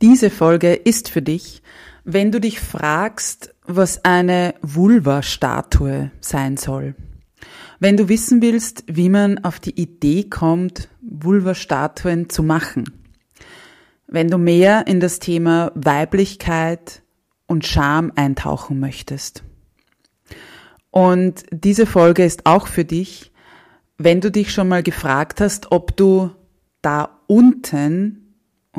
Diese 0.00 0.30
Folge 0.30 0.74
ist 0.74 1.08
für 1.08 1.22
dich, 1.22 1.62
wenn 2.04 2.30
du 2.30 2.40
dich 2.40 2.60
fragst, 2.60 3.54
was 3.66 4.04
eine 4.04 4.54
Vulva-Statue 4.62 6.12
sein 6.20 6.56
soll. 6.56 6.94
Wenn 7.80 7.96
du 7.96 8.08
wissen 8.08 8.40
willst, 8.40 8.84
wie 8.86 9.08
man 9.08 9.44
auf 9.44 9.58
die 9.58 9.80
Idee 9.80 10.24
kommt, 10.24 10.88
Vulva-Statuen 11.00 12.30
zu 12.30 12.42
machen. 12.42 12.84
Wenn 14.06 14.28
du 14.28 14.38
mehr 14.38 14.86
in 14.86 15.00
das 15.00 15.18
Thema 15.18 15.72
Weiblichkeit 15.74 17.02
und 17.46 17.66
Scham 17.66 18.12
eintauchen 18.14 18.78
möchtest. 18.78 19.42
Und 20.90 21.44
diese 21.50 21.86
Folge 21.86 22.24
ist 22.24 22.46
auch 22.46 22.68
für 22.68 22.84
dich, 22.84 23.32
wenn 23.98 24.20
du 24.20 24.30
dich 24.30 24.52
schon 24.52 24.68
mal 24.68 24.82
gefragt 24.84 25.40
hast, 25.40 25.72
ob 25.72 25.96
du 25.96 26.30
da 26.82 27.20
unten 27.26 28.27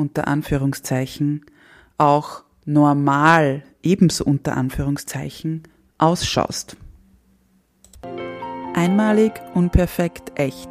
unter 0.00 0.26
Anführungszeichen 0.26 1.44
auch 1.98 2.42
normal 2.64 3.62
ebenso 3.82 4.24
unter 4.24 4.56
Anführungszeichen 4.56 5.62
ausschaust. 5.98 6.76
Einmalig, 8.74 9.32
unperfekt, 9.54 10.32
echt. 10.36 10.70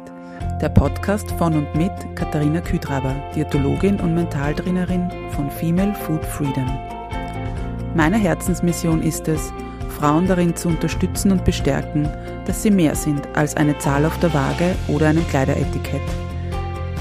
Der 0.60 0.68
Podcast 0.68 1.30
von 1.32 1.54
und 1.54 1.74
mit 1.74 1.92
Katharina 2.16 2.60
Küdraber, 2.60 3.14
Diätologin 3.34 4.00
und 4.00 4.14
Mentaltrainerin 4.14 5.10
von 5.30 5.50
Female 5.50 5.94
Food 5.94 6.24
Freedom. 6.24 6.66
Meine 7.94 8.18
Herzensmission 8.18 9.02
ist 9.02 9.28
es, 9.28 9.52
Frauen 9.98 10.26
darin 10.26 10.56
zu 10.56 10.68
unterstützen 10.68 11.30
und 11.30 11.44
bestärken, 11.44 12.08
dass 12.46 12.62
sie 12.62 12.70
mehr 12.70 12.94
sind 12.94 13.26
als 13.34 13.56
eine 13.56 13.76
Zahl 13.78 14.04
auf 14.04 14.18
der 14.20 14.32
Waage 14.32 14.74
oder 14.88 15.08
einem 15.08 15.26
Kleideretikett 15.28 16.29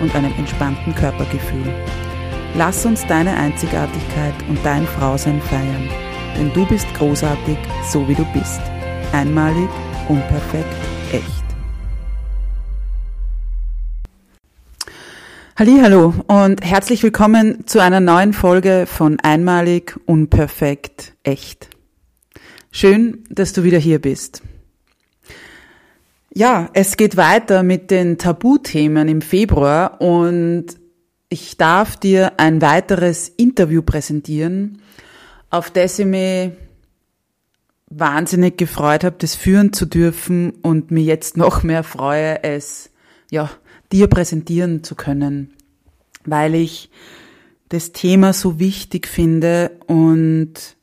und 0.00 0.14
einem 0.14 0.32
entspannten 0.38 0.94
Körpergefühl. 0.94 1.72
Lass 2.54 2.86
uns 2.86 3.06
deine 3.06 3.36
Einzigartigkeit 3.36 4.34
und 4.48 4.58
dein 4.64 4.86
Frausein 4.86 5.40
feiern, 5.40 5.88
denn 6.36 6.52
du 6.52 6.66
bist 6.66 6.86
großartig, 6.94 7.58
so 7.90 8.06
wie 8.08 8.14
du 8.14 8.24
bist. 8.32 8.60
Einmalig, 9.12 9.68
unperfekt, 10.08 10.74
echt. 11.12 11.46
Hallo 15.58 16.12
und 16.26 16.62
herzlich 16.62 17.02
willkommen 17.02 17.66
zu 17.66 17.80
einer 17.80 18.00
neuen 18.00 18.34
Folge 18.34 18.84
von 18.86 19.18
Einmalig, 19.20 19.98
unperfekt, 20.04 21.14
echt. 21.22 21.70
Schön, 22.70 23.24
dass 23.30 23.54
du 23.54 23.64
wieder 23.64 23.78
hier 23.78 23.98
bist. 23.98 24.42
Ja, 26.36 26.68
es 26.74 26.98
geht 26.98 27.16
weiter 27.16 27.62
mit 27.62 27.90
den 27.90 28.18
Tabuthemen 28.18 29.08
im 29.08 29.22
Februar 29.22 30.02
und 30.02 30.66
ich 31.30 31.56
darf 31.56 31.96
dir 31.96 32.38
ein 32.38 32.60
weiteres 32.60 33.30
Interview 33.30 33.80
präsentieren, 33.80 34.82
auf 35.48 35.70
das 35.70 35.98
ich 35.98 36.04
mich 36.04 36.50
wahnsinnig 37.88 38.58
gefreut 38.58 39.02
habe, 39.02 39.16
das 39.18 39.34
führen 39.34 39.72
zu 39.72 39.86
dürfen 39.86 40.50
und 40.60 40.90
mir 40.90 41.04
jetzt 41.04 41.38
noch 41.38 41.62
mehr 41.62 41.82
freue, 41.82 42.44
es 42.44 42.90
ja, 43.30 43.50
dir 43.90 44.06
präsentieren 44.06 44.84
zu 44.84 44.94
können, 44.94 45.54
weil 46.26 46.54
ich 46.54 46.90
das 47.70 47.92
Thema 47.92 48.34
so 48.34 48.58
wichtig 48.58 49.08
finde 49.08 49.70
und 49.86 50.75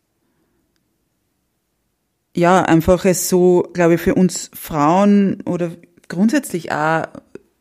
ja, 2.35 2.63
einfach 2.63 3.05
es 3.05 3.29
so, 3.29 3.69
glaube 3.73 3.95
ich, 3.95 4.01
für 4.01 4.15
uns 4.15 4.49
Frauen 4.53 5.41
oder 5.45 5.71
grundsätzlich 6.07 6.71
auch 6.71 7.05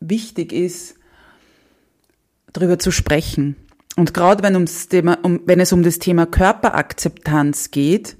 wichtig 0.00 0.52
ist, 0.52 0.94
darüber 2.52 2.78
zu 2.78 2.90
sprechen. 2.90 3.56
Und 3.96 4.14
gerade 4.14 4.42
wenn, 4.42 4.54
ums 4.54 4.88
Thema, 4.88 5.18
um, 5.22 5.40
wenn 5.46 5.60
es 5.60 5.72
um 5.72 5.82
das 5.82 5.98
Thema 5.98 6.26
Körperakzeptanz 6.26 7.70
geht, 7.70 8.16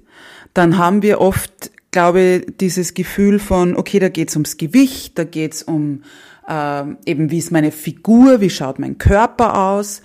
dann 0.52 0.76
haben 0.76 1.02
wir 1.02 1.20
oft, 1.20 1.70
glaube 1.91 2.20
ich, 2.20 2.56
dieses 2.58 2.92
Gefühl 2.94 3.38
von, 3.38 3.76
okay, 3.76 3.98
da 3.98 4.08
geht's 4.10 4.36
ums 4.36 4.58
Gewicht, 4.58 5.18
da 5.18 5.24
geht's 5.24 5.62
um 5.62 6.02
äh, 6.46 6.84
eben, 7.06 7.30
wie 7.30 7.38
ist 7.38 7.52
meine 7.52 7.72
Figur, 7.72 8.41
wie 8.41 8.50
schaut 8.50 8.78
mein 8.78 8.98
Körper 8.98 9.58
aus. 9.58 10.02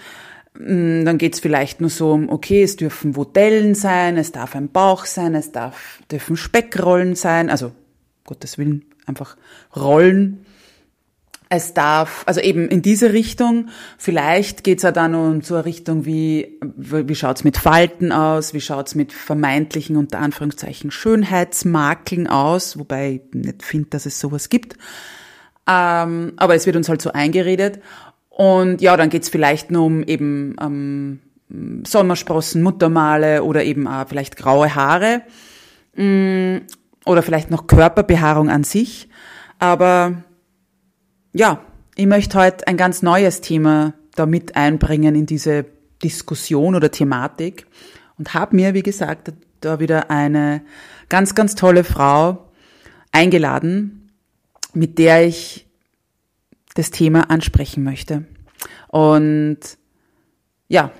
Mm, 0.59 1.05
dann 1.05 1.17
geht's 1.17 1.39
vielleicht 1.39 1.81
nur 1.81 1.89
so 1.89 2.11
um, 2.11 2.29
okay, 2.29 2.63
es 2.63 2.75
dürfen 2.75 3.13
Vodellen 3.13 3.75
sein, 3.75 4.17
es 4.17 4.31
darf 4.31 4.55
ein 4.55 4.69
Bauch 4.69 5.05
sein, 5.05 5.35
es 5.35 5.51
darf, 5.51 5.99
dürfen 6.11 6.35
Speckrollen 6.35 7.15
sein, 7.15 7.49
also 7.49 7.71
Gottes 8.25 8.57
Willen, 8.57 8.85
einfach 9.05 9.37
Rollen. 9.75 10.45
Es 11.49 11.73
darf, 11.73 12.23
also 12.25 12.41
eben 12.41 12.67
in 12.67 12.81
diese 12.81 13.13
Richtung, 13.13 13.69
vielleicht 13.97 14.65
geht's 14.65 14.83
ja 14.83 14.91
dann 14.91 15.15
um 15.15 15.41
so 15.41 15.55
eine 15.55 15.63
Richtung 15.63 16.05
wie, 16.05 16.59
wie 16.75 17.15
schaut's 17.15 17.45
mit 17.45 17.55
Falten 17.55 18.11
aus, 18.11 18.53
wie 18.53 18.59
schaut's 18.59 18.95
mit 18.95 19.13
vermeintlichen, 19.13 19.95
unter 19.95 20.19
Anführungszeichen, 20.19 20.91
Schönheitsmakeln 20.91 22.27
aus, 22.27 22.77
wobei 22.77 23.21
ich 23.21 23.33
nicht 23.33 23.63
finde, 23.63 23.91
dass 23.91 24.05
es 24.05 24.19
sowas 24.19 24.49
gibt. 24.49 24.75
Ähm, 25.69 26.33
aber 26.35 26.55
es 26.55 26.65
wird 26.65 26.75
uns 26.75 26.89
halt 26.89 27.01
so 27.01 27.11
eingeredet. 27.11 27.79
Und 28.37 28.83
ja, 28.83 28.95
dann 28.97 29.09
geht's 29.09 29.29
vielleicht 29.29 29.71
nur 29.71 29.83
um 29.83 30.03
eben 30.03 30.55
ähm, 30.61 31.21
Sommersprossen, 31.87 32.61
Muttermale 32.61 33.43
oder 33.43 33.63
eben 33.63 33.87
auch 33.87 34.07
vielleicht 34.07 34.37
graue 34.37 34.75
Haare 34.75 35.23
mm, 35.95 36.57
oder 37.03 37.23
vielleicht 37.23 37.49
noch 37.49 37.65
Körperbehaarung 37.65 38.51
an 38.51 38.63
sich. 38.63 39.09
Aber 39.57 40.21
ja, 41.33 41.61
ich 41.95 42.05
möchte 42.05 42.37
heute 42.37 42.67
ein 42.67 42.77
ganz 42.77 43.01
neues 43.01 43.41
Thema 43.41 43.95
da 44.13 44.27
mit 44.27 44.55
einbringen 44.55 45.15
in 45.15 45.25
diese 45.25 45.65
Diskussion 46.03 46.75
oder 46.75 46.91
Thematik 46.91 47.65
und 48.19 48.35
habe 48.35 48.55
mir, 48.55 48.75
wie 48.75 48.83
gesagt, 48.83 49.33
da 49.61 49.79
wieder 49.79 50.11
eine 50.11 50.61
ganz, 51.09 51.33
ganz 51.33 51.55
tolle 51.55 51.83
Frau 51.83 52.51
eingeladen, 53.11 54.11
mit 54.75 54.99
der 54.99 55.25
ich 55.25 55.66
das 56.77 56.91
Thema 56.91 57.29
ansprechen 57.29 57.83
möchte. 57.83 58.25
Und 58.87 59.59
ja, 60.67 60.91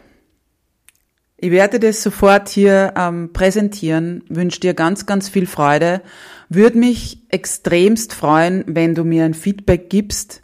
ich 1.38 1.52
werde 1.52 1.80
das 1.80 2.02
sofort 2.02 2.50
hier 2.50 2.94
ähm, 2.98 3.32
präsentieren, 3.32 4.24
wünsche 4.28 4.60
dir 4.60 4.74
ganz, 4.74 5.06
ganz 5.06 5.30
viel 5.30 5.46
Freude. 5.46 6.02
Würde 6.50 6.80
mich 6.80 7.22
extremst 7.30 8.14
freuen, 8.14 8.64
wenn 8.66 8.96
du 8.96 9.04
mir 9.04 9.24
ein 9.24 9.36
Feedback 9.36 9.90
gibst, 9.90 10.42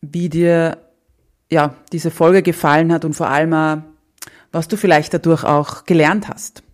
wie 0.00 0.28
dir 0.28 0.78
ja 1.50 1.76
diese 1.92 2.10
Folge 2.10 2.42
gefallen 2.42 2.92
hat 2.92 3.04
und 3.04 3.14
vor 3.14 3.28
allem, 3.28 3.84
was 4.50 4.66
du 4.66 4.76
vielleicht 4.76 5.14
dadurch 5.14 5.44
auch 5.44 5.84
gelernt 5.84 6.28
hast. 6.28 6.64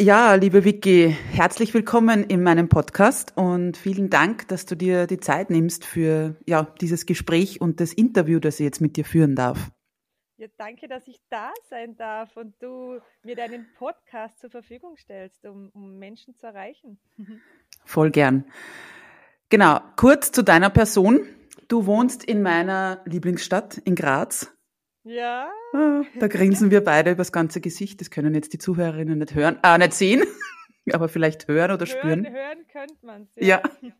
Ja, 0.00 0.34
liebe 0.34 0.64
Vicky, 0.64 1.16
herzlich 1.30 1.72
willkommen 1.72 2.24
in 2.24 2.42
meinem 2.42 2.68
Podcast 2.68 3.32
und 3.36 3.76
vielen 3.76 4.10
Dank, 4.10 4.48
dass 4.48 4.66
du 4.66 4.74
dir 4.74 5.06
die 5.06 5.20
Zeit 5.20 5.50
nimmst 5.50 5.84
für 5.84 6.34
ja, 6.46 6.64
dieses 6.80 7.06
Gespräch 7.06 7.60
und 7.60 7.78
das 7.78 7.92
Interview, 7.92 8.40
das 8.40 8.58
ich 8.58 8.64
jetzt 8.64 8.80
mit 8.80 8.96
dir 8.96 9.04
führen 9.04 9.36
darf. 9.36 9.70
Ja, 10.36 10.48
danke, 10.58 10.88
dass 10.88 11.06
ich 11.06 11.20
da 11.30 11.52
sein 11.70 11.96
darf 11.96 12.36
und 12.36 12.60
du 12.60 12.98
mir 13.22 13.36
deinen 13.36 13.68
Podcast 13.78 14.40
zur 14.40 14.50
Verfügung 14.50 14.96
stellst, 14.96 15.46
um, 15.46 15.70
um 15.74 15.96
Menschen 15.96 16.34
zu 16.34 16.48
erreichen. 16.48 16.98
Voll 17.84 18.10
gern. 18.10 18.46
Genau, 19.48 19.78
kurz 19.94 20.32
zu 20.32 20.42
deiner 20.42 20.70
Person. 20.70 21.20
Du 21.68 21.86
wohnst 21.86 22.24
in 22.24 22.42
meiner 22.42 23.00
Lieblingsstadt 23.04 23.78
in 23.78 23.94
Graz 23.94 24.52
ja. 25.04 25.50
Ah, 25.72 26.02
da 26.18 26.28
grinsen 26.28 26.70
wir 26.70 26.82
beide 26.82 27.12
übers 27.12 27.32
ganze 27.32 27.60
Gesicht. 27.60 28.00
Das 28.00 28.10
können 28.10 28.34
jetzt 28.34 28.52
die 28.52 28.58
Zuhörerinnen 28.58 29.18
nicht 29.18 29.34
hören, 29.34 29.58
ah, 29.62 29.78
nicht 29.78 29.92
sehen, 29.92 30.24
aber 30.92 31.08
vielleicht 31.08 31.48
hören 31.48 31.72
oder 31.72 31.86
hören, 31.86 31.98
spüren. 31.98 32.26
Hören 32.26 32.66
könnte 32.70 33.06
man 33.06 33.28
ja. 33.36 33.62
ja. 33.80 33.90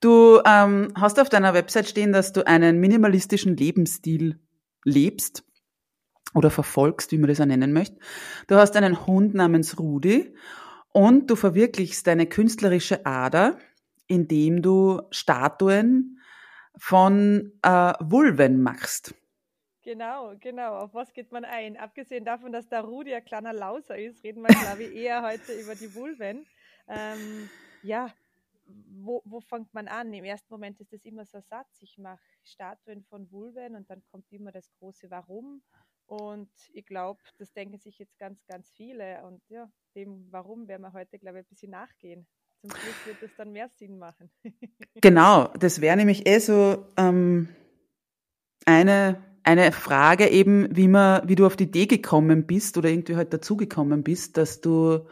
Du 0.00 0.40
ähm, 0.46 0.92
hast 0.94 1.20
auf 1.20 1.28
deiner 1.28 1.54
Website 1.54 1.88
stehen, 1.88 2.12
dass 2.12 2.32
du 2.32 2.46
einen 2.46 2.78
minimalistischen 2.80 3.56
Lebensstil 3.56 4.38
lebst 4.84 5.44
oder 6.34 6.50
verfolgst, 6.50 7.12
wie 7.12 7.18
man 7.18 7.28
das 7.28 7.40
auch 7.40 7.46
nennen 7.46 7.72
möchte. 7.72 7.98
Du 8.46 8.56
hast 8.56 8.76
einen 8.76 9.06
Hund 9.06 9.34
namens 9.34 9.78
Rudi 9.78 10.34
und 10.92 11.30
du 11.30 11.36
verwirklichst 11.36 12.06
deine 12.06 12.26
künstlerische 12.26 13.06
Ader, 13.06 13.58
indem 14.06 14.62
du 14.62 15.02
Statuen 15.10 16.20
von 16.76 17.52
äh, 17.62 17.92
Vulven 18.00 18.62
machst. 18.62 19.14
Genau, 19.88 20.34
genau. 20.38 20.80
Auf 20.80 20.92
was 20.92 21.14
geht 21.14 21.32
man 21.32 21.46
ein? 21.46 21.78
Abgesehen 21.78 22.22
davon, 22.22 22.52
dass 22.52 22.68
der 22.68 22.82
Rudi 22.82 23.14
ein 23.14 23.24
kleiner 23.24 23.54
Lauser 23.54 23.96
ist, 23.96 24.22
reden 24.22 24.42
wir, 24.42 24.48
glaube 24.48 24.82
ich, 24.82 24.94
eher 24.94 25.22
heute 25.22 25.54
über 25.54 25.74
die 25.74 25.94
Vulven. 25.94 26.44
Ähm, 26.88 27.48
ja, 27.82 28.12
wo, 28.66 29.22
wo 29.24 29.40
fängt 29.40 29.72
man 29.72 29.88
an? 29.88 30.12
Im 30.12 30.24
ersten 30.24 30.52
Moment 30.52 30.78
ist 30.78 30.92
das 30.92 31.06
immer 31.06 31.24
so 31.24 31.38
ein 31.38 31.44
Satz. 31.44 31.80
Ich 31.80 31.96
mache 31.96 32.20
Statuen 32.44 33.02
von 33.04 33.32
Vulven 33.32 33.76
und 33.76 33.88
dann 33.88 34.02
kommt 34.10 34.30
immer 34.30 34.52
das 34.52 34.70
große 34.78 35.10
Warum. 35.10 35.62
Und 36.04 36.50
ich 36.74 36.84
glaube, 36.84 37.22
das 37.38 37.50
denken 37.54 37.78
sich 37.78 37.98
jetzt 37.98 38.18
ganz, 38.18 38.44
ganz 38.44 38.70
viele. 38.70 39.24
Und 39.24 39.40
ja, 39.48 39.70
dem 39.94 40.30
Warum 40.30 40.68
werden 40.68 40.82
wir 40.82 40.92
heute, 40.92 41.18
glaube 41.18 41.38
ich, 41.38 41.46
ein 41.46 41.48
bisschen 41.48 41.70
nachgehen. 41.70 42.26
Zum 42.60 42.72
Schluss 42.72 43.06
wird 43.06 43.22
es 43.22 43.34
dann 43.36 43.52
mehr 43.52 43.70
Sinn 43.70 43.98
machen. 43.98 44.30
genau, 45.00 45.48
das 45.58 45.80
wäre 45.80 45.96
nämlich 45.96 46.26
eh 46.26 46.40
so 46.40 46.84
ähm, 46.98 47.48
eine, 48.66 49.24
eine 49.48 49.72
Frage 49.72 50.28
eben, 50.28 50.68
wie 50.76 50.88
man, 50.88 51.26
wie 51.26 51.34
du 51.34 51.46
auf 51.46 51.56
die 51.56 51.64
Idee 51.64 51.86
gekommen 51.86 52.46
bist 52.46 52.76
oder 52.76 52.90
irgendwie 52.90 53.16
halt 53.16 53.32
dazugekommen 53.32 54.02
bist, 54.02 54.36
dass 54.36 54.60
du 54.60 55.06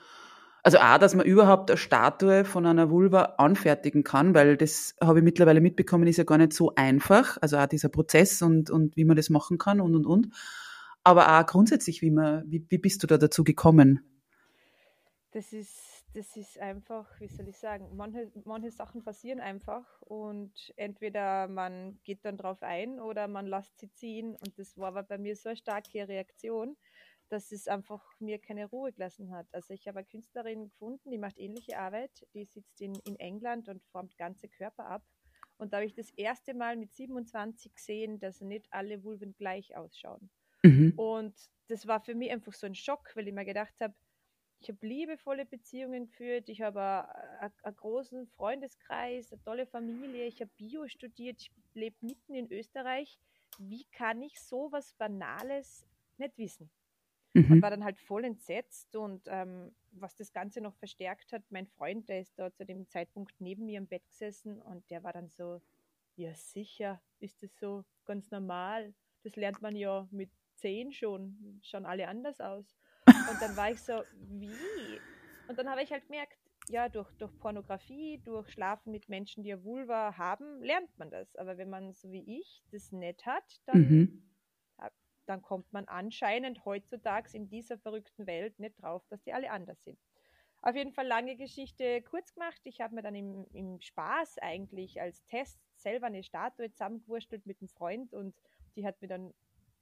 also 0.63 0.79
auch, 0.79 0.99
dass 0.99 1.15
man 1.15 1.25
überhaupt 1.25 1.71
eine 1.71 1.79
Statue 1.79 2.45
von 2.45 2.67
einer 2.67 2.91
Vulva 2.91 3.37
anfertigen 3.39 4.05
kann, 4.05 4.35
weil 4.35 4.59
das 4.59 4.95
habe 5.01 5.21
ich 5.21 5.25
mittlerweile 5.25 5.63
mitbekommen, 5.63 6.07
ist 6.07 6.19
ja 6.19 6.25
gar 6.25 6.37
nicht 6.37 6.53
so 6.53 6.75
einfach. 6.75 7.39
Also 7.41 7.57
auch 7.57 7.67
dieser 7.67 7.89
Prozess 7.89 8.43
und, 8.43 8.69
und 8.69 8.95
wie 8.97 9.05
man 9.05 9.17
das 9.17 9.31
machen 9.31 9.57
kann 9.57 9.81
und 9.81 9.95
und 9.95 10.05
und. 10.05 10.29
Aber 11.03 11.39
auch 11.39 11.47
grundsätzlich, 11.47 12.03
wie 12.03 12.11
man, 12.11 12.43
wie, 12.47 12.67
wie 12.69 12.79
bist 12.79 13.03
du 13.03 13.07
da 13.07 13.17
dazu 13.17 13.43
gekommen? 13.43 14.01
Das 15.31 15.53
ist, 15.53 15.96
das 16.17 16.35
ist 16.35 16.59
einfach, 16.59 17.21
wie 17.21 17.29
soll 17.29 17.47
ich 17.47 17.59
sagen, 17.59 17.95
manche, 17.95 18.33
manche 18.45 18.71
Sachen 18.71 19.05
passieren 19.05 19.39
einfach 19.39 20.01
und 20.01 20.73
entweder 20.77 21.47
man 21.47 22.01
geht 22.05 22.25
dann 22.25 22.39
drauf 22.39 22.63
ein 22.63 22.99
oder 22.99 23.29
man 23.29 23.47
lässt 23.47 23.79
sie 23.79 23.93
ziehen 23.93 24.35
und 24.35 24.59
das 24.59 24.79
war 24.79 24.89
aber 24.89 25.03
bei 25.03 25.19
mir 25.19 25.37
so 25.37 25.51
eine 25.51 25.57
starke 25.57 26.09
Reaktion, 26.09 26.75
dass 27.29 27.53
es 27.53 27.69
einfach 27.69 28.03
mir 28.19 28.39
keine 28.39 28.65
Ruhe 28.65 28.93
gelassen 28.93 29.31
hat. 29.31 29.47
Also 29.53 29.75
ich 29.75 29.87
habe 29.89 29.99
eine 29.99 30.07
Künstlerin 30.07 30.71
gefunden, 30.71 31.11
die 31.11 31.19
macht 31.19 31.37
ähnliche 31.37 31.79
Arbeit, 31.79 32.27
die 32.33 32.47
sitzt 32.47 32.81
in, 32.81 32.95
in 33.05 33.17
England 33.17 33.69
und 33.69 33.85
formt 33.85 34.17
ganze 34.17 34.49
Körper 34.49 34.87
ab. 34.87 35.05
Und 35.59 35.75
da 35.75 35.79
habe 35.79 35.87
ich 35.87 35.95
das 35.95 36.11
erste 36.11 36.55
Mal 36.55 36.79
mit 36.79 36.95
27 36.95 37.75
gesehen, 37.75 38.21
dass 38.21 38.41
nicht 38.41 38.67
alle 38.71 39.05
Vulven 39.05 39.35
gleich 39.35 39.77
ausschauen. 39.77 40.31
Mhm. 40.63 40.95
Und 40.97 41.35
das 41.69 41.87
war 41.87 42.01
für 42.01 42.15
mich 42.15 42.31
einfach 42.31 42.55
so 42.55 42.67
ein 42.67 42.75
Schock, 42.75 43.15
weil 43.17 43.29
ich 43.29 43.35
mir 43.35 43.45
gedacht 43.45 43.75
habe, 43.81 43.95
ich 44.61 44.69
habe 44.69 44.87
liebevolle 44.87 45.45
Beziehungen 45.45 46.07
geführt, 46.07 46.49
ich 46.49 46.63
habe 46.63 47.07
einen 47.63 47.77
großen 47.77 48.27
Freundeskreis, 48.29 49.33
eine 49.33 49.43
tolle 49.43 49.67
Familie, 49.67 50.27
ich 50.27 50.41
habe 50.41 50.51
Bio 50.57 50.89
studiert, 50.89 51.41
ich 51.41 51.53
lebe 51.75 51.97
mitten 52.01 52.35
in 52.35 52.51
Österreich. 52.51 53.19
Wie 53.59 53.85
kann 53.93 54.23
ich 54.23 54.41
so 54.41 54.71
was 54.73 54.93
Banales 54.95 55.87
nicht 56.19 56.37
wissen? 56.39 56.71
mhm. 57.37 57.53
und 57.53 57.63
war 57.63 57.71
dann 57.71 57.85
halt 57.85 57.99
voll 57.99 58.25
entsetzt 58.25 58.97
und 58.97 59.23
ähm, 59.27 59.73
was 59.93 60.15
das 60.17 60.33
Ganze 60.33 60.61
noch 60.61 60.75
verstärkt 60.77 61.33
hat, 61.33 61.43
mein 61.51 61.67
Freund, 61.67 62.09
der 62.09 62.21
ist 62.21 62.39
da 62.39 62.53
zu 62.53 62.65
dem 62.65 62.89
Zeitpunkt 62.89 63.35
neben 63.39 63.67
mir 63.67 63.79
im 63.79 63.87
Bett 63.87 64.07
gesessen 64.09 64.61
und 64.63 64.89
der 64.91 65.03
war 65.03 65.13
dann 65.13 65.29
so, 65.31 65.61
ja 66.17 66.35
sicher, 66.35 67.01
ist 67.21 67.43
das 67.43 67.57
so 67.59 67.85
ganz 68.05 68.31
normal, 68.31 68.95
das 69.23 69.37
lernt 69.37 69.63
man 69.63 69.77
ja 69.77 70.09
mit 70.11 70.31
zehn 70.55 70.93
schon, 70.93 71.61
schauen 71.63 71.85
alle 71.85 72.09
anders 72.09 72.41
aus. 72.41 72.77
Und 73.07 73.41
dann 73.41 73.57
war 73.57 73.71
ich 73.71 73.81
so, 73.81 74.03
wie? 74.29 75.01
Und 75.49 75.59
dann 75.59 75.69
habe 75.71 75.83
ich 75.83 75.93
halt 75.93 76.07
gemerkt, 76.07 76.37
ja, 76.69 76.89
durch, 76.89 77.11
durch 77.19 77.37
Pornografie, 77.39 78.21
durch 78.25 78.51
Schlafen 78.51 78.91
mit 78.91 79.09
Menschen, 79.09 79.45
die 79.45 79.51
ja 79.51 79.63
Vulva 79.63 80.17
haben, 80.17 80.63
lernt 80.63 80.97
man 80.99 81.11
das. 81.11 81.37
Aber 81.37 81.59
wenn 81.59 81.71
man 81.71 81.93
so 81.93 82.11
wie 82.11 82.41
ich 82.41 82.65
das 82.73 82.91
nicht 82.91 83.25
hat, 83.25 83.61
dann 83.67 83.79
mhm 83.79 84.23
dann 85.27 85.43
kommt 85.43 85.73
man 85.73 85.87
anscheinend 85.87 86.65
heutzutage 86.65 87.37
in 87.37 87.49
dieser 87.49 87.79
verrückten 87.79 88.27
Welt 88.27 88.59
nicht 88.59 88.81
drauf, 88.81 89.05
dass 89.09 89.23
die 89.23 89.33
alle 89.33 89.51
anders 89.51 89.83
sind. 89.85 89.99
Auf 90.63 90.75
jeden 90.75 90.93
Fall 90.93 91.07
lange 91.07 91.37
Geschichte 91.37 92.03
kurz 92.03 92.33
gemacht. 92.33 92.61
Ich 92.65 92.81
habe 92.81 92.95
mir 92.95 93.03
dann 93.03 93.15
im, 93.15 93.47
im, 93.53 93.81
Spaß 93.81 94.39
eigentlich 94.39 95.01
als 95.01 95.25
Test 95.27 95.61
selber 95.75 96.07
eine 96.07 96.23
Statue 96.23 96.71
zusammengewurstelt 96.71 97.47
mit 97.47 97.61
einem 97.61 97.69
Freund 97.69 98.15
und 98.15 98.35
die 98.75 98.87
hat 98.87 99.01
mir 99.01 99.09
dann 99.09 99.35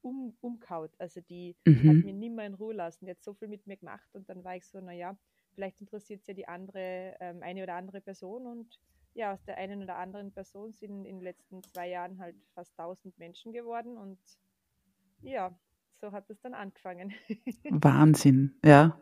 um, 0.04 0.36
umkaut. 0.40 0.92
Also 0.98 1.20
die 1.20 1.56
mhm. 1.64 1.88
hat 1.88 2.04
mir 2.04 2.12
nie 2.12 2.30
mehr 2.30 2.46
in 2.46 2.54
Ruhe 2.54 2.74
lassen. 2.74 3.06
Die 3.06 3.10
hat 3.10 3.22
so 3.22 3.34
viel 3.34 3.48
mit 3.48 3.66
mir 3.66 3.76
gemacht 3.76 4.08
und 4.12 4.28
dann 4.28 4.44
war 4.44 4.56
ich 4.56 4.66
so, 4.66 4.80
naja, 4.80 5.16
vielleicht 5.54 5.80
interessiert 5.80 6.20
es 6.20 6.26
ja 6.26 6.34
die 6.34 6.46
andere, 6.46 7.16
ähm, 7.20 7.42
eine 7.42 7.62
oder 7.62 7.74
andere 7.74 8.00
Person 8.00 8.46
und 8.46 8.78
ja, 9.14 9.32
aus 9.32 9.44
der 9.44 9.58
einen 9.58 9.82
oder 9.82 9.96
anderen 9.96 10.32
Person 10.32 10.72
sind 10.72 11.04
in 11.04 11.18
den 11.18 11.22
letzten 11.22 11.62
zwei 11.62 11.88
Jahren 11.88 12.18
halt 12.18 12.34
fast 12.54 12.72
1000 12.78 13.16
Menschen 13.18 13.52
geworden 13.52 13.96
und 13.96 14.18
ja, 15.22 15.56
so 16.00 16.12
hat 16.12 16.28
es 16.28 16.40
dann 16.40 16.52
angefangen. 16.52 17.14
Wahnsinn, 17.70 18.56
ja. 18.64 19.00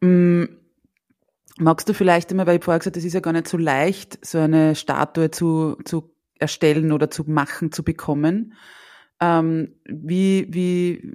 Mhm. 0.00 0.58
Magst 1.58 1.88
du 1.88 1.94
vielleicht 1.94 2.32
immer, 2.32 2.46
weil 2.46 2.58
ich 2.58 2.64
vorher 2.64 2.78
gesagt 2.78 2.96
es 2.96 3.04
ist 3.04 3.12
ja 3.12 3.20
gar 3.20 3.32
nicht 3.32 3.48
so 3.48 3.56
leicht, 3.56 4.24
so 4.24 4.38
eine 4.38 4.74
Statue 4.74 5.30
zu, 5.30 5.76
zu 5.84 6.14
erstellen 6.38 6.90
oder 6.90 7.10
zu 7.10 7.24
machen, 7.24 7.70
zu 7.70 7.84
bekommen. 7.84 8.54
Ähm, 9.20 9.74
wie, 9.84 10.46
wie, 10.52 11.14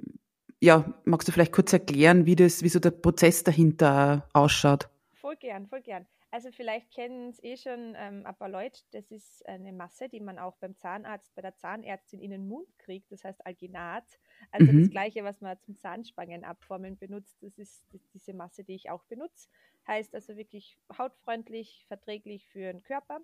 ja, 0.60 0.94
magst 1.04 1.28
du 1.28 1.32
vielleicht 1.32 1.52
kurz 1.52 1.72
erklären, 1.72 2.26
wie 2.26 2.36
das, 2.36 2.62
wie 2.62 2.68
so 2.68 2.78
der 2.78 2.92
Prozess 2.92 3.42
dahinter 3.44 4.28
ausschaut? 4.32 4.88
Voll 5.14 5.36
gern, 5.36 5.66
voll 5.66 5.82
gern. 5.82 6.06
Also 6.30 6.50
vielleicht 6.50 6.90
kennen 6.92 7.30
es 7.30 7.42
eh 7.42 7.56
schon 7.56 7.94
ähm, 7.96 8.26
ein 8.26 8.34
paar 8.34 8.48
Leute, 8.48 8.80
das 8.92 9.10
ist 9.10 9.46
eine 9.48 9.72
Masse, 9.72 10.08
die 10.08 10.20
man 10.20 10.38
auch 10.38 10.56
beim 10.56 10.76
Zahnarzt, 10.76 11.34
bei 11.34 11.40
der 11.40 11.56
Zahnärztin 11.56 12.20
in 12.20 12.30
den 12.30 12.46
Mund 12.46 12.68
kriegt, 12.78 13.10
das 13.10 13.24
heißt 13.24 13.46
Alginat. 13.46 14.04
Also 14.50 14.70
mhm. 14.70 14.82
das 14.82 14.90
gleiche, 14.90 15.24
was 15.24 15.40
man 15.40 15.58
zum 15.60 15.78
Zahnspangen 15.78 16.44
abformen 16.44 16.98
benutzt, 16.98 17.38
das 17.42 17.56
ist 17.58 17.84
diese 18.12 18.34
Masse, 18.34 18.64
die 18.64 18.74
ich 18.74 18.90
auch 18.90 19.04
benutze. 19.04 19.48
Heißt 19.86 20.14
also 20.14 20.36
wirklich 20.36 20.76
hautfreundlich, 20.98 21.84
verträglich 21.88 22.46
für 22.48 22.72
den 22.72 22.82
Körper 22.82 23.20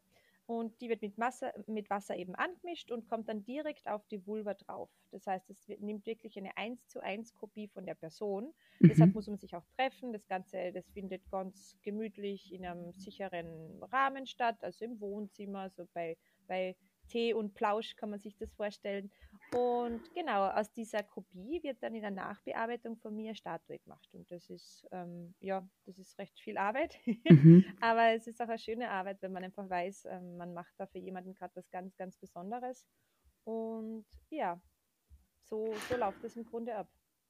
und 0.47 0.81
die 0.81 0.89
wird 0.89 1.03
mit, 1.03 1.19
Masse, 1.19 1.53
mit 1.67 1.89
Wasser 1.89 2.17
eben 2.17 2.35
angemischt 2.35 2.91
und 2.91 3.09
kommt 3.09 3.29
dann 3.29 3.45
direkt 3.45 3.89
auf 3.89 4.07
die 4.09 4.27
Vulva 4.27 4.55
drauf. 4.55 4.91
Das 5.11 5.27
heißt, 5.27 5.49
es 5.51 5.69
wird, 5.69 5.81
nimmt 5.81 6.07
wirklich 6.07 6.37
eine 6.37 6.57
1 6.57 6.89
zu 6.89 7.01
1 7.01 7.35
Kopie 7.35 7.69
von 7.69 7.87
der 7.87 7.95
Person. 7.95 8.53
Mhm. 8.81 8.89
Deshalb 8.89 9.15
muss 9.15 9.29
man 9.29 9.39
sich 9.39 9.55
auch 9.55 9.65
treffen. 9.77 10.13
Das 10.13 10.27
Ganze, 10.27 10.73
das 10.73 10.89
findet 10.91 11.31
ganz 11.31 11.77
gemütlich 11.83 12.53
in 12.53 12.67
einem 12.67 12.93
sicheren 12.93 13.83
Rahmen 13.85 14.27
statt, 14.27 14.63
also 14.63 14.85
im 14.85 15.01
Wohnzimmer, 15.01 15.71
so 15.71 15.87
bei, 15.95 16.17
bei 16.47 16.77
Tee 17.09 17.35
und 17.35 17.55
Plausch 17.55 17.95
kann 17.97 18.11
man 18.11 18.21
sich 18.21 18.37
das 18.37 18.53
vorstellen. 18.53 19.11
Und 19.55 20.01
genau, 20.15 20.49
aus 20.49 20.73
dieser 20.73 21.03
Kopie 21.03 21.63
wird 21.63 21.83
dann 21.83 21.95
in 21.95 22.01
der 22.01 22.11
Nachbearbeitung 22.11 22.97
von 22.97 23.15
mir 23.15 23.35
Statue 23.35 23.79
gemacht. 23.81 24.09
Und 24.13 24.31
das 24.31 24.49
ist, 24.49 24.87
ähm, 24.93 25.35
ja, 25.41 25.69
das 25.85 25.99
ist 25.99 26.19
recht 26.19 26.39
viel 26.41 26.57
Arbeit. 26.57 26.99
Mhm. 27.33 27.65
Aber 27.81 28.13
es 28.13 28.27
ist 28.27 28.41
auch 28.43 28.49
eine 28.49 28.59
schöne 28.59 28.91
Arbeit, 28.91 29.23
wenn 29.23 29.33
man 29.33 29.45
einfach 29.45 29.69
weiß, 29.69 30.07
ähm, 30.11 30.37
man 30.37 30.53
macht 30.55 30.73
da 30.77 30.87
für 30.87 30.99
jemanden 30.99 31.35
gerade 31.35 31.55
was 31.55 31.71
ganz, 31.71 31.97
ganz 31.97 32.17
Besonderes. 32.17 32.87
Und 33.45 34.05
ja, 34.29 34.61
so, 35.45 35.75
so 35.89 35.97
läuft 35.97 36.23
das 36.23 36.37
im 36.37 36.45
Grunde 36.45 36.75
ab. 36.75 36.89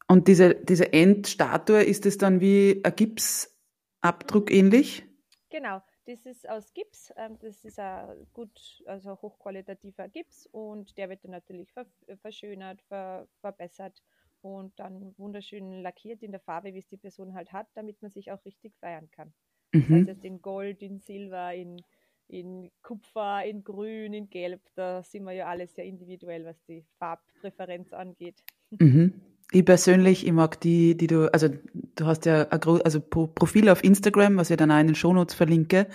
Und 0.08 0.28
diese, 0.28 0.54
diese 0.54 0.92
Endstatue, 0.92 1.82
ist 1.82 2.04
es 2.06 2.18
dann 2.18 2.40
wie 2.40 2.80
ein 2.84 2.94
Gipsabdruck 2.94 4.50
ähnlich? 4.50 5.04
Genau, 5.50 5.80
das 6.06 6.26
ist 6.26 6.48
aus 6.48 6.72
Gips. 6.74 7.12
Ähm, 7.16 7.38
das 7.38 7.64
ist 7.64 7.78
ein 7.78 8.26
gut, 8.32 8.82
also 8.86 9.20
hochqualitativer 9.20 10.08
Gips 10.08 10.46
und 10.46 10.96
der 10.98 11.08
wird 11.08 11.24
dann 11.24 11.30
natürlich 11.32 11.72
verschönert, 12.20 12.82
ver 12.82 13.28
verbessert 13.40 14.02
und 14.40 14.78
dann 14.78 15.16
wunderschön 15.18 15.82
lackiert 15.82 16.22
in 16.22 16.32
der 16.32 16.40
Farbe, 16.40 16.74
wie 16.74 16.78
es 16.78 16.88
die 16.88 16.96
Person 16.96 17.34
halt 17.34 17.52
hat, 17.52 17.68
damit 17.74 18.02
man 18.02 18.10
sich 18.10 18.32
auch 18.32 18.44
richtig 18.44 18.76
feiern 18.78 19.10
kann. 19.10 19.32
Mhm. 19.74 20.06
Das 20.06 20.16
heißt, 20.16 20.24
in 20.24 20.42
Gold, 20.42 20.82
in 20.82 20.98
Silber, 20.98 21.54
in, 21.54 21.84
in 22.28 22.70
Kupfer, 22.82 23.44
in 23.44 23.62
Grün, 23.62 24.12
in 24.12 24.30
Gelb, 24.30 24.62
da 24.74 25.02
sind 25.02 25.24
wir 25.24 25.32
ja 25.32 25.46
alles 25.46 25.74
sehr 25.74 25.84
individuell, 25.84 26.44
was 26.44 26.62
die 26.64 26.84
Farbpräferenz 26.98 27.92
angeht. 27.92 28.42
Mhm. 28.80 29.31
Ich 29.54 29.66
persönlich, 29.66 30.26
ich 30.26 30.32
mag 30.32 30.58
die, 30.60 30.96
die 30.96 31.06
du, 31.06 31.30
also 31.30 31.48
du 31.74 32.06
hast 32.06 32.24
ja 32.24 32.48
ein 32.48 32.60
also 32.62 33.00
Profil 33.00 33.68
auf 33.68 33.84
Instagram, 33.84 34.38
was 34.38 34.48
ich 34.48 34.56
dann 34.56 34.70
auch 34.70 34.80
in 34.80 34.86
den 34.86 34.94
Shownotes 34.94 35.34
verlinke. 35.34 35.88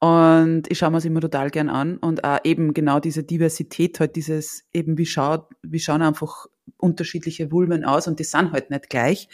Und 0.00 0.70
ich 0.70 0.76
schaue 0.78 0.90
mir 0.90 0.98
es 0.98 1.06
immer 1.06 1.22
total 1.22 1.50
gern 1.50 1.70
an. 1.70 1.96
Und 1.96 2.24
auch 2.24 2.40
eben 2.44 2.74
genau 2.74 3.00
diese 3.00 3.22
Diversität, 3.22 4.00
halt 4.00 4.16
dieses, 4.16 4.64
eben 4.74 4.98
wie 4.98 5.06
schaut, 5.06 5.48
wie 5.62 5.78
schauen 5.78 6.02
einfach 6.02 6.46
unterschiedliche 6.76 7.50
Vulven 7.50 7.84
aus 7.84 8.06
und 8.06 8.18
die 8.18 8.24
sind 8.24 8.52
halt 8.52 8.68
nicht 8.68 8.90
gleich. 8.90 9.28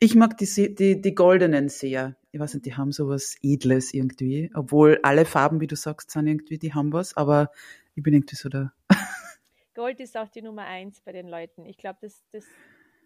Ich 0.00 0.16
mag 0.16 0.36
die, 0.38 0.74
die, 0.74 1.00
die 1.00 1.14
goldenen 1.14 1.68
sehr. 1.68 2.16
Ich 2.32 2.40
weiß 2.40 2.54
nicht, 2.54 2.66
die 2.66 2.74
haben 2.74 2.90
sowas 2.90 3.36
Edles 3.40 3.94
irgendwie. 3.94 4.50
Obwohl 4.52 4.98
alle 5.04 5.26
Farben, 5.26 5.60
wie 5.60 5.68
du 5.68 5.76
sagst, 5.76 6.10
sind 6.10 6.26
irgendwie, 6.26 6.58
die 6.58 6.74
haben 6.74 6.92
was, 6.92 7.16
aber 7.16 7.52
ich 7.94 8.02
bin 8.02 8.14
irgendwie 8.14 8.36
so 8.36 8.48
da. 8.48 8.72
Gold 9.74 10.00
ist 10.00 10.16
auch 10.16 10.28
die 10.28 10.42
Nummer 10.42 10.64
eins 10.64 11.00
bei 11.00 11.12
den 11.12 11.28
Leuten. 11.28 11.64
Ich 11.66 11.78
glaube, 11.78 11.98
das, 12.02 12.22
das 12.32 12.44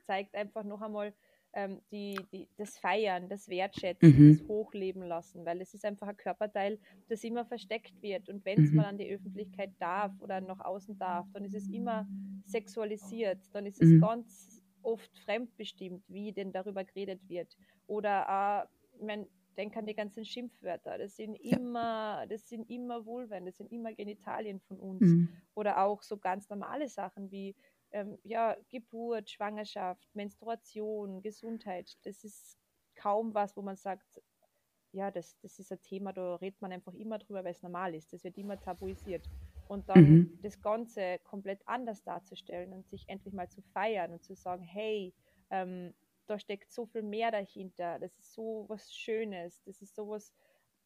zeigt 0.05 0.35
einfach 0.35 0.65
noch 0.65 0.83
einmal 0.83 1.13
ähm, 1.55 1.81
die, 1.91 2.19
die, 2.33 2.49
das 2.57 2.79
Feiern, 2.79 3.29
das 3.29 3.49
Wertschätzen, 3.49 4.09
mhm. 4.09 4.39
das 4.39 4.49
Hochleben 4.49 5.03
lassen, 5.03 5.45
weil 5.45 5.61
es 5.61 5.73
ist 5.75 5.85
einfach 5.85 6.09
ein 6.09 6.17
Körperteil, 6.17 6.79
das 7.09 7.23
immer 7.25 7.45
versteckt 7.45 8.03
wird. 8.03 8.29
Und 8.29 8.45
wenn 8.45 8.63
es 8.63 8.71
mhm. 8.71 8.77
mal 8.77 8.87
an 8.87 8.99
die 8.99 9.09
Öffentlichkeit 9.09 9.71
darf 9.79 10.13
oder 10.21 10.41
nach 10.41 10.61
außen 10.61 10.99
darf, 10.99 11.27
dann 11.33 11.45
ist 11.45 11.55
es 11.55 11.69
immer 11.69 12.09
sexualisiert, 12.45 13.39
dann 13.53 13.67
ist 13.67 13.81
es 13.81 13.89
mhm. 13.89 14.01
ganz 14.01 14.63
oft 14.83 15.17
fremdbestimmt, 15.21 16.03
wie 16.09 16.33
denn 16.33 16.53
darüber 16.53 16.85
geredet 16.85 17.21
wird. 17.29 17.57
Oder 17.87 18.67
äh, 18.69 18.97
ich 18.97 19.07
mein, 19.07 19.27
denk 19.57 19.77
an 19.77 19.87
die 19.87 19.95
ganzen 19.95 20.25
Schimpfwörter. 20.25 20.99
Das 20.99 21.17
sind 21.17 21.37
immer, 21.37 22.27
das 22.29 22.49
sind 22.49 22.69
immer 22.69 23.07
Vulven, 23.07 23.47
das 23.47 23.57
sind 23.57 23.71
immer 23.73 23.93
Genitalien 23.93 24.61
von 24.61 24.79
uns. 24.79 25.03
Mhm. 25.03 25.29
Oder 25.55 25.83
auch 25.83 26.03
so 26.03 26.17
ganz 26.19 26.49
normale 26.49 26.89
Sachen 26.89 27.31
wie 27.31 27.55
ähm, 27.95 28.19
ja, 28.25 28.57
Geburt, 28.71 29.31
Schwangerschaft, 29.31 30.15
Menstruation, 30.15 31.23
Gesundheit. 31.23 31.97
Das 32.03 32.25
ist 32.25 32.59
kaum 32.97 33.35
was, 33.35 33.57
wo 33.57 33.63
man 33.63 33.77
sagt, 33.77 34.21
ja, 34.91 35.11
das, 35.11 35.39
das 35.41 35.59
ist 35.61 35.73
ein 35.73 35.81
Thema, 35.83 36.13
da 36.13 36.37
redet 36.37 36.61
man 36.61 36.73
einfach 36.73 36.95
immer 36.95 37.19
drüber, 37.19 37.45
weil 37.45 37.53
es 37.53 37.63
normal 37.63 37.95
ist. 37.95 38.13
Das 38.13 38.25
wird 38.25 38.37
immer 38.37 38.59
tabuisiert. 38.59 39.29
Und 39.69 39.89
dann 39.89 40.11
mhm. 40.11 40.39
das 40.43 40.61
Ganze 40.61 41.21
komplett 41.21 41.61
anders 41.67 42.03
darzustellen 42.03 42.73
und 42.73 42.87
sich 42.89 43.09
endlich 43.09 43.33
mal 43.33 43.49
zu 43.49 43.63
feiern 43.73 44.13
und 44.13 44.25
zu 44.25 44.35
sagen, 44.35 44.63
hey, 44.63 45.15
ähm, 45.51 45.95
da 46.27 46.39
steckt 46.39 46.73
so 46.73 46.87
viel 46.87 47.03
mehr 47.03 47.31
dahinter, 47.31 47.99
das 47.99 48.19
ist 48.19 48.33
so 48.33 48.65
was 48.69 48.93
Schönes, 48.93 49.63
das 49.65 49.81
ist 49.83 49.95
so 49.95 50.09
was 50.09 50.33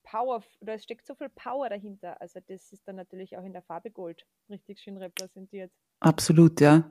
Power, 0.02 0.42
da 0.60 0.78
steckt 0.78 1.06
so 1.06 1.14
viel 1.14 1.28
Power 1.30 1.68
dahinter. 1.68 2.20
Also 2.20 2.40
das 2.46 2.72
ist 2.72 2.86
dann 2.86 2.96
natürlich 2.96 3.36
auch 3.36 3.44
in 3.44 3.52
der 3.52 3.62
Farbe 3.62 3.90
Gold 3.90 4.26
richtig 4.48 4.80
schön 4.80 4.96
repräsentiert. 4.96 5.72
Absolut, 6.00 6.60
ja 6.60 6.90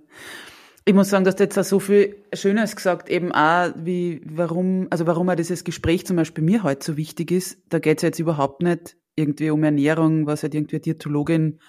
ich 0.88 0.94
muss 0.94 1.10
sagen, 1.10 1.26
dass 1.26 1.36
du 1.36 1.44
jetzt 1.44 1.60
auch 1.60 1.66
so 1.66 1.82
viel 1.82 2.16
Schönes 2.32 2.74
gesagt, 2.74 3.10
eben 3.10 3.34
auch, 3.34 3.74
wie, 3.76 4.22
warum, 4.24 4.88
also 4.90 5.06
warum 5.06 5.28
auch 5.30 5.36
dieses 5.36 5.66
Gespräch 5.66 6.06
zum 6.06 6.16
Beispiel 6.16 6.46
mir 6.46 6.64
heute 6.64 6.86
so 6.86 6.96
wichtig 6.96 7.32
ist. 7.32 7.58
Da 7.68 7.80
geht 7.80 7.98
es 7.98 8.04
jetzt 8.04 8.20
überhaupt 8.20 8.62
nicht 8.62 8.96
irgendwie 9.18 9.50
um 9.50 9.66
Ernährung, 9.66 10.28
was 10.28 10.44
halt 10.44 10.56
irgendwie 10.56 10.80
Diätologin, 10.80 11.60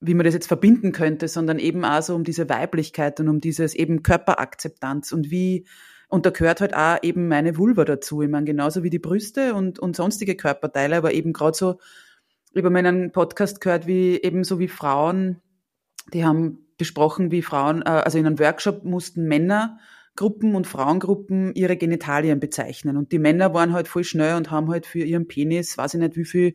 wie 0.00 0.14
man 0.14 0.24
das 0.24 0.34
jetzt 0.34 0.48
verbinden 0.48 0.90
könnte, 0.90 1.28
sondern 1.28 1.60
eben 1.60 1.84
auch 1.84 2.02
so 2.02 2.16
um 2.16 2.24
diese 2.24 2.48
Weiblichkeit 2.48 3.20
und 3.20 3.28
um 3.28 3.40
dieses 3.40 3.76
eben 3.76 4.02
Körperakzeptanz 4.02 5.12
und 5.12 5.30
wie, 5.30 5.64
und 6.08 6.26
da 6.26 6.30
gehört 6.30 6.60
halt 6.60 6.74
auch 6.74 6.98
eben 7.02 7.28
meine 7.28 7.56
Vulva 7.56 7.84
dazu. 7.84 8.22
Ich 8.22 8.28
meine, 8.28 8.44
genauso 8.44 8.82
wie 8.82 8.90
die 8.90 8.98
Brüste 8.98 9.54
und, 9.54 9.78
und 9.78 9.94
sonstige 9.94 10.34
Körperteile, 10.34 10.96
aber 10.96 11.14
eben 11.14 11.32
gerade 11.32 11.56
so, 11.56 11.78
über 12.54 12.70
meinen 12.70 13.12
Podcast 13.12 13.60
gehört, 13.60 13.86
wie 13.86 14.20
eben 14.20 14.42
so 14.42 14.58
wie 14.58 14.66
Frauen, 14.66 15.42
die 16.12 16.24
haben 16.24 16.66
besprochen, 16.78 17.30
wie 17.30 17.42
Frauen, 17.42 17.82
äh, 17.82 17.88
also 17.88 18.18
in 18.18 18.26
einem 18.26 18.38
Workshop 18.38 18.84
mussten 18.84 19.26
Männergruppen 19.26 20.54
und 20.54 20.66
Frauengruppen 20.66 21.54
ihre 21.54 21.76
Genitalien 21.76 22.40
bezeichnen. 22.40 22.96
Und 22.96 23.12
die 23.12 23.18
Männer 23.18 23.54
waren 23.54 23.72
halt 23.72 23.88
voll 23.88 24.04
schnell 24.04 24.36
und 24.36 24.50
haben 24.50 24.70
halt 24.70 24.86
für 24.86 25.00
ihren 25.00 25.28
Penis, 25.28 25.78
weiß 25.78 25.94
ich 25.94 26.00
nicht 26.00 26.16
wie 26.16 26.24
viel 26.24 26.54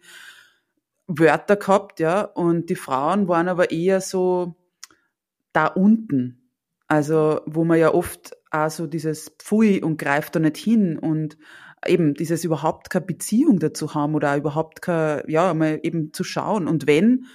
Wörter 1.08 1.56
gehabt, 1.56 2.00
ja. 2.00 2.22
Und 2.22 2.70
die 2.70 2.76
Frauen 2.76 3.28
waren 3.28 3.48
aber 3.48 3.72
eher 3.72 4.02
so 4.02 4.56
da 5.54 5.68
unten. 5.68 6.50
Also, 6.88 7.42
wo 7.46 7.64
man 7.64 7.80
ja 7.80 7.94
oft 7.94 8.36
auch 8.52 8.70
so 8.70 8.86
dieses 8.86 9.30
Pfui 9.40 9.82
und 9.82 9.98
greift 9.98 10.36
da 10.36 10.40
nicht 10.40 10.58
hin 10.58 10.98
und 11.00 11.38
eben 11.88 12.14
dieses 12.14 12.44
überhaupt 12.44 12.90
keine 12.90 13.06
Beziehung 13.06 13.60
dazu 13.60 13.96
haben 13.96 14.14
oder 14.14 14.36
überhaupt 14.36 14.82
keine, 14.82 15.24
ja, 15.28 15.54
mal 15.54 15.80
eben 15.84 16.14
zu 16.14 16.24
schauen. 16.24 16.68
Und 16.68 16.88
wenn, 16.88 17.26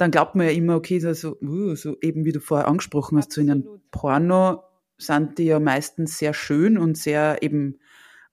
dann 0.00 0.10
glaubt 0.10 0.34
man 0.34 0.46
ja 0.46 0.52
immer, 0.52 0.76
okay, 0.76 0.98
so, 0.98 1.36
uh, 1.40 1.74
so 1.74 1.96
eben 2.00 2.24
wie 2.24 2.32
du 2.32 2.40
vorher 2.40 2.68
angesprochen 2.68 3.18
hast, 3.18 3.32
so 3.32 3.40
in 3.40 3.50
einem 3.50 3.80
Porno 3.90 4.62
sind 4.98 5.38
die 5.38 5.44
ja 5.44 5.60
meistens 5.60 6.18
sehr 6.18 6.34
schön 6.34 6.78
und 6.78 6.96
sehr 6.96 7.42
eben 7.42 7.78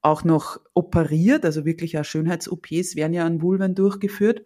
auch 0.01 0.23
noch 0.23 0.61
operiert, 0.73 1.43
also 1.43 1.65
wirklich 1.65 1.97
auch 1.97 2.05
Schönheits-OPs 2.05 2.95
werden 2.95 3.13
ja 3.13 3.25
an 3.25 3.41
Vulven 3.41 3.75
durchgeführt. 3.75 4.43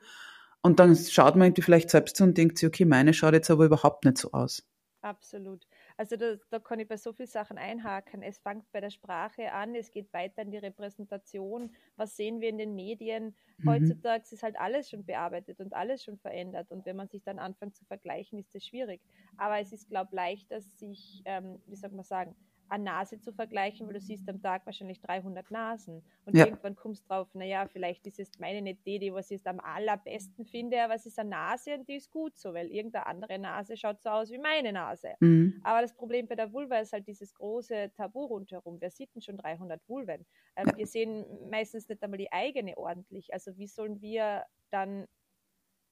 Und 0.61 0.79
dann 0.79 0.95
schaut 0.95 1.35
man 1.35 1.47
irgendwie 1.47 1.63
vielleicht 1.63 1.89
selbst 1.89 2.17
so 2.17 2.23
und 2.23 2.37
denkt 2.37 2.57
sich, 2.57 2.67
okay, 2.67 2.85
meine 2.85 3.13
schaut 3.13 3.33
jetzt 3.33 3.49
aber 3.49 3.65
überhaupt 3.65 4.05
nicht 4.05 4.17
so 4.17 4.31
aus. 4.31 4.63
Absolut. 5.01 5.65
Also 5.97 6.15
da, 6.15 6.35
da, 6.49 6.59
kann 6.59 6.79
ich 6.79 6.87
bei 6.87 6.97
so 6.97 7.13
vielen 7.13 7.27
Sachen 7.27 7.57
einhaken. 7.57 8.21
Es 8.21 8.39
fängt 8.39 8.71
bei 8.71 8.81
der 8.81 8.89
Sprache 8.89 9.51
an, 9.51 9.75
es 9.75 9.91
geht 9.91 10.11
weiter 10.13 10.41
in 10.41 10.51
die 10.51 10.57
Repräsentation. 10.57 11.73
Was 11.95 12.15
sehen 12.15 12.41
wir 12.41 12.49
in 12.49 12.57
den 12.57 12.75
Medien? 12.75 13.35
Mhm. 13.57 13.69
Heutzutage 13.69 14.23
ist 14.31 14.43
halt 14.43 14.59
alles 14.59 14.89
schon 14.89 15.05
bearbeitet 15.05 15.59
und 15.59 15.73
alles 15.73 16.03
schon 16.03 16.17
verändert. 16.17 16.71
Und 16.71 16.85
wenn 16.85 16.95
man 16.95 17.07
sich 17.07 17.23
dann 17.23 17.39
anfängt 17.39 17.75
zu 17.75 17.85
vergleichen, 17.85 18.39
ist 18.39 18.53
das 18.55 18.65
schwierig. 18.65 19.01
Aber 19.37 19.59
es 19.59 19.71
ist, 19.71 19.89
glaube 19.89 20.09
ich, 20.11 20.15
leichter, 20.15 20.61
sich, 20.61 21.21
ähm, 21.25 21.61
wie 21.67 21.75
soll 21.75 21.91
man 21.91 22.03
sagen, 22.03 22.35
eine 22.71 22.85
Nase 22.85 23.19
zu 23.19 23.33
vergleichen, 23.33 23.85
weil 23.85 23.95
du 23.95 23.99
siehst 23.99 24.27
am 24.29 24.41
Tag 24.41 24.65
wahrscheinlich 24.65 25.01
300 25.01 25.51
Nasen. 25.51 26.03
Und 26.25 26.35
ja. 26.35 26.45
irgendwann 26.45 26.75
kommst 26.75 27.03
du 27.03 27.09
drauf, 27.09 27.27
naja, 27.33 27.67
vielleicht 27.67 28.07
ist 28.07 28.19
es 28.19 28.39
meine 28.39 28.61
nicht 28.61 28.85
die, 28.85 28.97
die 28.97 29.13
was 29.13 29.29
ich 29.29 29.45
am 29.45 29.59
allerbesten 29.59 30.45
finde, 30.45 30.81
aber 30.81 30.95
es 30.95 31.05
ist 31.05 31.19
eine 31.19 31.31
Nase 31.31 31.73
und 31.75 31.87
die 31.87 31.95
ist 31.95 32.11
gut 32.11 32.37
so, 32.37 32.53
weil 32.53 32.67
irgendeine 32.67 33.05
andere 33.07 33.37
Nase 33.39 33.75
schaut 33.75 34.01
so 34.01 34.09
aus 34.09 34.31
wie 34.31 34.37
meine 34.37 34.71
Nase. 34.71 35.15
Mhm. 35.19 35.59
Aber 35.63 35.81
das 35.81 35.93
Problem 35.93 36.27
bei 36.27 36.35
der 36.35 36.51
Vulva 36.53 36.77
ist 36.77 36.93
halt 36.93 37.07
dieses 37.07 37.33
große 37.33 37.91
Tabu 37.95 38.25
rundherum. 38.25 38.77
Wer 38.79 38.91
sieht 38.91 39.13
denn 39.13 39.21
schon 39.21 39.37
300 39.37 39.81
Vulven? 39.89 40.25
Ähm, 40.55 40.67
ja. 40.67 40.77
Wir 40.77 40.87
sehen 40.87 41.25
meistens 41.49 41.89
nicht 41.89 42.01
einmal 42.01 42.17
die 42.17 42.31
eigene 42.31 42.77
ordentlich. 42.77 43.33
Also 43.33 43.57
wie 43.57 43.67
sollen 43.67 44.01
wir 44.01 44.45
dann 44.69 45.07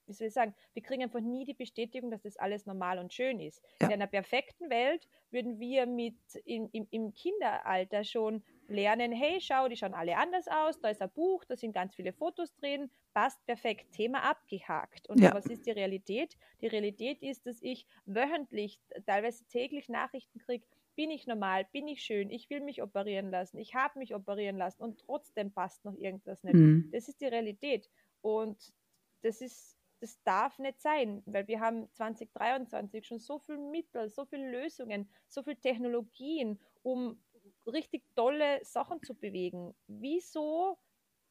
wie 0.09 0.13
soll 0.13 0.27
ich 0.27 0.33
sagen, 0.33 0.53
wir 0.73 0.83
kriegen 0.83 1.03
einfach 1.03 1.21
nie 1.21 1.45
die 1.45 1.53
Bestätigung, 1.53 2.11
dass 2.11 2.23
das 2.23 2.37
alles 2.37 2.65
normal 2.65 2.99
und 2.99 3.13
schön 3.13 3.39
ist. 3.39 3.63
Ja. 3.81 3.87
In 3.87 3.93
einer 3.93 4.07
perfekten 4.07 4.69
Welt 4.69 5.07
würden 5.31 5.59
wir 5.59 5.85
mit 5.85 6.17
in, 6.45 6.67
im, 6.71 6.87
im 6.89 7.13
Kinderalter 7.13 8.03
schon 8.03 8.43
lernen, 8.67 9.11
hey, 9.11 9.39
schau, 9.39 9.67
die 9.67 9.77
schauen 9.77 9.93
alle 9.93 10.17
anders 10.17 10.47
aus, 10.47 10.79
da 10.79 10.89
ist 10.89 11.01
ein 11.01 11.11
Buch, 11.11 11.45
da 11.45 11.55
sind 11.55 11.73
ganz 11.73 11.95
viele 11.95 12.13
Fotos 12.13 12.53
drin, 12.55 12.89
passt 13.13 13.43
perfekt, 13.45 13.91
Thema 13.91 14.23
abgehakt. 14.23 15.09
Und 15.09 15.19
ja. 15.19 15.33
was 15.33 15.45
ist 15.45 15.65
die 15.65 15.71
Realität? 15.71 16.37
Die 16.61 16.67
Realität 16.67 17.21
ist, 17.21 17.45
dass 17.45 17.61
ich 17.61 17.85
wöchentlich, 18.05 18.79
teilweise 19.05 19.45
täglich 19.47 19.89
Nachrichten 19.89 20.39
kriege, 20.39 20.65
bin 20.95 21.11
ich 21.11 21.27
normal, 21.27 21.65
bin 21.71 21.87
ich 21.87 22.03
schön, 22.03 22.29
ich 22.29 22.49
will 22.49 22.59
mich 22.59 22.83
operieren 22.83 23.31
lassen, 23.31 23.57
ich 23.57 23.73
habe 23.73 23.99
mich 23.99 24.13
operieren 24.13 24.57
lassen 24.57 24.83
und 24.83 24.99
trotzdem 24.99 25.51
passt 25.51 25.85
noch 25.85 25.95
irgendwas 25.95 26.43
nicht. 26.43 26.55
Mhm. 26.55 26.89
Das 26.91 27.07
ist 27.07 27.21
die 27.21 27.27
Realität. 27.27 27.89
Und 28.21 28.73
das 29.21 29.39
ist 29.39 29.78
das 29.99 30.21
darf 30.23 30.59
nicht 30.59 30.81
sein, 30.81 31.21
weil 31.25 31.47
wir 31.47 31.59
haben 31.59 31.89
2023 31.93 33.05
schon 33.05 33.19
so 33.19 33.39
viele 33.39 33.57
Mittel, 33.57 34.09
so 34.09 34.25
viele 34.25 34.49
Lösungen, 34.49 35.09
so 35.27 35.43
viele 35.43 35.57
Technologien, 35.57 36.59
um 36.83 37.19
richtig 37.67 38.03
tolle 38.15 38.59
Sachen 38.63 39.01
zu 39.03 39.13
bewegen. 39.13 39.73
Wieso 39.87 40.77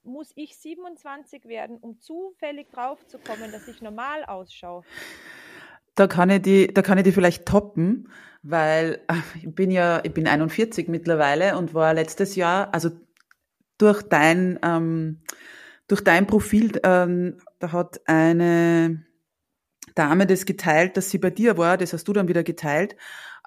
muss 0.03 0.33
ich 0.37 0.57
27 0.57 1.47
werden, 1.47 1.79
um 1.79 1.99
zufällig 1.99 2.71
drauf 2.71 3.07
zu 3.07 3.19
kommen, 3.19 3.53
dass 3.53 3.69
ich 3.69 3.83
normal 3.83 4.25
ausschaue? 4.25 4.85
Da 5.95 6.07
kann 6.07 6.31
ich 6.31 6.43
die, 6.43 6.73
da 6.73 6.83
kann 6.83 6.99
ich 6.99 7.05
die 7.05 7.13
vielleicht 7.13 7.47
toppen, 7.47 8.13
weil 8.43 9.05
ich 9.43 9.53
bin 9.53 9.71
ja, 9.71 10.01
ich 10.05 10.15
bin 10.15 10.29
41 10.29 10.89
mittlerweile 10.89 11.57
und 11.57 11.75
war 11.75 11.93
letztes 11.93 12.37
Jahr, 12.37 12.73
also 12.73 12.91
durch 13.79 14.03
dein 14.03 14.59
ähm, 14.63 15.23
durch 15.89 16.05
dein 16.05 16.27
Profil, 16.27 16.79
ähm, 16.85 17.39
da 17.59 17.73
hat 17.73 18.01
eine 18.07 19.05
Dame 19.95 20.27
das 20.27 20.47
geteilt, 20.47 20.97
dass 20.97 21.11
sie 21.11 21.19
bei 21.19 21.31
dir 21.31 21.59
war, 21.59 21.77
das 21.77 21.93
hast 21.93 22.07
du 22.07 22.13
dann 22.13 22.29
wieder 22.29 22.45
geteilt. 22.45 22.97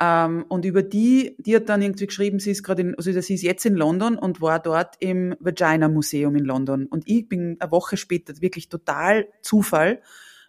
Ähm, 0.01 0.45
und 0.49 0.65
über 0.65 0.83
die, 0.83 1.35
die 1.39 1.55
hat 1.55 1.69
dann 1.69 1.81
irgendwie 1.81 2.07
geschrieben, 2.07 2.39
sie 2.39 2.51
ist 2.51 2.63
gerade 2.63 2.81
in, 2.81 2.95
also 2.95 3.11
sie 3.11 3.33
ist 3.33 3.43
jetzt 3.43 3.65
in 3.65 3.75
London 3.75 4.17
und 4.17 4.41
war 4.41 4.59
dort 4.59 4.95
im 4.99 5.35
Vagina 5.39 5.87
Museum 5.87 6.35
in 6.35 6.43
London. 6.43 6.87
Und 6.87 7.03
ich 7.07 7.29
bin 7.29 7.57
eine 7.59 7.71
Woche 7.71 7.97
später, 7.97 8.33
wirklich 8.41 8.67
total 8.69 9.27
Zufall, 9.41 10.01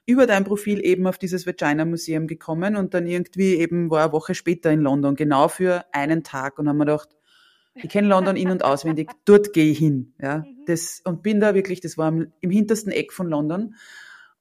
über 0.07 0.27
dein 0.27 0.45
Profil 0.45 0.85
eben 0.85 1.07
auf 1.07 1.19
dieses 1.19 1.47
Vagina 1.47 1.85
Museum 1.85 2.27
gekommen 2.27 2.77
und 2.77 2.95
dann 2.95 3.07
irgendwie 3.07 3.55
eben 3.55 3.91
war 3.91 4.05
eine 4.05 4.13
Woche 4.13 4.35
später 4.35 4.71
in 4.73 4.81
London, 4.81 5.15
genau 5.15 5.49
für 5.49 5.85
einen 5.93 6.25
Tag 6.25 6.59
und 6.59 6.69
haben 6.69 6.79
mir 6.79 6.87
gedacht, 6.87 7.11
ich 7.75 7.89
kenne 7.89 8.09
London 8.09 8.37
in- 8.37 8.51
und 8.51 8.65
auswendig. 8.65 9.11
Dort 9.25 9.53
gehe 9.53 9.71
ich 9.71 9.79
hin. 9.79 10.15
Ja, 10.21 10.39
mhm. 10.39 10.65
das, 10.67 11.01
und 11.05 11.23
bin 11.23 11.41
da 11.41 11.55
wirklich, 11.55 11.81
das 11.81 11.97
war 11.97 12.09
im, 12.09 12.33
im 12.41 12.51
hintersten 12.51 12.93
Eck 12.93 13.13
von 13.13 13.29
London. 13.29 13.75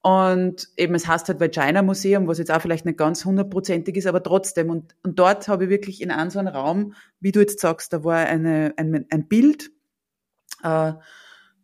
Und 0.04 0.68
eben, 0.78 0.96
es 0.96 1.08
heißt 1.08 1.28
halt 1.28 1.40
Vagina 1.40 1.84
Museum, 1.84 2.28
was 2.28 2.40
jetzt 2.40 2.52
auch 2.52 2.62
vielleicht 2.62 2.86
nicht 2.86 2.98
ganz 2.98 3.24
hundertprozentig 3.24 3.96
ist, 3.96 4.08
aber 4.08 4.24
trotzdem. 4.24 4.70
Und, 4.70 4.96
und 5.04 5.20
dort 5.20 5.48
habe 5.48 5.66
ich 5.66 5.70
wirklich 5.70 6.02
in 6.02 6.10
einem 6.10 6.32
so 6.32 6.40
einem 6.40 6.54
Raum, 6.54 6.96
wie 7.20 7.32
du 7.32 7.40
jetzt 7.40 7.60
sagst, 7.60 7.94
da 7.94 8.04
war 8.04 8.18
eine, 8.18 8.74
ein, 8.78 9.06
ein 9.10 9.28
Bild, 9.28 9.72
äh, 10.64 10.94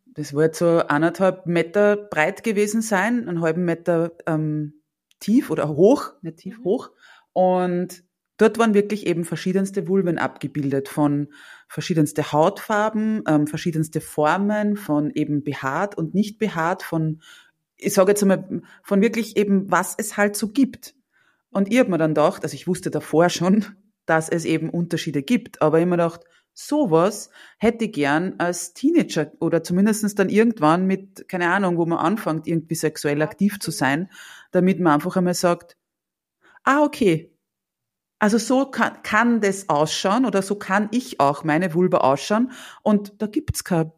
das 0.05 0.33
war 0.33 0.43
jetzt 0.43 0.59
so 0.59 0.79
anderthalb 0.79 1.45
Meter 1.45 1.95
breit 1.95 2.43
gewesen 2.43 2.81
sein, 2.81 3.27
einen 3.27 3.41
halben 3.41 3.65
Meter 3.65 4.11
ähm, 4.25 4.81
tief 5.19 5.49
oder 5.49 5.69
hoch, 5.69 6.13
nicht 6.21 6.37
tief, 6.37 6.59
mhm. 6.59 6.63
hoch. 6.63 6.91
Und 7.33 8.03
dort 8.37 8.57
waren 8.57 8.73
wirklich 8.73 9.05
eben 9.07 9.25
verschiedenste 9.25 9.87
Vulven 9.87 10.17
abgebildet 10.17 10.87
von 10.87 11.27
verschiedenste 11.67 12.31
Hautfarben, 12.31 13.23
ähm, 13.27 13.47
verschiedenste 13.47 14.01
Formen 14.01 14.77
von 14.77 15.11
eben 15.11 15.43
behaart 15.43 15.97
und 15.97 16.13
nicht 16.13 16.39
behaart, 16.39 16.83
von, 16.83 17.21
ich 17.75 17.93
sage 17.93 18.11
jetzt 18.11 18.21
einmal, 18.21 18.61
von 18.83 19.01
wirklich 19.01 19.37
eben, 19.37 19.69
was 19.69 19.95
es 19.97 20.17
halt 20.17 20.35
so 20.35 20.49
gibt. 20.49 20.95
Und 21.49 21.71
ich 21.71 21.79
habe 21.79 21.89
mir 21.89 21.97
dann 21.97 22.11
gedacht, 22.11 22.43
also 22.43 22.55
ich 22.55 22.67
wusste 22.67 22.91
davor 22.91 23.29
schon, 23.29 23.65
dass 24.05 24.29
es 24.29 24.45
eben 24.45 24.69
Unterschiede 24.69 25.23
gibt, 25.23 25.61
aber 25.61 25.77
ich 25.77 25.81
habe 25.81 25.89
mir 25.89 25.97
gedacht, 25.97 26.21
sowas 26.53 27.29
hätte 27.59 27.85
ich 27.85 27.91
gern 27.91 28.35
als 28.39 28.73
Teenager 28.73 29.31
oder 29.39 29.63
zumindestens 29.63 30.15
dann 30.15 30.29
irgendwann 30.29 30.87
mit, 30.87 31.27
keine 31.29 31.51
Ahnung, 31.51 31.77
wo 31.77 31.85
man 31.85 31.99
anfängt, 31.99 32.47
irgendwie 32.47 32.73
sexuell 32.73 33.21
aktiv 33.21 33.59
zu 33.59 33.69
sein, 33.69 34.09
damit 34.51 34.79
man 34.79 34.93
einfach 34.93 35.17
einmal 35.17 35.35
sagt, 35.35 35.77
ah, 36.63 36.83
okay, 36.83 37.31
Also 38.19 38.37
so 38.37 38.65
kann, 38.65 39.01
kann 39.03 39.41
das 39.41 39.69
ausschauen 39.69 40.25
oder 40.25 40.41
so 40.41 40.55
kann 40.55 40.89
ich 40.91 41.19
auch 41.19 41.43
meine 41.43 41.73
Vulva 41.73 41.97
ausschauen 41.97 42.51
und 42.81 43.21
da 43.21 43.27
gibt's 43.27 43.63
kein 43.63 43.91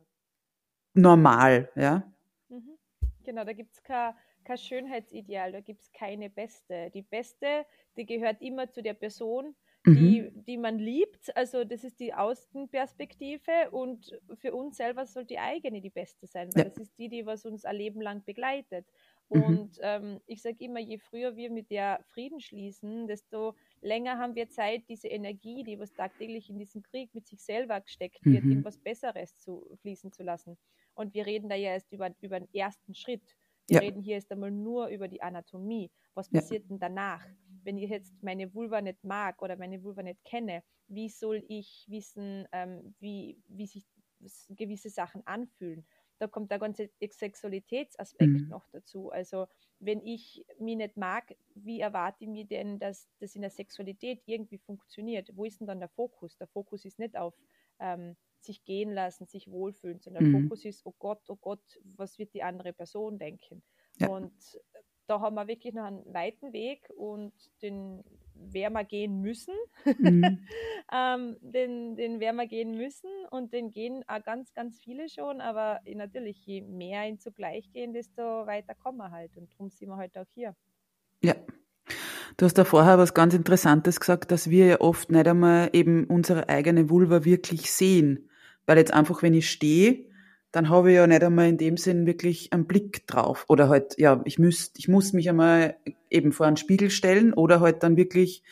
Normal, 0.93 1.69
ja. 1.75 2.03
Mhm. 2.49 2.77
Genau, 3.23 3.45
da 3.45 3.53
gibt's 3.53 3.81
kein, 3.83 4.13
kein 4.43 4.57
Schönheitsideal, 4.57 5.51
da 5.51 5.61
gibt's 5.61 5.91
keine 5.91 6.29
Beste. 6.29 6.89
Die 6.93 7.03
Beste, 7.03 7.65
die 7.95 8.05
gehört 8.05 8.41
immer 8.41 8.69
zu 8.69 8.81
der 8.81 8.95
Person, 8.95 9.55
die, 9.85 10.21
mhm. 10.21 10.43
die 10.45 10.57
man 10.57 10.77
liebt. 10.77 11.35
Also 11.37 11.63
das 11.63 11.83
ist 11.83 11.99
die 11.99 12.13
Außenperspektive 12.13 13.71
und 13.71 14.19
für 14.35 14.53
uns 14.53 14.77
selber 14.77 15.05
soll 15.05 15.25
die 15.25 15.39
eigene 15.39 15.81
die 15.81 15.89
beste 15.89 16.27
sein, 16.27 16.49
weil 16.53 16.63
ja. 16.63 16.69
das 16.69 16.77
ist 16.77 16.97
die, 16.97 17.09
die 17.09 17.25
was 17.25 17.45
uns 17.45 17.65
ein 17.65 17.75
Leben 17.75 18.01
lang 18.01 18.23
begleitet. 18.25 18.85
Mhm. 19.29 19.43
Und 19.43 19.79
ähm, 19.81 20.19
ich 20.25 20.41
sage 20.41 20.63
immer, 20.63 20.79
je 20.79 20.97
früher 20.97 21.35
wir 21.35 21.51
mit 21.51 21.69
der 21.69 21.99
Frieden 22.03 22.39
schließen, 22.39 23.07
desto 23.07 23.55
länger 23.81 24.17
haben 24.17 24.35
wir 24.35 24.49
Zeit, 24.49 24.83
diese 24.89 25.07
Energie, 25.07 25.63
die 25.63 25.79
was 25.79 25.93
tagtäglich 25.93 26.49
in 26.49 26.57
diesen 26.57 26.81
Krieg 26.83 27.13
mit 27.13 27.27
sich 27.27 27.41
selber 27.41 27.79
gesteckt 27.81 28.25
wird, 28.25 28.43
mhm. 28.43 28.51
in 28.51 28.65
was 28.65 28.77
Besseres 28.77 29.37
zu 29.37 29.69
fließen 29.81 30.11
zu 30.11 30.23
lassen. 30.23 30.57
Und 30.95 31.13
wir 31.13 31.25
reden 31.25 31.49
da 31.49 31.55
ja 31.55 31.71
erst 31.71 31.91
über, 31.91 32.13
über 32.21 32.39
den 32.39 32.53
ersten 32.53 32.93
Schritt. 32.93 33.37
Wir 33.67 33.75
ja. 33.75 33.81
reden 33.81 34.01
hier 34.01 34.15
erst 34.15 34.31
einmal 34.31 34.51
nur 34.51 34.87
über 34.87 35.07
die 35.07 35.21
Anatomie. 35.21 35.91
Was 36.15 36.27
passiert 36.29 36.63
ja. 36.63 36.69
denn 36.69 36.79
danach? 36.79 37.23
Wenn 37.63 37.77
ich 37.77 37.89
jetzt 37.89 38.23
meine 38.23 38.53
Vulva 38.53 38.81
nicht 38.81 39.03
mag 39.03 39.41
oder 39.41 39.55
meine 39.55 39.83
Vulva 39.83 40.01
nicht 40.01 40.23
kenne, 40.23 40.63
wie 40.87 41.07
soll 41.07 41.43
ich 41.47 41.85
wissen, 41.87 42.47
ähm, 42.51 42.95
wie, 42.99 43.37
wie 43.47 43.67
sich 43.67 43.85
gewisse 44.49 44.89
Sachen 44.89 45.25
anfühlen? 45.27 45.85
Da 46.19 46.27
kommt 46.27 46.51
der 46.51 46.59
ganze 46.59 46.89
Sexualitätsaspekt 47.01 48.41
mhm. 48.41 48.47
noch 48.49 48.67
dazu. 48.71 49.09
Also 49.11 49.47
wenn 49.79 50.05
ich 50.05 50.45
mich 50.59 50.75
nicht 50.75 50.97
mag, 50.97 51.35
wie 51.55 51.79
erwarte 51.79 52.25
ich 52.25 52.29
mir 52.29 52.45
denn, 52.45 52.77
dass 52.77 53.09
das 53.19 53.35
in 53.35 53.41
der 53.41 53.49
Sexualität 53.49 54.21
irgendwie 54.25 54.57
funktioniert? 54.57 55.35
Wo 55.35 55.45
ist 55.45 55.59
denn 55.59 55.67
dann 55.67 55.79
der 55.79 55.89
Fokus? 55.89 56.37
Der 56.37 56.47
Fokus 56.47 56.85
ist 56.85 56.99
nicht 56.99 57.17
auf 57.17 57.33
ähm, 57.79 58.15
sich 58.41 58.63
gehen 58.63 58.93
lassen, 58.93 59.25
sich 59.25 59.49
wohlfühlen, 59.49 59.99
sondern 59.99 60.23
der 60.25 60.39
mhm. 60.39 60.43
Fokus 60.43 60.65
ist, 60.65 60.85
oh 60.85 60.93
Gott, 60.99 61.21
oh 61.29 61.35
Gott, 61.35 61.79
was 61.97 62.19
wird 62.19 62.33
die 62.33 62.43
andere 62.43 62.73
Person 62.73 63.17
denken? 63.17 63.63
Ja. 63.97 64.09
Und 64.09 64.59
da 65.07 65.19
haben 65.21 65.35
wir 65.35 65.47
wirklich 65.47 65.73
noch 65.73 65.85
einen 65.85 66.13
weiten 66.13 66.53
Weg 66.53 66.89
und 66.95 67.33
den 67.61 68.03
wir 68.51 68.69
gehen 68.83 69.21
müssen. 69.21 69.53
Mhm. 69.97 70.39
ähm, 70.93 71.37
den, 71.41 71.95
den 71.95 72.19
wir 72.19 72.33
gehen 72.47 72.75
müssen 72.75 73.09
und 73.31 73.53
den 73.53 73.71
gehen 73.71 74.03
auch 74.07 74.23
ganz, 74.23 74.53
ganz 74.53 74.79
viele 74.79 75.09
schon, 75.09 75.41
aber 75.41 75.79
natürlich, 75.85 76.45
je 76.45 76.61
mehr 76.61 77.07
ihn 77.07 77.19
zugleich 77.19 77.71
gehen, 77.71 77.93
desto 77.93 78.21
weiter 78.21 78.73
kommen 78.75 78.97
wir 78.97 79.11
halt 79.11 79.35
und 79.37 79.51
darum 79.53 79.69
sind 79.69 79.89
wir 79.89 79.97
heute 79.97 80.19
halt 80.19 80.27
auch 80.27 80.33
hier. 80.33 80.55
Ja. 81.23 81.35
Du 82.37 82.45
hast 82.45 82.57
da 82.57 82.63
vorher 82.63 82.97
was 82.97 83.13
ganz 83.13 83.33
Interessantes 83.33 83.99
gesagt, 83.99 84.31
dass 84.31 84.49
wir 84.49 84.65
ja 84.65 84.81
oft 84.81 85.11
nicht 85.11 85.27
einmal 85.27 85.69
eben 85.73 86.05
unsere 86.05 86.47
eigene 86.47 86.89
Vulva 86.89 87.25
wirklich 87.25 87.71
sehen. 87.71 88.29
Weil 88.65 88.77
jetzt 88.77 88.93
einfach, 88.93 89.23
wenn 89.23 89.33
ich 89.33 89.49
stehe, 89.49 90.08
dann 90.51 90.69
habe 90.69 90.89
ich 90.89 90.95
ja 90.95 91.05
nicht 91.05 91.23
einmal 91.23 91.47
in 91.47 91.57
dem 91.57 91.77
Sinn 91.77 92.05
wirklich 92.05 92.51
einen 92.53 92.65
Blick 92.65 93.05
drauf. 93.07 93.45
Oder 93.47 93.69
halt, 93.69 93.97
ja, 93.97 94.21
ich 94.25 94.39
müsst, 94.39 94.79
ich 94.79 94.87
muss 94.87 95.13
mich 95.13 95.29
einmal 95.29 95.75
eben 96.09 96.31
vor 96.31 96.47
einen 96.47 96.57
Spiegel 96.57 96.89
stellen 96.89 97.33
oder 97.33 97.59
halt 97.59 97.83
dann 97.83 97.97
wirklich 97.97 98.43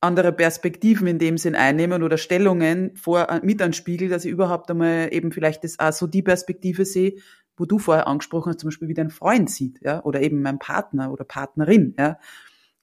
andere 0.00 0.32
Perspektiven 0.32 1.06
in 1.06 1.18
dem 1.18 1.38
Sinn 1.38 1.54
einnehmen 1.54 2.02
oder 2.02 2.18
Stellungen 2.18 2.94
vor, 2.96 3.40
mit 3.42 3.62
einem 3.62 3.72
Spiegel, 3.72 4.08
dass 4.08 4.24
ich 4.24 4.30
überhaupt 4.30 4.70
einmal 4.70 5.08
eben 5.10 5.32
vielleicht 5.32 5.64
das 5.64 5.78
auch 5.78 5.92
so 5.92 6.06
die 6.06 6.22
Perspektive 6.22 6.84
sehe, 6.84 7.14
wo 7.56 7.64
du 7.64 7.78
vorher 7.78 8.06
angesprochen 8.06 8.50
hast, 8.50 8.60
zum 8.60 8.68
Beispiel 8.68 8.88
wie 8.88 8.94
dein 8.94 9.10
Freund 9.10 9.50
sieht, 9.50 9.80
ja, 9.82 10.04
oder 10.04 10.20
eben 10.20 10.42
mein 10.42 10.58
Partner 10.58 11.10
oder 11.10 11.24
Partnerin, 11.24 11.94
ja. 11.98 12.18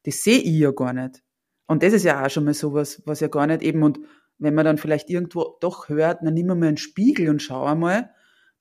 Das 0.03 0.23
sehe 0.23 0.39
ich 0.39 0.59
ja 0.59 0.71
gar 0.71 0.91
nicht. 0.91 1.23
Und 1.67 1.83
das 1.83 1.93
ist 1.93 2.03
ja 2.03 2.25
auch 2.25 2.29
schon 2.29 2.45
mal 2.45 2.53
sowas, 2.53 3.01
was 3.05 3.19
ja 3.19 3.27
gar 3.27 3.47
nicht 3.47 3.61
eben 3.61 3.83
und 3.83 3.99
wenn 4.39 4.55
man 4.55 4.65
dann 4.65 4.77
vielleicht 4.77 5.09
irgendwo 5.09 5.55
doch 5.61 5.87
hört, 5.89 6.23
dann 6.23 6.33
nimm 6.33 6.47
mal 6.47 6.61
einen 6.61 6.77
Spiegel 6.77 7.29
und 7.29 7.41
schau 7.41 7.63
einmal, 7.63 8.09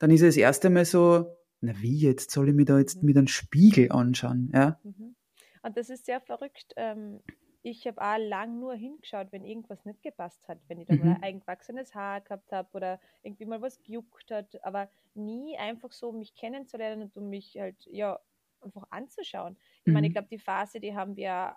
dann 0.02 0.10
ist 0.10 0.22
es 0.22 0.34
das 0.34 0.36
erste 0.36 0.68
Mal 0.68 0.84
so, 0.84 1.32
na 1.60 1.80
wie, 1.80 1.96
jetzt 1.96 2.32
soll 2.32 2.48
ich 2.48 2.56
mir 2.56 2.64
da 2.64 2.76
jetzt 2.76 3.04
mit 3.04 3.16
einem 3.16 3.28
Spiegel 3.28 3.92
anschauen, 3.92 4.50
ja. 4.52 4.80
Mhm. 4.82 5.14
Und 5.62 5.76
das 5.76 5.90
ist 5.90 6.06
sehr 6.06 6.20
verrückt. 6.20 6.72
Ähm, 6.74 7.20
ich 7.62 7.86
habe 7.86 8.02
auch 8.02 8.18
lang 8.18 8.58
nur 8.58 8.74
hingeschaut, 8.74 9.28
wenn 9.30 9.44
irgendwas 9.44 9.84
nicht 9.84 10.02
gepasst 10.02 10.48
hat, 10.48 10.58
wenn 10.66 10.80
ich 10.80 10.88
da 10.88 10.94
mhm. 10.94 11.04
mal 11.04 11.14
ein 11.14 11.22
eigengewachsenes 11.22 11.94
Haar 11.94 12.20
gehabt 12.20 12.50
habe 12.50 12.68
oder 12.72 13.00
irgendwie 13.22 13.44
mal 13.44 13.62
was 13.62 13.80
gejuckt 13.80 14.32
hat, 14.32 14.64
aber 14.64 14.90
nie 15.14 15.56
einfach 15.56 15.92
so 15.92 16.10
mich 16.10 16.34
kennenzulernen 16.34 17.02
und 17.02 17.16
um 17.16 17.30
mich 17.30 17.56
halt, 17.56 17.76
ja, 17.86 18.18
einfach 18.60 18.88
anzuschauen. 18.90 19.56
Ich 19.82 19.86
mhm. 19.86 19.92
meine, 19.92 20.08
ich 20.08 20.10
mhm. 20.10 20.14
glaube, 20.14 20.28
die 20.32 20.40
Phase, 20.40 20.80
die 20.80 20.96
haben 20.96 21.14
wir 21.14 21.54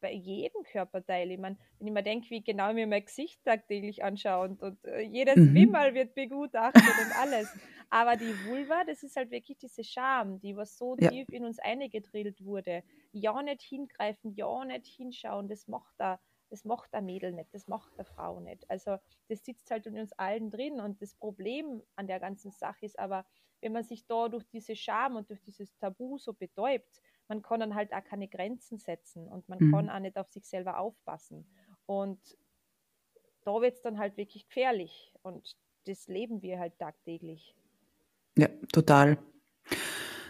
bei 0.00 0.12
jedem 0.12 0.62
Körperteil. 0.64 1.30
Ich 1.30 1.38
meine, 1.38 1.56
wenn 1.78 1.88
ich 1.88 1.92
mir 1.92 2.02
denke, 2.02 2.30
wie 2.30 2.42
genau 2.42 2.72
mir 2.72 2.86
mein 2.86 3.04
Gesicht 3.04 3.42
tagtäglich 3.44 4.02
anschaue 4.04 4.48
und, 4.48 4.62
und 4.62 4.84
äh, 4.84 5.00
jedes 5.00 5.36
mhm. 5.36 5.54
Wimmerl 5.54 5.94
wird 5.94 6.14
begutachtet 6.14 6.82
und 6.82 7.16
alles. 7.18 7.52
Aber 7.90 8.16
die 8.16 8.34
Vulva, 8.46 8.84
das 8.84 9.02
ist 9.02 9.16
halt 9.16 9.30
wirklich 9.30 9.58
diese 9.58 9.84
Scham, 9.84 10.40
die 10.40 10.56
was 10.56 10.76
so 10.76 10.96
ja. 10.98 11.10
tief 11.10 11.28
in 11.30 11.44
uns 11.44 11.58
eingedrillt 11.58 12.44
wurde. 12.44 12.82
Ja 13.12 13.42
nicht 13.42 13.62
hingreifen, 13.62 14.34
ja 14.34 14.64
nicht 14.64 14.86
hinschauen, 14.86 15.48
das 15.48 15.68
macht 15.68 15.94
da 15.98 16.20
das 16.50 16.64
macht 16.64 16.92
der 16.92 17.02
Mädel 17.02 17.32
nicht, 17.32 17.52
das 17.52 17.68
macht 17.68 17.96
der 17.98 18.04
Frau 18.04 18.40
nicht. 18.40 18.68
Also 18.70 18.96
das 19.28 19.44
sitzt 19.44 19.70
halt 19.70 19.86
in 19.86 19.98
uns 19.98 20.12
allen 20.12 20.50
drin 20.50 20.80
und 20.80 21.00
das 21.02 21.14
Problem 21.14 21.82
an 21.96 22.06
der 22.06 22.20
ganzen 22.20 22.52
Sache 22.52 22.86
ist 22.86 22.98
aber, 22.98 23.26
wenn 23.60 23.72
man 23.72 23.84
sich 23.84 24.06
da 24.06 24.28
durch 24.28 24.44
diese 24.48 24.76
Scham 24.76 25.16
und 25.16 25.28
durch 25.30 25.40
dieses 25.42 25.76
Tabu 25.78 26.18
so 26.18 26.32
betäubt, 26.32 27.02
man 27.28 27.42
kann 27.42 27.60
dann 27.60 27.74
halt 27.74 27.92
auch 27.92 28.04
keine 28.04 28.28
Grenzen 28.28 28.78
setzen 28.78 29.28
und 29.28 29.48
man 29.48 29.58
mhm. 29.60 29.72
kann 29.72 29.90
auch 29.90 30.00
nicht 30.00 30.16
auf 30.16 30.28
sich 30.30 30.46
selber 30.46 30.78
aufpassen. 30.78 31.46
Und 31.86 32.18
da 33.44 33.60
wird 33.60 33.74
es 33.74 33.82
dann 33.82 33.98
halt 33.98 34.16
wirklich 34.16 34.46
gefährlich 34.46 35.12
und 35.22 35.56
das 35.86 36.06
leben 36.08 36.42
wir 36.42 36.58
halt 36.58 36.78
tagtäglich. 36.78 37.54
Ja, 38.36 38.48
total. 38.72 39.18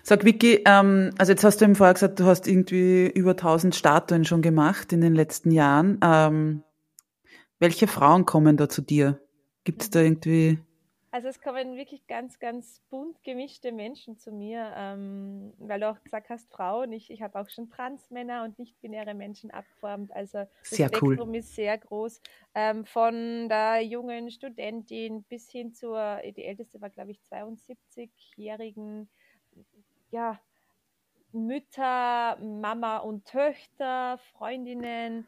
Sag 0.02 0.24
Vicky, 0.24 0.62
ähm, 0.64 1.12
also 1.18 1.32
jetzt 1.32 1.44
hast 1.44 1.60
du 1.60 1.66
eben 1.66 1.74
vorher 1.74 1.94
gesagt, 1.94 2.20
du 2.20 2.24
hast 2.24 2.46
irgendwie 2.46 3.08
über 3.08 3.32
1000 3.32 3.74
Statuen 3.74 4.24
schon 4.24 4.40
gemacht 4.40 4.92
in 4.92 5.00
den 5.00 5.14
letzten 5.14 5.50
Jahren. 5.50 5.98
Ähm, 6.02 6.62
welche 7.58 7.86
Frauen 7.86 8.24
kommen 8.24 8.56
da 8.56 8.68
zu 8.68 8.82
dir? 8.82 9.20
Gibt 9.64 9.82
es 9.82 9.90
da 9.90 10.00
irgendwie 10.00 10.60
also 11.10 11.28
es 11.28 11.40
kommen 11.40 11.76
wirklich 11.76 12.06
ganz, 12.06 12.38
ganz 12.38 12.82
bunt 12.90 13.22
gemischte 13.24 13.72
Menschen 13.72 14.18
zu 14.18 14.30
mir, 14.30 14.72
ähm, 14.76 15.54
weil 15.58 15.80
du 15.80 15.90
auch 15.90 16.02
gesagt 16.02 16.28
hast, 16.28 16.50
Frauen. 16.50 16.92
Ich, 16.92 17.10
ich 17.10 17.22
habe 17.22 17.38
auch 17.40 17.48
schon 17.48 17.70
Transmänner 17.70 18.44
und 18.44 18.58
nicht-binäre 18.58 19.14
Menschen 19.14 19.50
abgeformt. 19.50 20.12
Also 20.12 20.38
das 20.38 20.70
sehr 20.70 20.88
Spektrum 20.88 21.30
cool. 21.30 21.36
ist 21.36 21.54
sehr 21.54 21.78
groß. 21.78 22.20
Ähm, 22.54 22.84
von 22.84 23.48
der 23.48 23.82
jungen 23.82 24.30
Studentin 24.30 25.22
bis 25.24 25.50
hin 25.50 25.72
zur, 25.72 26.20
die 26.36 26.44
älteste 26.44 26.80
war, 26.80 26.90
glaube 26.90 27.12
ich, 27.12 27.20
72-jährigen, 27.30 29.08
ja, 30.10 30.38
Mütter, 31.32 32.36
Mama 32.38 32.98
und 32.98 33.26
Töchter, 33.26 34.18
Freundinnen, 34.32 35.26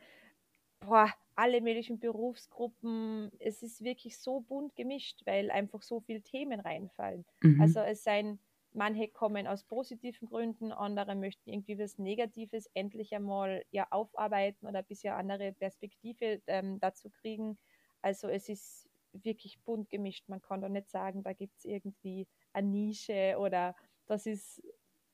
boah, 0.80 1.12
alle 1.40 1.60
möglichen 1.62 1.98
Berufsgruppen. 1.98 3.30
Es 3.38 3.62
ist 3.62 3.82
wirklich 3.82 4.18
so 4.18 4.40
bunt 4.40 4.76
gemischt, 4.76 5.22
weil 5.24 5.50
einfach 5.50 5.82
so 5.82 6.00
viele 6.00 6.20
Themen 6.22 6.60
reinfallen. 6.60 7.24
Mhm. 7.42 7.62
Also 7.62 7.80
es 7.80 8.04
seien, 8.04 8.40
manche 8.72 9.08
kommen 9.08 9.46
aus 9.46 9.64
positiven 9.64 10.28
Gründen, 10.28 10.70
andere 10.70 11.14
möchten 11.14 11.48
irgendwie 11.50 11.78
was 11.78 11.96
Negatives 11.98 12.66
endlich 12.74 13.14
einmal 13.14 13.64
ja 13.70 13.86
aufarbeiten 13.90 14.66
oder 14.66 14.80
ein 14.80 14.84
bisschen 14.84 15.14
andere 15.14 15.52
Perspektive 15.52 16.42
ähm, 16.46 16.78
dazu 16.78 17.08
kriegen. 17.08 17.58
Also 18.02 18.28
es 18.28 18.48
ist 18.50 18.90
wirklich 19.12 19.60
bunt 19.64 19.88
gemischt. 19.88 20.28
Man 20.28 20.42
kann 20.42 20.60
doch 20.60 20.68
nicht 20.68 20.90
sagen, 20.90 21.22
da 21.22 21.32
gibt 21.32 21.56
es 21.58 21.64
irgendwie 21.64 22.28
eine 22.52 22.68
Nische 22.68 23.36
oder 23.38 23.74
das 24.06 24.26
ist 24.26 24.62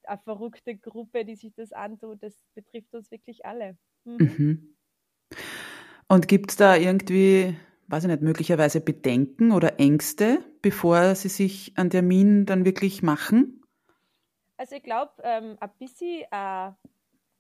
eine 0.05 0.19
verrückte 0.19 0.77
Gruppe, 0.77 1.25
die 1.25 1.37
sich 1.37 1.55
das 1.55 1.73
antut. 1.73 2.23
Das 2.23 2.45
betrifft 2.55 2.95
uns 2.95 3.11
wirklich 3.13 3.47
alle. 3.47 3.79
Mhm. 4.05 4.39
Mhm. 4.39 4.77
Und 6.09 6.29
gibt 6.29 6.51
es 6.51 6.57
da 6.57 6.77
irgendwie, 6.77 7.57
weiß 7.89 8.05
ich 8.05 8.11
nicht, 8.11 8.23
möglicherweise 8.23 8.81
Bedenken 8.81 9.51
oder 9.51 9.81
Ängste, 9.81 10.39
bevor 10.63 11.15
Sie 11.15 11.29
sich 11.29 11.77
einen 11.77 11.91
Termin 11.91 12.47
dann 12.47 12.65
wirklich 12.65 13.03
machen? 13.03 13.63
Also 14.57 14.77
ich 14.77 14.83
glaube, 14.83 15.13
ähm, 15.23 15.57
ein 15.61 15.71
bisschen, 15.79 16.25
äh, 16.31 16.69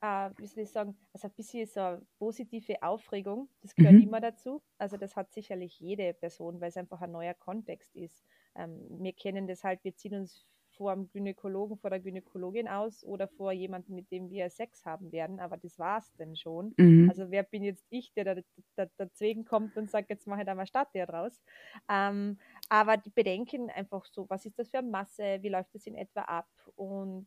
äh, 0.00 0.30
wie 0.36 0.46
soll 0.46 0.64
ich 0.64 0.70
sagen, 0.70 0.96
also 1.12 1.28
ein 1.28 1.34
bisschen 1.34 1.66
so 1.66 1.80
eine 1.80 2.02
positive 2.18 2.82
Aufregung, 2.82 3.48
das 3.62 3.74
gehört 3.74 3.94
mhm. 3.94 4.02
immer 4.02 4.20
dazu. 4.20 4.62
Also 4.78 4.96
das 4.96 5.16
hat 5.16 5.32
sicherlich 5.32 5.78
jede 5.80 6.12
Person, 6.12 6.60
weil 6.60 6.68
es 6.68 6.76
einfach 6.76 7.00
ein 7.00 7.12
neuer 7.12 7.34
Kontext 7.34 7.94
ist. 7.94 8.24
Ähm, 8.54 8.80
wir 8.98 9.12
kennen 9.12 9.46
das 9.46 9.64
halt, 9.64 9.82
wir 9.84 9.94
ziehen 9.94 10.14
uns 10.14 10.46
vor 10.76 10.94
dem 10.94 11.10
Gynäkologen, 11.12 11.78
vor 11.78 11.90
der 11.90 12.00
Gynäkologin 12.00 12.68
aus 12.68 13.04
oder 13.04 13.28
vor 13.28 13.52
jemandem, 13.52 13.94
mit 13.94 14.10
dem 14.10 14.30
wir 14.30 14.50
Sex 14.50 14.84
haben 14.84 15.10
werden, 15.12 15.40
aber 15.40 15.56
das 15.56 15.78
war 15.78 15.98
es 15.98 16.12
denn 16.16 16.36
schon. 16.36 16.74
Mhm. 16.76 17.08
Also 17.08 17.30
wer 17.30 17.42
bin 17.42 17.62
jetzt 17.62 17.86
ich, 17.90 18.12
der 18.14 18.24
da, 18.24 18.42
da, 18.76 18.86
dazwischen 18.96 19.44
kommt 19.44 19.76
und 19.76 19.90
sagt, 19.90 20.10
jetzt 20.10 20.26
mache 20.26 20.40
ich 20.40 20.46
da 20.46 20.54
mal 20.54 20.66
Stadtteil 20.66 21.06
draus. 21.06 21.42
Ähm, 21.88 22.38
aber 22.68 22.96
die 22.96 23.10
bedenken 23.10 23.70
einfach 23.70 24.04
so, 24.04 24.28
was 24.28 24.46
ist 24.46 24.58
das 24.58 24.68
für 24.68 24.78
eine 24.78 24.88
Masse, 24.88 25.38
wie 25.40 25.48
läuft 25.48 25.74
das 25.74 25.86
in 25.86 25.94
etwa 25.94 26.22
ab? 26.22 26.48
Und 26.76 27.26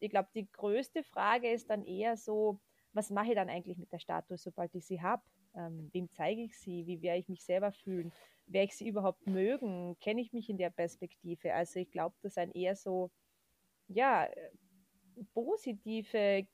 ich 0.00 0.10
glaube, 0.10 0.28
die 0.34 0.50
größte 0.50 1.02
Frage 1.02 1.50
ist 1.50 1.70
dann 1.70 1.84
eher 1.84 2.16
so, 2.16 2.58
was 2.92 3.10
mache 3.10 3.28
ich 3.28 3.34
dann 3.34 3.50
eigentlich 3.50 3.78
mit 3.78 3.92
der 3.92 3.98
Status, 3.98 4.42
sobald 4.42 4.74
ich 4.74 4.86
sie 4.86 5.02
habe? 5.02 5.22
Ähm, 5.54 5.90
wem 5.92 6.10
zeige 6.10 6.42
ich 6.42 6.58
sie? 6.58 6.86
Wie 6.86 7.02
werde 7.02 7.18
ich 7.18 7.28
mich 7.28 7.42
selber 7.44 7.72
fühlen? 7.72 8.12
Werde 8.46 8.66
ich 8.66 8.76
sie 8.76 8.88
überhaupt 8.88 9.26
mögen? 9.26 9.96
Kenne 10.00 10.20
ich 10.20 10.32
mich 10.32 10.48
in 10.48 10.58
der 10.58 10.70
Perspektive? 10.70 11.52
Also 11.54 11.80
ich 11.80 11.90
glaube, 11.90 12.14
das 12.22 12.34
sind 12.34 12.54
eher 12.54 12.76
so, 12.76 13.10
ja, 13.88 14.28
positive 15.34 16.46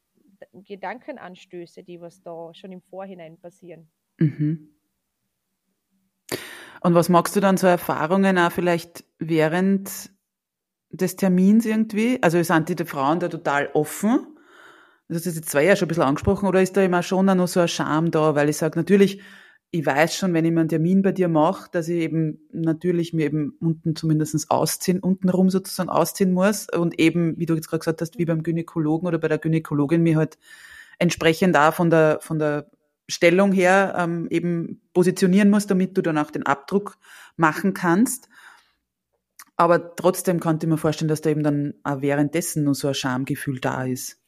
Gedankenanstöße, 0.52 1.82
die 1.82 2.00
was 2.00 2.22
da 2.22 2.52
schon 2.54 2.72
im 2.72 2.80
Vorhinein 2.80 3.38
passieren. 3.38 3.90
Mhm. 4.18 4.68
Und 6.80 6.94
was 6.94 7.08
magst 7.08 7.36
du 7.36 7.40
dann 7.40 7.56
so 7.56 7.66
Erfahrungen 7.66 8.38
auch 8.38 8.50
vielleicht 8.50 9.04
während 9.18 10.10
des 10.90 11.16
Termins 11.16 11.64
irgendwie? 11.64 12.20
Also 12.22 12.42
sind 12.42 12.68
die 12.68 12.84
Frauen 12.84 13.20
da 13.20 13.28
total 13.28 13.70
offen? 13.74 14.26
Das 15.08 15.26
ist 15.26 15.36
jetzt 15.36 15.50
zwei 15.50 15.64
ja 15.64 15.76
schon 15.76 15.86
ein 15.86 15.88
bisschen 15.88 16.04
angesprochen, 16.04 16.48
oder 16.48 16.62
ist 16.62 16.76
da 16.76 16.82
immer 16.82 17.02
schon 17.02 17.26
noch 17.26 17.46
so 17.46 17.60
ein 17.60 17.68
Charme 17.68 18.10
da? 18.10 18.34
Weil 18.34 18.48
ich 18.48 18.56
sage, 18.56 18.78
natürlich, 18.78 19.22
ich 19.74 19.86
weiß 19.86 20.14
schon, 20.14 20.34
wenn 20.34 20.44
ich 20.44 20.52
mir 20.52 20.60
einen 20.60 20.68
Termin 20.68 21.00
bei 21.00 21.12
dir 21.12 21.28
mache, 21.28 21.70
dass 21.72 21.88
ich 21.88 22.02
eben 22.02 22.38
natürlich 22.52 23.14
mir 23.14 23.24
eben 23.24 23.56
unten 23.58 23.96
zumindestens 23.96 24.50
ausziehen, 24.50 25.00
untenrum 25.00 25.48
sozusagen 25.48 25.88
ausziehen 25.88 26.32
muss 26.32 26.68
und 26.68 27.00
eben, 27.00 27.38
wie 27.38 27.46
du 27.46 27.54
jetzt 27.54 27.68
gerade 27.68 27.78
gesagt 27.78 28.02
hast, 28.02 28.18
wie 28.18 28.26
beim 28.26 28.42
Gynäkologen 28.42 29.08
oder 29.08 29.18
bei 29.18 29.28
der 29.28 29.38
Gynäkologin 29.38 30.02
mir 30.02 30.18
halt 30.18 30.36
entsprechend 30.98 31.54
da 31.54 31.72
von 31.72 31.88
der, 31.88 32.18
von 32.20 32.38
der 32.38 32.70
Stellung 33.08 33.50
her 33.52 33.94
ähm, 33.96 34.28
eben 34.28 34.82
positionieren 34.92 35.48
muss, 35.48 35.66
damit 35.66 35.96
du 35.96 36.02
dann 36.02 36.18
auch 36.18 36.30
den 36.30 36.44
Abdruck 36.44 36.98
machen 37.36 37.72
kannst. 37.72 38.28
Aber 39.56 39.96
trotzdem 39.96 40.38
konnte 40.38 40.66
ich 40.66 40.70
mir 40.70 40.76
vorstellen, 40.76 41.08
dass 41.08 41.22
da 41.22 41.30
eben 41.30 41.42
dann 41.42 41.72
auch 41.82 42.02
währenddessen 42.02 42.64
nur 42.64 42.74
so 42.74 42.88
ein 42.88 42.94
Schamgefühl 42.94 43.58
da 43.58 43.84
ist. 43.84 44.21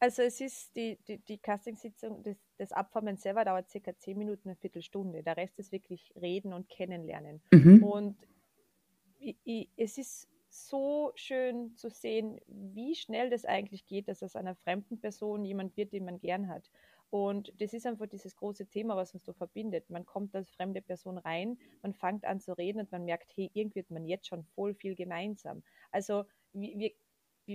Also 0.00 0.22
es 0.22 0.40
ist 0.40 0.74
die, 0.74 0.98
die, 1.06 1.18
die 1.18 1.38
Casting-Sitzung, 1.38 2.22
das, 2.22 2.36
das 2.56 2.72
Abformen 2.72 3.18
selber 3.18 3.44
dauert 3.44 3.68
circa 3.68 3.94
zehn 3.98 4.16
Minuten, 4.16 4.48
eine 4.48 4.56
Viertelstunde. 4.56 5.22
Der 5.22 5.36
Rest 5.36 5.58
ist 5.58 5.72
wirklich 5.72 6.12
Reden 6.20 6.54
und 6.54 6.70
Kennenlernen. 6.70 7.42
Mhm. 7.52 7.84
Und 7.84 8.16
ich, 9.18 9.36
ich, 9.44 9.68
es 9.76 9.98
ist 9.98 10.26
so 10.48 11.12
schön 11.14 11.76
zu 11.76 11.90
sehen, 11.90 12.40
wie 12.46 12.94
schnell 12.94 13.28
das 13.28 13.44
eigentlich 13.44 13.86
geht, 13.86 14.08
dass 14.08 14.22
aus 14.22 14.36
einer 14.36 14.56
fremden 14.56 14.98
Person 14.98 15.44
jemand 15.44 15.76
wird, 15.76 15.92
den 15.92 16.06
man 16.06 16.18
gern 16.18 16.48
hat. 16.48 16.70
Und 17.10 17.52
das 17.60 17.74
ist 17.74 17.86
einfach 17.86 18.06
dieses 18.06 18.36
große 18.36 18.66
Thema, 18.66 18.96
was 18.96 19.12
uns 19.12 19.24
so 19.24 19.32
verbindet. 19.32 19.90
Man 19.90 20.06
kommt 20.06 20.34
als 20.34 20.50
fremde 20.50 20.80
Person 20.80 21.18
rein, 21.18 21.58
man 21.82 21.92
fängt 21.92 22.24
an 22.24 22.40
zu 22.40 22.52
reden 22.52 22.80
und 22.80 22.90
man 22.90 23.04
merkt, 23.04 23.32
hey, 23.36 23.50
irgendwie 23.52 23.80
hat 23.80 23.90
man 23.90 24.06
jetzt 24.06 24.28
schon 24.28 24.44
voll 24.44 24.74
viel 24.74 24.94
gemeinsam. 24.94 25.62
Also 25.90 26.24
wir, 26.52 26.92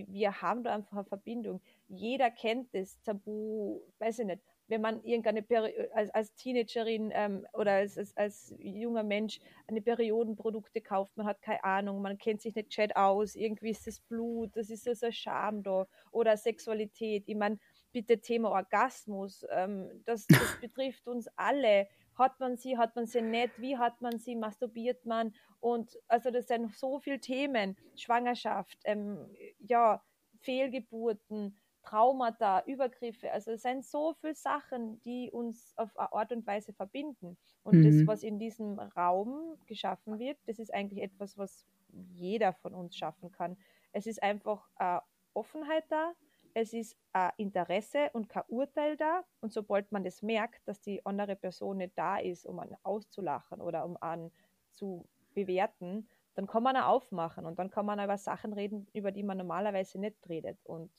wir, 0.08 0.42
haben 0.42 0.64
da 0.64 0.74
einfach 0.74 0.98
eine 0.98 1.06
Verbindung. 1.06 1.62
Jeder 1.88 2.30
kennt 2.32 2.74
das 2.74 3.02
Tabu, 3.04 3.82
weiß 4.00 4.20
ich 4.20 4.26
nicht, 4.26 4.42
wenn 4.68 4.82
man 4.82 5.04
irgendeine 5.04 5.42
Peri 5.42 5.74
als, 5.94 6.10
als 6.10 6.34
Teenagerin 6.36 7.12
ähm, 7.14 7.46
oder 7.54 7.74
als, 7.74 7.98
als, 7.98 8.18
als, 8.18 8.56
junger 8.58 9.04
Mensch 9.04 9.40
eine 9.68 9.82
Periodenprodukte 9.82 10.82
kauft, 10.82 11.16
man 11.18 11.28
hat 11.28 11.42
keine 11.42 11.64
Ahnung, 11.64 12.02
man 12.02 12.18
kennt 12.18 12.42
sich 12.42 12.56
nicht 12.56 12.70
Chat 12.70 12.96
aus, 12.96 13.36
irgendwie 13.36 13.70
ist 13.70 13.86
das 13.86 14.00
Blut, 14.00 14.56
das 14.56 14.70
ist 14.70 14.84
so, 14.84 14.94
so 14.94 15.06
ein 15.08 15.14
Scham 15.14 15.64
da 15.64 15.88
oder 16.12 16.36
Sexualität. 16.36 17.24
Ich 17.28 17.36
meine, 17.36 17.60
bitte 17.92 18.20
Thema 18.20 18.52
Orgasmus, 18.52 19.46
ähm, 19.52 19.90
das, 20.06 20.26
das 20.28 20.60
betrifft 20.62 21.08
uns 21.08 21.28
alle. 21.36 21.88
Hat 22.16 22.40
man 22.40 22.58
sie, 22.58 22.78
hat 22.78 22.96
man 22.96 23.08
sie 23.08 23.22
nicht, 23.22 23.60
wie 23.60 23.78
hat 23.78 24.02
man 24.02 24.20
sie, 24.20 24.36
masturbiert 24.36 25.06
man 25.06 25.34
und 25.60 25.98
also 26.08 26.32
das 26.32 26.48
sind 26.48 26.76
so 26.76 27.00
viele 27.00 27.20
Themen, 27.20 27.76
Schwangerschaft, 27.96 28.80
ähm, 28.86 29.18
ja, 29.60 30.02
Fehlgeburten, 30.40 31.58
Traumata, 31.82 32.64
Übergriffe, 32.66 33.32
also 33.32 33.52
es 33.52 33.62
sind 33.62 33.86
so 33.86 34.14
viele 34.14 34.36
Sachen, 34.36 35.00
die 35.02 35.30
uns 35.32 35.74
auf 35.78 35.96
eine 35.98 36.14
Art 36.14 36.32
und 36.32 36.46
Weise 36.48 36.74
verbinden. 36.74 37.38
Und 37.64 37.80
mhm. 37.80 37.84
das, 37.84 38.08
was 38.08 38.24
in 38.24 38.40
diesem 38.40 38.80
Raum 38.80 39.58
geschaffen 39.68 40.20
wird, 40.20 40.38
das 40.46 40.60
ist 40.60 40.74
eigentlich 40.74 41.04
etwas, 41.04 41.38
was 41.38 41.66
jeder 42.14 42.54
von 42.54 42.74
uns 42.74 42.96
schaffen 42.96 43.32
kann. 43.32 43.58
Es 43.92 44.08
ist 44.08 44.22
einfach 44.22 44.68
äh, 44.80 45.00
Offenheit 45.34 45.86
da, 45.90 46.14
es 46.56 46.72
ist 46.72 46.98
ein 47.12 47.32
Interesse 47.38 48.10
und 48.14 48.30
kein 48.30 48.44
Urteil 48.48 48.96
da. 48.96 49.26
Und 49.42 49.52
sobald 49.52 49.92
man 49.92 50.04
das 50.04 50.22
merkt, 50.22 50.66
dass 50.68 50.80
die 50.82 51.06
andere 51.06 51.36
Person 51.36 51.78
nicht 51.78 51.98
da 51.98 52.18
ist, 52.18 52.46
um 52.46 52.60
einen 52.60 52.78
auszulachen 52.82 53.62
oder 53.62 53.86
um 53.86 53.98
einen 53.98 54.32
zu 54.72 55.06
bewerten, 55.34 56.08
dann 56.34 56.48
kann 56.48 56.64
man 56.64 56.78
auch 56.78 56.96
aufmachen 56.96 57.46
und 57.46 57.60
dann 57.60 57.70
kann 57.70 57.86
man 57.86 58.02
über 58.02 58.18
Sachen 58.18 58.54
reden, 58.54 58.88
über 58.94 59.12
die 59.12 59.24
man 59.24 59.38
normalerweise 59.38 60.00
nicht 60.00 60.18
redet. 60.30 60.58
Und 60.66 60.92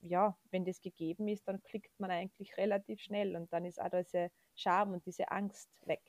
ja, 0.00 0.36
wenn 0.50 0.66
das 0.66 0.82
gegeben 0.82 1.28
ist, 1.28 1.48
dann 1.48 1.62
klickt 1.62 1.98
man 1.98 2.10
eigentlich 2.10 2.56
relativ 2.58 3.00
schnell 3.00 3.36
und 3.36 3.50
dann 3.52 3.64
ist 3.64 3.80
auch 3.80 3.90
diese 3.90 4.30
Scham 4.54 4.92
und 4.92 5.06
diese 5.06 5.30
Angst 5.30 5.70
weg. 5.86 6.02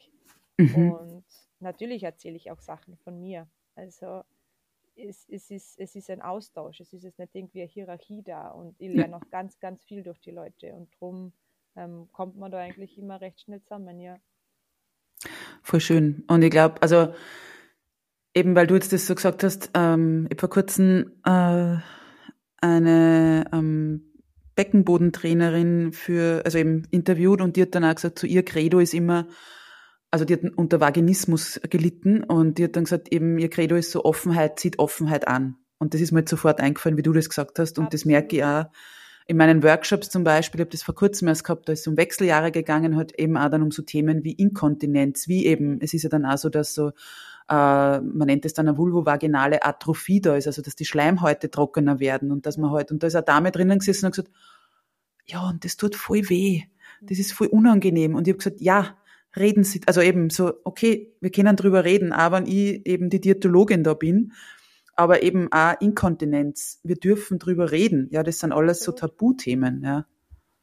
Mhm. 0.58 0.92
Und 0.92 1.26
natürlich 1.60 2.04
erzähle 2.04 2.36
ich 2.36 2.52
auch 2.52 2.60
Sachen 2.60 2.98
von 2.98 3.20
mir. 3.22 3.50
Also 3.76 4.24
es, 5.00 5.28
es, 5.30 5.50
ist, 5.50 5.80
es 5.80 5.96
ist 5.96 6.10
ein 6.10 6.22
Austausch, 6.22 6.80
es 6.80 6.94
ist 6.94 7.04
jetzt 7.04 7.20
nicht 7.20 7.36
irgendwie 7.36 7.62
eine 7.62 7.70
Hierarchie 7.70 8.22
da 8.24 8.50
und 8.50 8.76
ich 8.80 8.94
lerne 8.94 9.12
noch 9.12 9.30
ganz, 9.30 9.60
ganz 9.60 9.84
viel 9.84 10.04
durch 10.04 10.20
die 10.20 10.32
Leute 10.32 10.74
und 10.74 10.90
darum 11.00 11.34
ähm, 11.76 12.10
kommt 12.12 12.38
man 12.38 12.52
da 12.52 12.60
eigentlich 12.60 12.98
immer 12.98 13.22
recht 13.22 13.42
schnell 13.42 13.62
zusammen, 13.62 14.00
ja. 14.00 14.18
Voll 15.64 15.82
schön. 15.82 16.24
Und 16.28 16.42
ich 16.42 16.52
glaube, 16.52 16.82
also 16.82 17.14
eben 18.34 18.56
weil 18.56 18.68
du 18.68 18.76
jetzt 18.76 18.94
das 18.94 19.08
so 19.08 19.16
gesagt 19.16 19.44
hast, 19.44 19.72
ähm, 19.74 20.26
ich 20.26 20.32
habe 20.32 20.40
vor 20.40 20.50
kurzem 20.50 21.14
äh, 21.26 21.78
eine 22.62 23.46
ähm, 23.52 24.14
Beckenbodentrainerin 24.56 25.94
für, 25.94 26.42
also 26.46 26.58
eben 26.58 26.84
interviewt 26.92 27.42
und 27.42 27.56
die 27.56 27.62
hat 27.62 27.76
dann 27.76 27.86
auch 27.86 27.96
gesagt, 27.96 28.20
zu 28.20 28.28
ihr 28.28 28.44
Credo 28.44 28.80
ist 28.80 28.94
immer, 28.94 29.28
also 30.12 30.26
die 30.26 30.34
hat 30.34 30.42
unter 30.56 30.80
Vaginismus 30.80 31.60
gelitten 31.70 32.24
und 32.24 32.58
die 32.58 32.64
hat 32.64 32.76
dann 32.76 32.86
gesagt, 32.86 33.12
eben 33.12 33.38
ihr 33.38 33.50
Credo 33.50 33.76
ist 33.76 33.92
so 33.92 34.04
Offenheit, 34.06 34.60
zieht 34.60 34.80
Offenheit 34.80 35.28
an. 35.28 35.58
Und 35.78 35.94
das 35.94 36.02
ist 36.02 36.12
mir 36.12 36.22
jetzt 36.22 36.32
sofort 36.32 36.60
eingefallen, 36.60 36.98
wie 36.98 37.04
du 37.04 37.14
das 37.14 37.30
gesagt 37.30 37.60
hast. 37.60 37.78
Und 37.78 37.86
Absolut. 37.86 37.94
das 37.94 38.06
merke 38.06 38.36
ich 38.36 38.44
auch 38.44 38.66
in 39.30 39.38
meinen 39.38 39.62
Workshops 39.62 40.10
zum 40.10 40.24
Beispiel, 40.24 40.60
ich 40.60 40.66
habe 40.66 40.72
das 40.72 40.82
vor 40.82 40.96
kurzem 40.96 41.28
erst 41.28 41.44
gehabt, 41.44 41.70
da 41.70 41.74
ist 41.74 41.82
es 41.82 41.88
um 41.88 41.98
Wechseljahre 41.98 42.52
gegangen, 42.52 42.96
halt 42.96 43.14
eben 43.20 43.38
auch 43.38 43.52
dann 43.52 43.62
um 43.62 43.70
so 43.70 43.84
Themen 43.84 44.24
wie 44.24 44.32
Inkontinenz, 44.32 45.28
wie 45.28 45.46
eben, 45.46 45.80
es 45.82 45.94
ist 45.94 46.02
ja 46.02 46.10
dann 46.10 46.26
auch 46.26 46.40
so, 46.40 46.50
dass 46.50 46.74
so, 46.74 46.88
äh, 47.48 48.02
man 48.02 48.26
nennt 48.26 48.46
es 48.46 48.56
dann 48.56 48.68
eine 48.68 48.76
vulvovaginale 48.76 49.64
Atrophie 49.64 50.20
da 50.20 50.36
ist, 50.36 50.48
also 50.48 50.64
dass 50.64 50.76
die 50.76 50.86
Schleimhäute 50.86 51.52
trockener 51.52 52.00
werden 52.00 52.32
und 52.32 52.48
dass 52.48 52.58
man 52.58 52.72
halt, 52.72 52.92
und 52.92 53.04
da 53.04 53.08
ist 53.08 53.16
eine 53.16 53.24
Dame 53.24 53.52
drinnen 53.52 53.78
gesessen 53.78 54.08
und 54.08 54.16
gesagt, 54.16 54.32
ja, 55.28 55.48
und 55.48 55.64
das 55.64 55.78
tut 55.78 55.96
voll 55.96 56.28
weh, 56.30 56.64
das 57.00 57.20
ist 57.20 57.32
voll 57.32 57.48
unangenehm. 57.48 58.16
Und 58.16 58.28
ich 58.28 58.32
habe 58.32 58.40
gesagt, 58.40 58.62
ja, 58.62 58.98
reden 59.36 59.64
Sie, 59.64 59.82
also 59.86 60.02
eben 60.02 60.30
so, 60.30 60.54
okay, 60.64 61.16
wir 61.22 61.32
können 61.32 61.56
drüber 61.56 61.84
reden, 61.84 62.12
aber 62.12 62.38
wenn 62.38 62.48
ich 62.48 62.86
eben 62.86 63.10
die 63.10 63.22
Diätologin 63.22 63.84
da 63.84 63.94
bin, 63.94 64.34
aber 64.96 65.24
eben 65.24 65.52
auch 65.52 65.80
Inkontinenz. 65.80 66.82
Wir 66.84 66.96
dürfen 66.96 67.40
drüber 67.40 67.72
reden. 67.72 68.10
Ja, 68.12 68.22
das 68.22 68.40
sind 68.40 68.52
alles 68.52 68.84
so 68.84 68.92
Tabuthemen, 68.92 69.82
ja. 69.82 70.06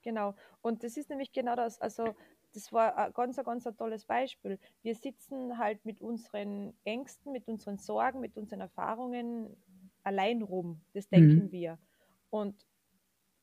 Genau. 0.03 0.35
Und 0.61 0.85
das 0.85 0.97
ist 0.97 1.09
nämlich 1.09 1.33
genau 1.33 1.57
das, 1.57 1.81
also 1.81 2.15
das 2.53 2.73
war 2.73 2.97
ein 2.97 3.13
ganz, 3.13 3.37
ganz 3.37 3.67
ein 3.67 3.77
tolles 3.77 4.05
Beispiel. 4.05 4.59
Wir 4.83 4.95
sitzen 4.95 5.59
halt 5.59 5.85
mit 5.85 6.01
unseren 6.01 6.75
Ängsten, 6.85 7.33
mit 7.33 7.49
unseren 7.49 7.79
Sorgen, 7.79 8.21
mit 8.21 8.37
unseren 8.37 8.61
Erfahrungen 8.61 9.57
allein 10.05 10.43
rum. 10.43 10.81
Das 10.93 11.09
denken 11.09 11.47
mhm. 11.47 11.53
wir. 11.53 11.79
Und 12.31 12.67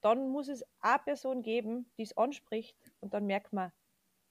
dann 0.02 0.30
muss 0.30 0.48
es 0.48 0.64
eine 0.80 1.00
Person 1.00 1.42
geben, 1.42 1.86
die 1.98 2.04
es 2.04 2.16
anspricht 2.18 2.76
und 3.00 3.14
dann 3.14 3.26
merkt 3.26 3.54
man, 3.54 3.72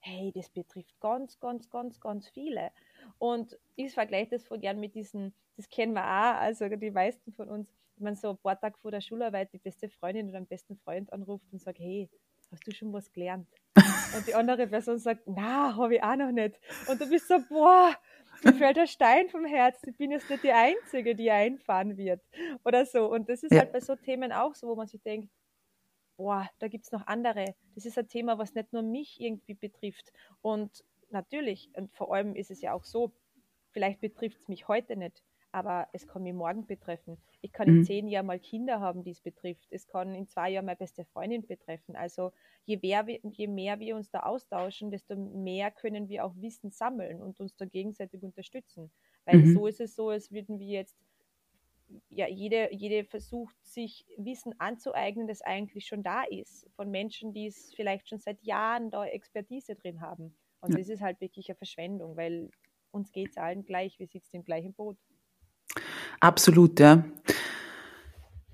hey, 0.02 0.32
das 0.34 0.48
betrifft 0.50 0.98
ganz, 1.00 1.38
ganz, 1.40 1.70
ganz, 1.70 2.00
ganz 2.00 2.28
viele. 2.28 2.70
Und 3.18 3.58
ich 3.76 3.94
vergleiche 3.94 4.30
das 4.30 4.44
voll 4.44 4.58
gern 4.58 4.80
mit 4.80 4.94
diesen, 4.94 5.32
das 5.56 5.68
kennen 5.68 5.94
wir 5.94 6.04
auch, 6.04 6.40
also 6.40 6.68
die 6.68 6.90
meisten 6.90 7.32
von 7.32 7.48
uns, 7.48 7.68
wenn 7.96 8.04
man 8.04 8.14
so 8.16 8.30
ein 8.30 8.38
paar 8.38 8.60
Tage 8.60 8.76
vor 8.78 8.90
der 8.90 9.00
Schularbeit 9.00 9.52
die 9.52 9.58
beste 9.58 9.88
Freundin 9.88 10.28
oder 10.28 10.40
den 10.40 10.46
besten 10.46 10.76
Freund 10.76 11.12
anruft 11.12 11.46
und 11.52 11.60
sagt, 11.60 11.78
hey, 11.78 12.10
hast 12.50 12.66
du 12.66 12.72
schon 12.72 12.92
was 12.92 13.12
gelernt? 13.12 13.48
Und 14.16 14.26
die 14.26 14.34
andere 14.34 14.66
Person 14.66 14.98
sagt, 14.98 15.22
na, 15.26 15.74
habe 15.76 15.96
ich 15.96 16.02
auch 16.02 16.16
noch 16.16 16.32
nicht. 16.32 16.58
Und 16.88 17.00
du 17.00 17.08
bist 17.08 17.28
so, 17.28 17.38
boah, 17.48 17.96
mir 18.42 18.52
fällt 18.54 18.76
der 18.76 18.86
Stein 18.86 19.28
vom 19.30 19.44
Herz, 19.44 19.80
ich 19.86 19.96
bin 19.96 20.10
jetzt 20.10 20.28
nicht 20.28 20.42
die 20.42 20.52
Einzige, 20.52 21.14
die 21.14 21.30
einfahren 21.30 21.96
wird. 21.96 22.20
Oder 22.64 22.84
so. 22.84 23.10
Und 23.10 23.28
das 23.28 23.42
ist 23.42 23.52
ja. 23.52 23.60
halt 23.60 23.72
bei 23.72 23.80
so 23.80 23.96
Themen 23.96 24.32
auch 24.32 24.54
so, 24.54 24.68
wo 24.68 24.74
man 24.74 24.86
sich 24.86 25.00
denkt, 25.02 25.30
boah, 26.22 26.48
da 26.60 26.68
gibt 26.68 26.84
es 26.84 26.92
noch 26.92 27.06
andere. 27.08 27.54
Das 27.74 27.84
ist 27.84 27.98
ein 27.98 28.06
Thema, 28.06 28.38
was 28.38 28.54
nicht 28.54 28.72
nur 28.72 28.82
mich 28.82 29.20
irgendwie 29.20 29.54
betrifft. 29.54 30.12
Und 30.40 30.84
natürlich, 31.10 31.68
und 31.76 31.92
vor 31.92 32.14
allem 32.14 32.36
ist 32.36 32.52
es 32.52 32.60
ja 32.60 32.72
auch 32.72 32.84
so, 32.84 33.12
vielleicht 33.72 34.00
betrifft 34.00 34.38
es 34.40 34.48
mich 34.48 34.68
heute 34.68 34.96
nicht, 34.96 35.20
aber 35.50 35.88
es 35.92 36.06
kann 36.06 36.22
mich 36.22 36.32
morgen 36.32 36.64
betreffen. 36.66 37.18
Ich 37.40 37.52
kann 37.52 37.68
mhm. 37.68 37.78
in 37.78 37.84
zehn 37.84 38.08
Jahren 38.08 38.26
mal 38.26 38.38
Kinder 38.38 38.78
haben, 38.78 39.02
die 39.02 39.10
es 39.10 39.20
betrifft. 39.20 39.66
Es 39.70 39.88
kann 39.88 40.14
in 40.14 40.28
zwei 40.28 40.50
Jahren 40.50 40.66
meine 40.66 40.76
beste 40.76 41.04
Freundin 41.06 41.44
betreffen. 41.44 41.96
Also 41.96 42.30
je 42.66 42.78
mehr, 42.80 43.08
wir, 43.08 43.18
je 43.24 43.48
mehr 43.48 43.80
wir 43.80 43.96
uns 43.96 44.08
da 44.08 44.20
austauschen, 44.20 44.92
desto 44.92 45.16
mehr 45.16 45.72
können 45.72 46.08
wir 46.08 46.24
auch 46.24 46.36
Wissen 46.36 46.70
sammeln 46.70 47.20
und 47.20 47.40
uns 47.40 47.56
da 47.56 47.64
gegenseitig 47.64 48.22
unterstützen. 48.22 48.92
Weil 49.24 49.38
mhm. 49.38 49.54
so 49.54 49.66
ist 49.66 49.80
es 49.80 49.96
so, 49.96 50.10
als 50.10 50.30
würden 50.30 50.60
wir 50.60 50.68
jetzt 50.68 50.96
ja, 52.10 52.26
jede, 52.28 52.72
jede 52.72 53.04
versucht, 53.04 53.54
sich 53.62 54.04
Wissen 54.16 54.54
anzueignen, 54.58 55.26
das 55.26 55.42
eigentlich 55.42 55.86
schon 55.86 56.02
da 56.02 56.22
ist, 56.24 56.68
von 56.76 56.90
Menschen, 56.90 57.32
die 57.32 57.46
es 57.46 57.72
vielleicht 57.74 58.08
schon 58.08 58.18
seit 58.18 58.42
Jahren 58.42 58.90
da 58.90 59.04
Expertise 59.04 59.74
drin 59.74 60.00
haben. 60.00 60.36
Und 60.60 60.72
ja. 60.72 60.78
das 60.78 60.88
ist 60.88 61.00
halt 61.00 61.20
wirklich 61.20 61.48
eine 61.48 61.56
Verschwendung, 61.56 62.16
weil 62.16 62.50
uns 62.90 63.12
geht 63.12 63.30
es 63.30 63.36
allen 63.36 63.64
gleich, 63.64 63.98
wir 63.98 64.06
sitzen 64.06 64.36
im 64.36 64.44
gleichen 64.44 64.74
Boot. 64.74 64.96
Absolut, 66.20 66.78
ja. 66.78 67.04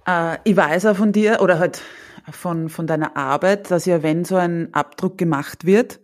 Äh, 0.07 0.39
ich 0.45 0.57
weiß 0.57 0.87
auch 0.87 0.97
von 0.97 1.13
dir 1.13 1.41
oder 1.43 1.59
halt 1.59 1.83
von, 2.31 2.69
von 2.69 2.87
deiner 2.87 3.17
Arbeit, 3.17 3.71
dass 3.71 3.85
ja, 3.85 4.03
wenn 4.03 4.25
so 4.25 4.37
ein 4.37 4.73
Abdruck 4.73 5.19
gemacht 5.19 5.65
wird, 5.65 6.01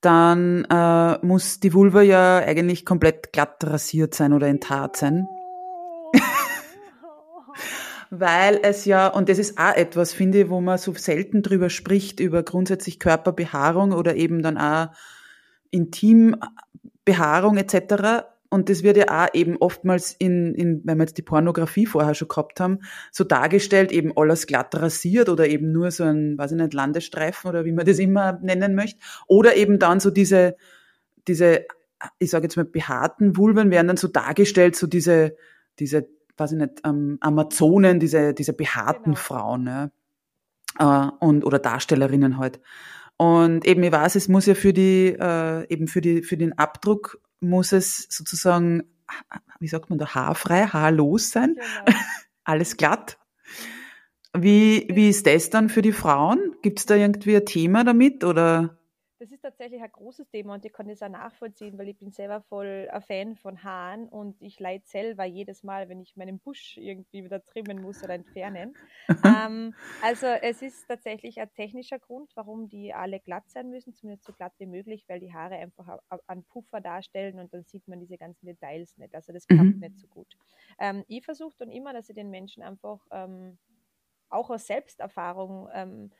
dann 0.00 0.64
äh, 0.70 1.24
muss 1.24 1.60
die 1.60 1.74
Vulva 1.74 2.02
ja 2.02 2.38
eigentlich 2.38 2.86
komplett 2.86 3.32
glatt 3.32 3.62
rasiert 3.64 4.14
sein 4.14 4.32
oder 4.32 4.46
enthaart 4.46 4.96
sein. 4.96 5.28
Weil 8.10 8.58
es 8.62 8.86
ja, 8.86 9.06
und 9.06 9.28
das 9.28 9.38
ist 9.38 9.56
auch 9.56 9.74
etwas, 9.74 10.12
finde 10.12 10.40
ich, 10.42 10.48
wo 10.50 10.60
man 10.60 10.78
so 10.78 10.92
selten 10.94 11.42
drüber 11.42 11.70
spricht, 11.70 12.18
über 12.18 12.42
grundsätzlich 12.42 12.98
Körperbehaarung 12.98 13.92
oder 13.92 14.16
eben 14.16 14.42
dann 14.42 14.58
auch 14.58 14.88
Intimbehaarung 15.70 17.56
etc. 17.56 18.26
Und 18.48 18.68
das 18.68 18.82
wird 18.82 18.96
ja 18.96 19.24
auch 19.24 19.32
eben 19.32 19.56
oftmals 19.58 20.12
in, 20.18 20.56
in, 20.56 20.82
wenn 20.84 20.98
wir 20.98 21.04
jetzt 21.04 21.18
die 21.18 21.22
Pornografie 21.22 21.86
vorher 21.86 22.14
schon 22.14 22.26
gehabt 22.26 22.58
haben, 22.58 22.80
so 23.12 23.22
dargestellt, 23.22 23.92
eben 23.92 24.12
alles 24.16 24.48
glatt 24.48 24.74
rasiert 24.74 25.28
oder 25.28 25.46
eben 25.46 25.70
nur 25.70 25.92
so 25.92 26.02
ein, 26.02 26.36
weiß 26.36 26.50
ich 26.50 26.58
nicht, 26.58 26.74
Landestreifen 26.74 27.48
oder 27.48 27.64
wie 27.64 27.70
man 27.70 27.86
das 27.86 28.00
immer 28.00 28.40
nennen 28.42 28.74
möchte. 28.74 28.98
Oder 29.28 29.54
eben 29.54 29.78
dann 29.78 30.00
so 30.00 30.10
diese, 30.10 30.56
diese, 31.28 31.64
ich 32.18 32.30
sage 32.30 32.46
jetzt 32.46 32.56
mal, 32.56 32.64
behaarten 32.64 33.36
Vulven 33.36 33.70
werden 33.70 33.86
dann 33.86 33.96
so 33.96 34.08
dargestellt, 34.08 34.74
so 34.74 34.88
diese, 34.88 35.36
diese, 35.78 36.08
weiß 36.40 36.52
ich 36.52 36.58
nicht, 36.58 36.80
ähm, 36.84 37.18
Amazonen, 37.20 38.00
diese, 38.00 38.34
diese 38.34 38.52
behaarten 38.52 39.12
genau. 39.12 39.16
Frauen, 39.16 39.66
ja. 39.66 39.90
Äh, 40.78 41.10
und, 41.20 41.44
oder 41.44 41.58
Darstellerinnen 41.58 42.38
halt. 42.38 42.60
Und 43.16 43.66
eben, 43.66 43.82
ich 43.82 43.92
weiß, 43.92 44.14
es 44.14 44.28
muss 44.28 44.46
ja 44.46 44.54
für 44.54 44.72
die, 44.72 45.08
äh, 45.08 45.66
eben 45.72 45.88
für 45.88 46.00
die, 46.00 46.22
für 46.22 46.38
den 46.38 46.56
Abdruck 46.56 47.20
muss 47.40 47.72
es 47.72 48.06
sozusagen, 48.08 48.84
wie 49.58 49.68
sagt 49.68 49.90
man 49.90 49.98
da, 49.98 50.14
haarfrei, 50.14 50.66
haarlos 50.66 51.30
sein. 51.30 51.56
Genau. 51.84 51.98
Alles 52.44 52.76
glatt. 52.76 53.18
Wie, 54.32 54.88
wie 54.90 55.08
ist 55.08 55.26
das 55.26 55.50
dann 55.50 55.68
für 55.68 55.82
die 55.82 55.92
Frauen? 55.92 56.56
Gibt 56.62 56.78
es 56.78 56.86
da 56.86 56.94
irgendwie 56.94 57.36
ein 57.36 57.44
Thema 57.44 57.84
damit 57.84 58.24
oder? 58.24 58.79
Das 59.20 59.30
ist 59.30 59.42
tatsächlich 59.42 59.82
ein 59.82 59.92
großes 59.92 60.30
Thema 60.30 60.54
und 60.54 60.64
ich 60.64 60.72
kann 60.72 60.88
das 60.88 61.02
auch 61.02 61.10
nachvollziehen, 61.10 61.76
weil 61.76 61.88
ich 61.88 61.98
bin 61.98 62.10
selber 62.10 62.40
voll 62.40 62.88
ein 62.90 63.02
Fan 63.02 63.36
von 63.36 63.62
Haaren 63.62 64.08
und 64.08 64.40
ich 64.40 64.58
leide 64.58 64.86
selber 64.86 65.26
jedes 65.26 65.62
Mal, 65.62 65.90
wenn 65.90 66.00
ich 66.00 66.16
meinen 66.16 66.38
Busch 66.38 66.78
irgendwie 66.78 67.22
wieder 67.24 67.44
trimmen 67.44 67.82
muss 67.82 68.02
oder 68.02 68.14
entfernen. 68.14 68.74
ähm, 69.26 69.74
also 70.02 70.26
es 70.26 70.62
ist 70.62 70.88
tatsächlich 70.88 71.38
ein 71.38 71.52
technischer 71.52 71.98
Grund, 71.98 72.32
warum 72.34 72.70
die 72.70 72.94
alle 72.94 73.20
glatt 73.20 73.44
sein 73.50 73.68
müssen, 73.68 73.94
zumindest 73.94 74.24
so 74.24 74.32
glatt 74.32 74.54
wie 74.56 74.64
möglich, 74.64 75.04
weil 75.06 75.20
die 75.20 75.34
Haare 75.34 75.56
einfach 75.56 75.98
einen 76.26 76.44
Puffer 76.44 76.80
darstellen 76.80 77.38
und 77.40 77.52
dann 77.52 77.64
sieht 77.64 77.86
man 77.88 78.00
diese 78.00 78.16
ganzen 78.16 78.46
Details 78.46 78.96
nicht. 78.96 79.14
Also 79.14 79.34
das 79.34 79.46
klappt 79.46 79.64
mhm. 79.64 79.80
nicht 79.80 79.98
so 79.98 80.08
gut. 80.08 80.34
Ähm, 80.78 81.04
ich 81.08 81.22
versuche 81.22 81.56
dann 81.58 81.70
immer, 81.70 81.92
dass 81.92 82.08
ich 82.08 82.14
den 82.14 82.30
Menschen 82.30 82.62
einfach 82.62 83.06
ähm, 83.10 83.58
auch 84.30 84.48
aus 84.48 84.66
Selbsterfahrung 84.66 85.68
ähm, 85.74 86.10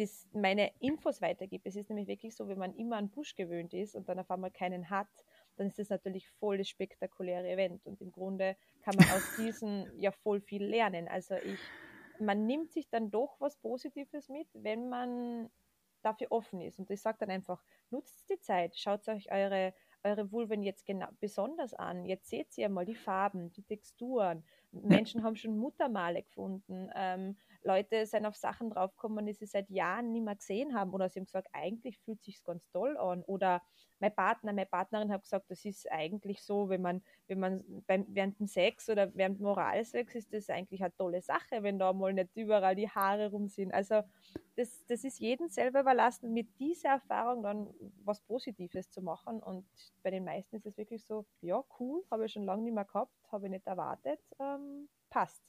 das 0.00 0.26
meine 0.32 0.72
Infos 0.80 1.20
weitergibt. 1.20 1.66
Es 1.66 1.76
ist 1.76 1.90
nämlich 1.90 2.08
wirklich 2.08 2.34
so, 2.34 2.48
wenn 2.48 2.58
man 2.58 2.74
immer 2.74 2.96
an 2.96 3.10
Busch 3.10 3.36
gewöhnt 3.36 3.74
ist 3.74 3.94
und 3.94 4.08
dann 4.08 4.18
auf 4.18 4.30
einmal 4.30 4.50
keinen 4.50 4.88
hat, 4.88 5.08
dann 5.56 5.66
ist 5.66 5.78
das 5.78 5.90
natürlich 5.90 6.26
voll 6.28 6.56
das 6.56 6.68
spektakuläre 6.68 7.48
Event. 7.48 7.84
Und 7.86 8.00
im 8.00 8.10
Grunde 8.10 8.56
kann 8.82 8.94
man 8.96 9.10
aus 9.10 9.36
diesem 9.36 9.86
ja 9.98 10.10
voll 10.10 10.40
viel 10.40 10.64
lernen. 10.64 11.06
Also 11.06 11.34
ich, 11.34 11.60
man 12.18 12.46
nimmt 12.46 12.72
sich 12.72 12.88
dann 12.88 13.10
doch 13.10 13.36
was 13.40 13.56
Positives 13.56 14.30
mit, 14.30 14.48
wenn 14.54 14.88
man 14.88 15.50
dafür 16.02 16.28
offen 16.30 16.62
ist. 16.62 16.78
Und 16.78 16.90
ich 16.90 17.02
sage 17.02 17.18
dann 17.20 17.30
einfach, 17.30 17.62
nutzt 17.90 18.30
die 18.30 18.40
Zeit, 18.40 18.78
schaut 18.78 19.06
euch 19.08 19.30
eure, 19.30 19.74
eure 20.02 20.32
Vulven 20.32 20.62
jetzt 20.62 20.86
genau 20.86 21.08
besonders 21.20 21.74
an. 21.74 22.06
Jetzt 22.06 22.30
seht 22.30 22.56
ihr 22.56 22.70
mal 22.70 22.86
die 22.86 22.94
Farben, 22.94 23.52
die 23.52 23.62
Texturen. 23.62 24.44
Menschen 24.72 25.22
haben 25.22 25.36
schon 25.36 25.58
Muttermale 25.58 26.22
gefunden. 26.22 26.88
Ähm, 26.94 27.36
Leute 27.62 28.06
sind 28.06 28.26
auf 28.26 28.36
Sachen 28.36 28.70
draufgekommen, 28.70 29.26
die 29.26 29.32
sie 29.32 29.46
seit 29.46 29.68
Jahren 29.70 30.12
nicht 30.12 30.24
mehr 30.24 30.36
gesehen 30.36 30.74
haben 30.74 30.92
oder 30.92 31.08
sie 31.08 31.20
haben 31.20 31.26
gesagt, 31.26 31.48
eigentlich 31.52 31.98
fühlt 31.98 32.22
sich 32.22 32.42
ganz 32.44 32.68
toll 32.70 32.96
an 32.96 33.22
oder 33.24 33.62
mein 33.98 34.14
Partner, 34.14 34.52
meine 34.52 34.66
Partnerin 34.66 35.12
hat 35.12 35.22
gesagt, 35.22 35.50
das 35.50 35.64
ist 35.64 35.90
eigentlich 35.90 36.42
so, 36.42 36.70
wenn 36.70 36.80
man, 36.80 37.02
wenn 37.26 37.38
man 37.38 37.64
beim, 37.86 38.06
während 38.08 38.40
dem 38.40 38.46
Sex 38.46 38.88
oder 38.88 39.14
während 39.14 39.38
dem 39.38 39.44
Moralsex 39.44 40.14
ist 40.14 40.32
das 40.32 40.48
eigentlich 40.48 40.82
eine 40.82 40.94
tolle 40.96 41.20
Sache, 41.20 41.62
wenn 41.62 41.78
da 41.78 41.92
mal 41.92 42.14
nicht 42.14 42.30
überall 42.34 42.74
die 42.74 42.88
Haare 42.88 43.30
rum 43.30 43.48
sind. 43.48 43.72
Also 43.74 44.02
das, 44.56 44.84
das 44.86 45.04
ist 45.04 45.20
jedem 45.20 45.48
selber 45.48 45.80
überlassen, 45.80 46.32
mit 46.32 46.48
dieser 46.58 46.90
Erfahrung 46.90 47.42
dann 47.42 47.68
was 48.04 48.20
Positives 48.22 48.90
zu 48.90 49.02
machen 49.02 49.40
und 49.42 49.66
bei 50.02 50.10
den 50.10 50.24
meisten 50.24 50.56
ist 50.56 50.66
es 50.66 50.78
wirklich 50.78 51.04
so, 51.04 51.26
ja, 51.42 51.62
cool, 51.78 52.02
habe 52.10 52.24
ich 52.24 52.32
schon 52.32 52.44
lange 52.44 52.62
nicht 52.62 52.74
mehr 52.74 52.86
gehabt, 52.86 53.12
habe 53.30 53.46
ich 53.46 53.50
nicht 53.50 53.66
erwartet, 53.66 54.20
ähm, 54.38 54.88
passt. 55.10 55.42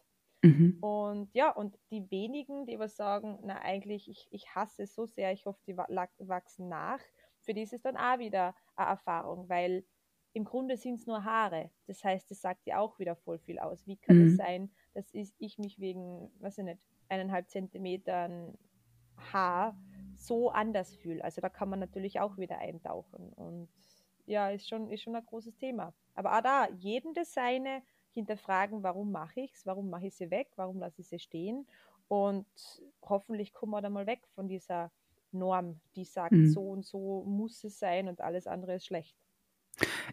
Mhm. 0.43 0.77
Und 0.81 1.33
ja, 1.33 1.51
und 1.51 1.77
die 1.91 2.09
wenigen, 2.09 2.65
die 2.65 2.79
was 2.79 2.95
sagen, 2.95 3.39
na 3.43 3.59
eigentlich, 3.61 4.09
ich, 4.09 4.27
ich 4.31 4.55
hasse 4.55 4.83
es 4.83 4.95
so 4.95 5.05
sehr, 5.05 5.31
ich 5.31 5.45
hoffe, 5.45 5.61
die 5.67 5.77
wachsen 5.77 6.67
nach, 6.67 6.99
für 7.41 7.53
die 7.53 7.61
ist 7.61 7.73
es 7.73 7.81
dann 7.81 7.97
auch 7.97 8.19
wieder 8.19 8.55
eine 8.75 8.89
Erfahrung, 8.89 9.49
weil 9.49 9.83
im 10.33 10.45
Grunde 10.45 10.77
sind 10.77 10.99
es 10.99 11.07
nur 11.07 11.23
Haare. 11.23 11.71
Das 11.87 12.03
heißt, 12.03 12.31
das 12.31 12.41
sagt 12.41 12.65
ja 12.65 12.79
auch 12.79 12.99
wieder 12.99 13.15
voll 13.15 13.39
viel 13.39 13.59
aus. 13.59 13.85
Wie 13.85 13.97
kann 13.97 14.21
es 14.21 14.33
mhm. 14.33 14.37
sein, 14.37 14.71
dass 14.93 15.13
ich 15.13 15.57
mich 15.59 15.79
wegen, 15.79 16.31
weiß 16.39 16.59
ich 16.59 16.63
nicht, 16.63 16.87
eineinhalb 17.09 17.49
Zentimetern 17.49 18.57
Haar 19.33 19.77
so 20.15 20.49
anders 20.49 20.95
fühle? 20.95 21.23
Also 21.23 21.41
da 21.41 21.49
kann 21.49 21.69
man 21.69 21.79
natürlich 21.79 22.19
auch 22.19 22.37
wieder 22.37 22.59
eintauchen. 22.59 23.33
Und 23.33 23.67
ja, 24.25 24.49
ist 24.49 24.69
schon, 24.69 24.89
ist 24.89 25.03
schon 25.03 25.15
ein 25.15 25.25
großes 25.25 25.57
Thema. 25.57 25.93
Aber 26.13 26.37
auch 26.37 26.41
da, 26.41 26.69
jeden 26.69 27.13
das 27.13 27.33
seine, 27.33 27.83
hinterfragen, 28.13 28.83
warum 28.83 29.11
mache 29.11 29.41
ich 29.41 29.53
es, 29.53 29.65
warum 29.65 29.89
mache 29.89 30.07
ich 30.07 30.15
sie 30.15 30.31
weg, 30.31 30.47
warum 30.55 30.79
lasse 30.79 31.01
ich 31.01 31.07
sie 31.07 31.19
stehen 31.19 31.65
und 32.07 32.45
hoffentlich 33.01 33.53
kommen 33.53 33.71
wir 33.71 33.81
da 33.81 33.89
mal 33.89 34.05
weg 34.05 34.19
von 34.35 34.47
dieser 34.47 34.91
Norm, 35.31 35.79
die 35.95 36.03
sagt, 36.03 36.33
mhm. 36.33 36.51
so 36.51 36.61
und 36.69 36.85
so 36.85 37.23
muss 37.25 37.63
es 37.63 37.79
sein 37.79 38.09
und 38.09 38.19
alles 38.19 38.47
andere 38.47 38.75
ist 38.75 38.85
schlecht. 38.85 39.15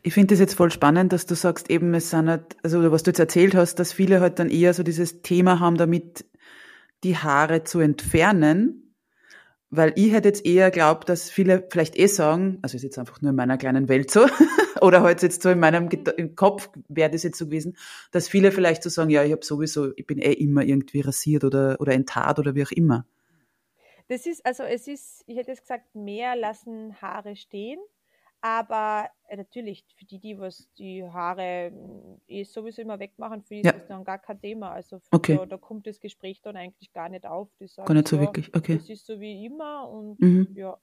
Ich 0.03 0.15
finde 0.15 0.29
das 0.29 0.39
jetzt 0.39 0.55
voll 0.55 0.71
spannend, 0.71 1.13
dass 1.13 1.27
du 1.27 1.35
sagst, 1.35 1.71
eben 1.71 1.93
es 1.95 2.11
sind 2.11 2.29
halt, 2.29 2.57
also 2.63 2.93
was 2.93 3.03
du 3.03 3.11
jetzt 3.11 3.19
erzählt 3.19 3.55
hast, 3.55 3.77
dass 3.77 3.93
viele 3.93 4.21
halt 4.21 4.39
dann 4.39 4.49
eher 4.49 4.75
so 4.75 4.85
dieses 4.85 5.23
Thema 5.23 5.59
haben, 5.59 5.77
damit 5.77 6.25
die 7.03 7.17
Haare 7.17 7.65
zu 7.65 7.81
entfernen, 7.81 8.88
weil 9.71 9.93
ich 9.97 10.13
hätte 10.13 10.29
jetzt 10.29 10.47
eher 10.47 10.71
glaubt, 10.71 11.09
dass 11.09 11.31
viele 11.31 11.67
vielleicht 11.71 11.99
eh 11.99 12.07
sagen, 12.07 12.59
also 12.63 12.77
ist 12.77 12.83
jetzt 12.83 12.99
einfach 12.99 13.21
nur 13.21 13.31
in 13.31 13.37
meiner 13.37 13.59
kleinen 13.59 13.89
Welt 13.89 14.11
so, 14.11 14.27
oder 14.81 15.03
halt 15.03 15.23
jetzt 15.23 15.43
so 15.43 15.51
in 15.51 15.61
meinem 15.61 15.89
im 16.17 16.35
Kopf 16.35 16.71
wäre 16.89 17.11
das 17.11 17.23
jetzt 17.23 17.39
so 17.39 17.47
gewesen, 17.47 17.77
dass 18.11 18.29
viele 18.29 18.53
vielleicht 18.53 18.83
so 18.83 18.91
sagen, 18.91 19.11
ja, 19.11 19.25
ich 19.25 19.33
habe 19.33 19.45
sowieso, 19.45 19.93
ich 19.97 20.07
bin 20.07 20.19
eh 20.19 20.33
immer 20.33 20.63
irgendwie 20.63 21.01
rasiert 21.01 21.45
oder, 21.45 21.77
oder 21.81 21.93
enthaart 21.93 22.39
oder 22.39 22.55
wie 22.55 22.65
auch 22.65 22.73
immer. 22.73 23.07
Das 24.09 24.25
ist, 24.25 24.45
also 24.47 24.63
es 24.63 24.89
ist, 24.89 25.23
ich 25.27 25.37
hätte 25.37 25.51
jetzt 25.51 25.63
gesagt, 25.63 25.95
mehr 25.95 26.35
lassen 26.35 27.01
Haare 27.03 27.37
stehen, 27.37 27.79
aber 28.41 29.11
äh, 29.29 29.37
natürlich, 29.37 29.85
für 29.97 30.05
die, 30.05 30.19
die 30.19 30.39
was 30.39 30.71
die 30.75 31.05
Haare 31.05 31.73
eh 32.27 32.45
sowieso 32.45 32.83
immer 32.83 32.99
wegmachen, 32.99 33.43
für 33.43 33.55
die 33.55 33.63
ja. 33.63 33.71
ist 33.71 33.81
das 33.81 33.89
dann 33.89 34.05
gar 34.05 34.19
kein 34.19 34.41
Thema. 34.41 34.71
Also 34.73 35.01
okay. 35.11 35.37
da, 35.37 35.47
da, 35.47 35.57
kommt 35.57 35.87
das 35.87 36.01
Gespräch 36.01 36.41
dann 36.41 36.57
eigentlich 36.57 36.93
gar 36.93 37.09
nicht 37.09 37.27
auf. 37.27 37.49
Die 37.61 37.67
sagen, 37.67 37.87
gar 37.87 37.95
nicht 37.95 38.09
so 38.09 38.17
ja, 38.17 38.23
wirklich, 38.23 38.55
okay. 38.55 38.77
Das 38.77 38.89
ist 38.89 39.07
so 39.07 39.19
wie 39.21 39.45
immer 39.45 39.89
und 39.89 40.21
mhm. 40.21 40.49
ja, 40.55 40.79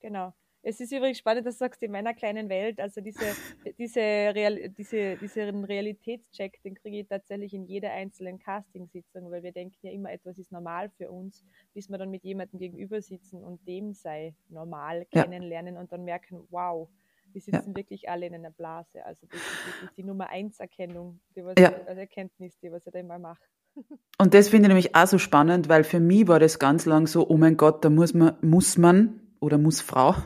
genau. 0.00 0.34
Es 0.62 0.78
ist 0.78 0.92
übrigens 0.92 1.18
spannend, 1.18 1.46
dass 1.46 1.54
du 1.54 1.60
sagst, 1.60 1.82
in 1.82 1.90
meiner 1.90 2.12
kleinen 2.12 2.50
Welt, 2.50 2.80
also 2.80 3.00
diese, 3.00 3.20
diese 3.78 4.00
Real, 4.00 4.68
diese, 4.70 5.16
diesen 5.16 5.64
Realitätscheck, 5.64 6.62
den 6.62 6.74
kriege 6.74 7.00
ich 7.00 7.08
tatsächlich 7.08 7.54
in 7.54 7.64
jeder 7.64 7.92
einzelnen 7.92 8.38
Casting-Sitzung, 8.38 9.30
weil 9.30 9.42
wir 9.42 9.52
denken 9.52 9.78
ja 9.82 9.90
immer, 9.90 10.12
etwas 10.12 10.36
ist 10.38 10.52
normal 10.52 10.90
für 10.98 11.10
uns, 11.10 11.44
bis 11.72 11.88
wir 11.88 11.96
dann 11.96 12.10
mit 12.10 12.24
jemandem 12.24 12.58
gegenüber 12.58 13.00
sitzen 13.00 13.42
und 13.42 13.66
dem 13.66 13.94
sei 13.94 14.34
normal 14.48 15.06
ja. 15.12 15.22
kennenlernen 15.22 15.78
und 15.78 15.92
dann 15.92 16.04
merken, 16.04 16.46
wow, 16.50 16.88
wir 17.32 17.40
sitzen 17.40 17.70
ja. 17.70 17.76
wirklich 17.76 18.10
alle 18.10 18.26
in 18.26 18.34
einer 18.34 18.50
Blase. 18.50 19.04
Also 19.06 19.26
das 19.28 19.40
ist 19.40 19.66
wirklich 19.66 19.90
die 19.96 20.04
Nummer 20.04 20.28
eins 20.28 20.60
Erkennung, 20.60 21.20
die 21.36 21.44
was 21.44 21.54
ja. 21.58 21.72
also 21.86 22.00
Erkenntnis, 22.00 22.58
die 22.58 22.70
was 22.70 22.84
ich 22.84 22.92
da 22.92 22.98
immer 22.98 23.18
mache. 23.18 23.40
Und 24.18 24.34
das 24.34 24.48
finde 24.48 24.64
ich 24.64 24.68
nämlich 24.68 24.94
auch 24.94 25.06
so 25.06 25.16
spannend, 25.16 25.70
weil 25.70 25.84
für 25.84 26.00
mich 26.00 26.28
war 26.28 26.38
das 26.38 26.58
ganz 26.58 26.84
lang 26.84 27.06
so, 27.06 27.26
oh 27.26 27.38
mein 27.38 27.56
Gott, 27.56 27.82
da 27.84 27.88
muss 27.88 28.12
man, 28.12 28.36
muss 28.42 28.76
man 28.76 29.20
oder 29.38 29.56
muss 29.56 29.80
Frau 29.80 30.16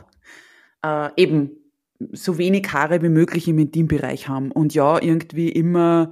äh, 0.85 1.21
eben 1.21 1.51
so 2.11 2.37
wenig 2.37 2.71
Haare 2.73 3.01
wie 3.01 3.09
möglich 3.09 3.47
im 3.47 3.59
Intimbereich 3.59 4.27
haben. 4.27 4.51
Und 4.51 4.73
ja, 4.73 5.01
irgendwie 5.01 5.49
immer, 5.49 6.11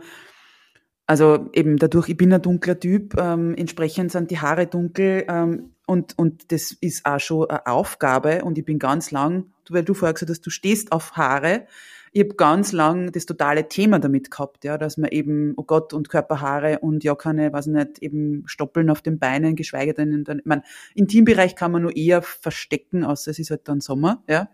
also 1.06 1.50
eben 1.54 1.78
dadurch, 1.78 2.10
ich 2.10 2.18
bin 2.18 2.34
ein 2.34 2.42
dunkler 2.42 2.80
Typ, 2.80 3.16
ähm, 3.20 3.54
entsprechend 3.56 4.12
sind 4.12 4.32
die 4.32 4.40
Haare 4.40 4.68
dunkel 4.68 5.26
ähm, 5.28 5.74
und, 5.86 6.18
und 6.18 6.52
das 6.52 6.72
ist 6.72 7.06
auch 7.06 7.20
schon 7.20 7.50
eine 7.50 7.68
Aufgabe 7.68 8.44
und 8.44 8.58
ich 8.58 8.66
bin 8.66 8.80
ganz 8.80 9.12
lang, 9.12 9.52
weil 9.70 9.84
du 9.84 9.94
vorher 9.94 10.14
gesagt 10.14 10.32
hast, 10.32 10.46
du 10.46 10.50
stehst 10.50 10.92
auf 10.92 11.14
Haare, 11.14 11.68
ich 12.16 12.24
habe 12.24 12.36
ganz 12.36 12.72
lang 12.72 13.12
das 13.12 13.26
totale 13.26 13.68
Thema 13.68 13.98
damit 13.98 14.30
gehabt, 14.30 14.64
ja, 14.64 14.78
dass 14.78 14.98
man 14.98 15.10
eben, 15.10 15.54
oh 15.58 15.64
Gott, 15.64 15.94
und 15.94 16.10
Körperhaare 16.10 16.80
und 16.80 17.04
ja 17.04 17.16
keine, 17.16 17.52
weiß 17.52 17.68
nicht, 17.68 18.00
eben 18.00 18.44
Stoppeln 18.46 18.92
auf 18.92 19.02
den 19.02 19.18
Beinen, 19.18 19.56
geschweige 19.56 19.96
denn, 19.96 20.24
ich 20.28 20.46
mein, 20.46 20.62
Intimbereich 20.94 21.56
kann 21.56 21.72
man 21.72 21.82
nur 21.82 21.96
eher 21.98 22.22
verstecken, 22.22 23.04
außer 23.04 23.32
es 23.32 23.40
ist 23.40 23.50
halt 23.50 23.68
dann 23.68 23.82
Sommer, 23.82 24.24
ja. 24.30 24.48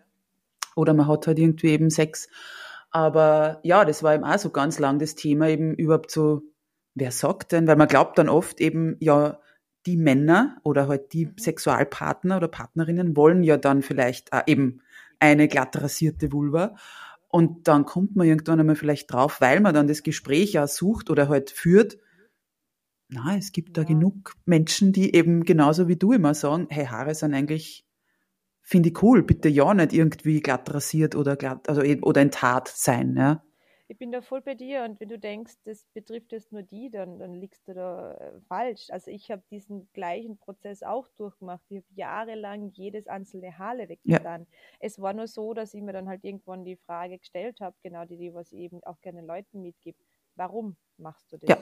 Oder 0.79 0.93
man 0.93 1.07
hat 1.07 1.27
halt 1.27 1.37
irgendwie 1.39 1.67
eben 1.67 1.89
Sex. 1.89 2.29
Aber 2.91 3.59
ja, 3.63 3.85
das 3.85 4.01
war 4.01 4.15
eben 4.15 4.23
auch 4.23 4.39
so 4.39 4.49
ganz 4.49 4.79
lang 4.79 4.97
das 4.97 5.15
Thema, 5.15 5.49
eben 5.49 5.75
überhaupt 5.75 6.09
so, 6.09 6.41
wer 6.95 7.11
sagt 7.11 7.51
denn? 7.51 7.67
Weil 7.67 7.75
man 7.75 7.87
glaubt 7.87 8.17
dann 8.17 8.29
oft 8.29 8.61
eben, 8.61 8.95
ja, 8.99 9.39
die 9.85 9.97
Männer 9.97 10.57
oder 10.63 10.87
halt 10.87 11.13
die 11.13 11.27
mhm. 11.27 11.33
Sexualpartner 11.37 12.37
oder 12.37 12.47
Partnerinnen 12.47 13.15
wollen 13.15 13.43
ja 13.43 13.57
dann 13.57 13.81
vielleicht 13.81 14.29
eben 14.47 14.81
eine 15.19 15.47
glatt 15.47 15.81
rasierte 15.81 16.31
Vulva. 16.31 16.75
Und 17.27 17.67
dann 17.67 17.85
kommt 17.85 18.15
man 18.15 18.27
irgendwann 18.27 18.59
einmal 18.59 18.75
vielleicht 18.75 19.11
drauf, 19.11 19.39
weil 19.41 19.59
man 19.59 19.73
dann 19.73 19.87
das 19.87 20.01
Gespräch 20.01 20.53
ja 20.53 20.65
sucht 20.65 21.09
oder 21.09 21.29
halt 21.29 21.51
führt. 21.51 21.97
Na, 23.09 23.37
es 23.37 23.51
gibt 23.51 23.77
ja. 23.77 23.83
da 23.83 23.87
genug 23.87 24.35
Menschen, 24.45 24.93
die 24.93 25.13
eben 25.13 25.43
genauso 25.43 25.87
wie 25.87 25.95
du 25.95 26.11
immer 26.11 26.33
sagen, 26.33 26.67
hey, 26.69 26.85
Haare 26.85 27.13
sind 27.13 27.33
eigentlich, 27.33 27.85
finde 28.69 28.89
ich 28.89 29.03
cool, 29.03 29.23
bitte 29.23 29.49
ja 29.49 29.73
nicht 29.73 29.93
irgendwie 29.93 30.39
glatt 30.41 30.73
rasiert 30.73 31.15
oder 31.15 31.35
glatt, 31.35 31.67
also 31.67 31.81
oder 31.81 32.21
enthaart 32.21 32.67
sein, 32.67 33.15
ja 33.17 33.43
ich 33.89 33.97
bin 33.97 34.11
da 34.11 34.21
voll 34.21 34.41
bei 34.41 34.53
dir 34.53 34.83
und 34.83 34.99
wenn 34.99 35.09
du 35.09 35.17
denkst, 35.17 35.55
das 35.63 35.87
betrifft 35.95 36.31
jetzt 36.31 36.51
nur 36.51 36.61
die, 36.61 36.91
dann, 36.91 37.17
dann 37.17 37.33
liegst 37.33 37.67
du 37.67 37.73
da 37.73 38.13
äh, 38.13 38.39
falsch. 38.47 38.91
Also 38.91 39.09
ich 39.09 39.31
habe 39.31 39.41
diesen 39.49 39.89
gleichen 39.93 40.37
Prozess 40.37 40.83
auch 40.83 41.07
durchgemacht. 41.17 41.63
Ich 41.69 41.77
habe 41.77 41.87
jahrelang 41.95 42.69
jedes 42.75 43.07
einzelne 43.07 43.57
Haare 43.57 43.89
weggetan. 43.89 44.41
Ja. 44.41 44.47
Es 44.79 45.01
war 45.01 45.13
nur 45.13 45.27
so, 45.27 45.55
dass 45.55 45.73
ich 45.73 45.81
mir 45.81 45.91
dann 45.91 46.07
halt 46.07 46.23
irgendwann 46.23 46.65
die 46.65 46.75
Frage 46.75 47.17
gestellt 47.17 47.61
habe, 47.61 47.75
genau 47.81 48.05
die, 48.05 48.17
die 48.17 48.31
was 48.31 48.51
ich 48.51 48.59
eben 48.59 48.79
auch 48.83 49.01
gerne 49.01 49.21
Leuten 49.21 49.63
mitgibt. 49.63 49.99
Warum 50.35 50.77
machst 50.97 51.31
du 51.31 51.37
das? 51.37 51.49
Ja. 51.49 51.57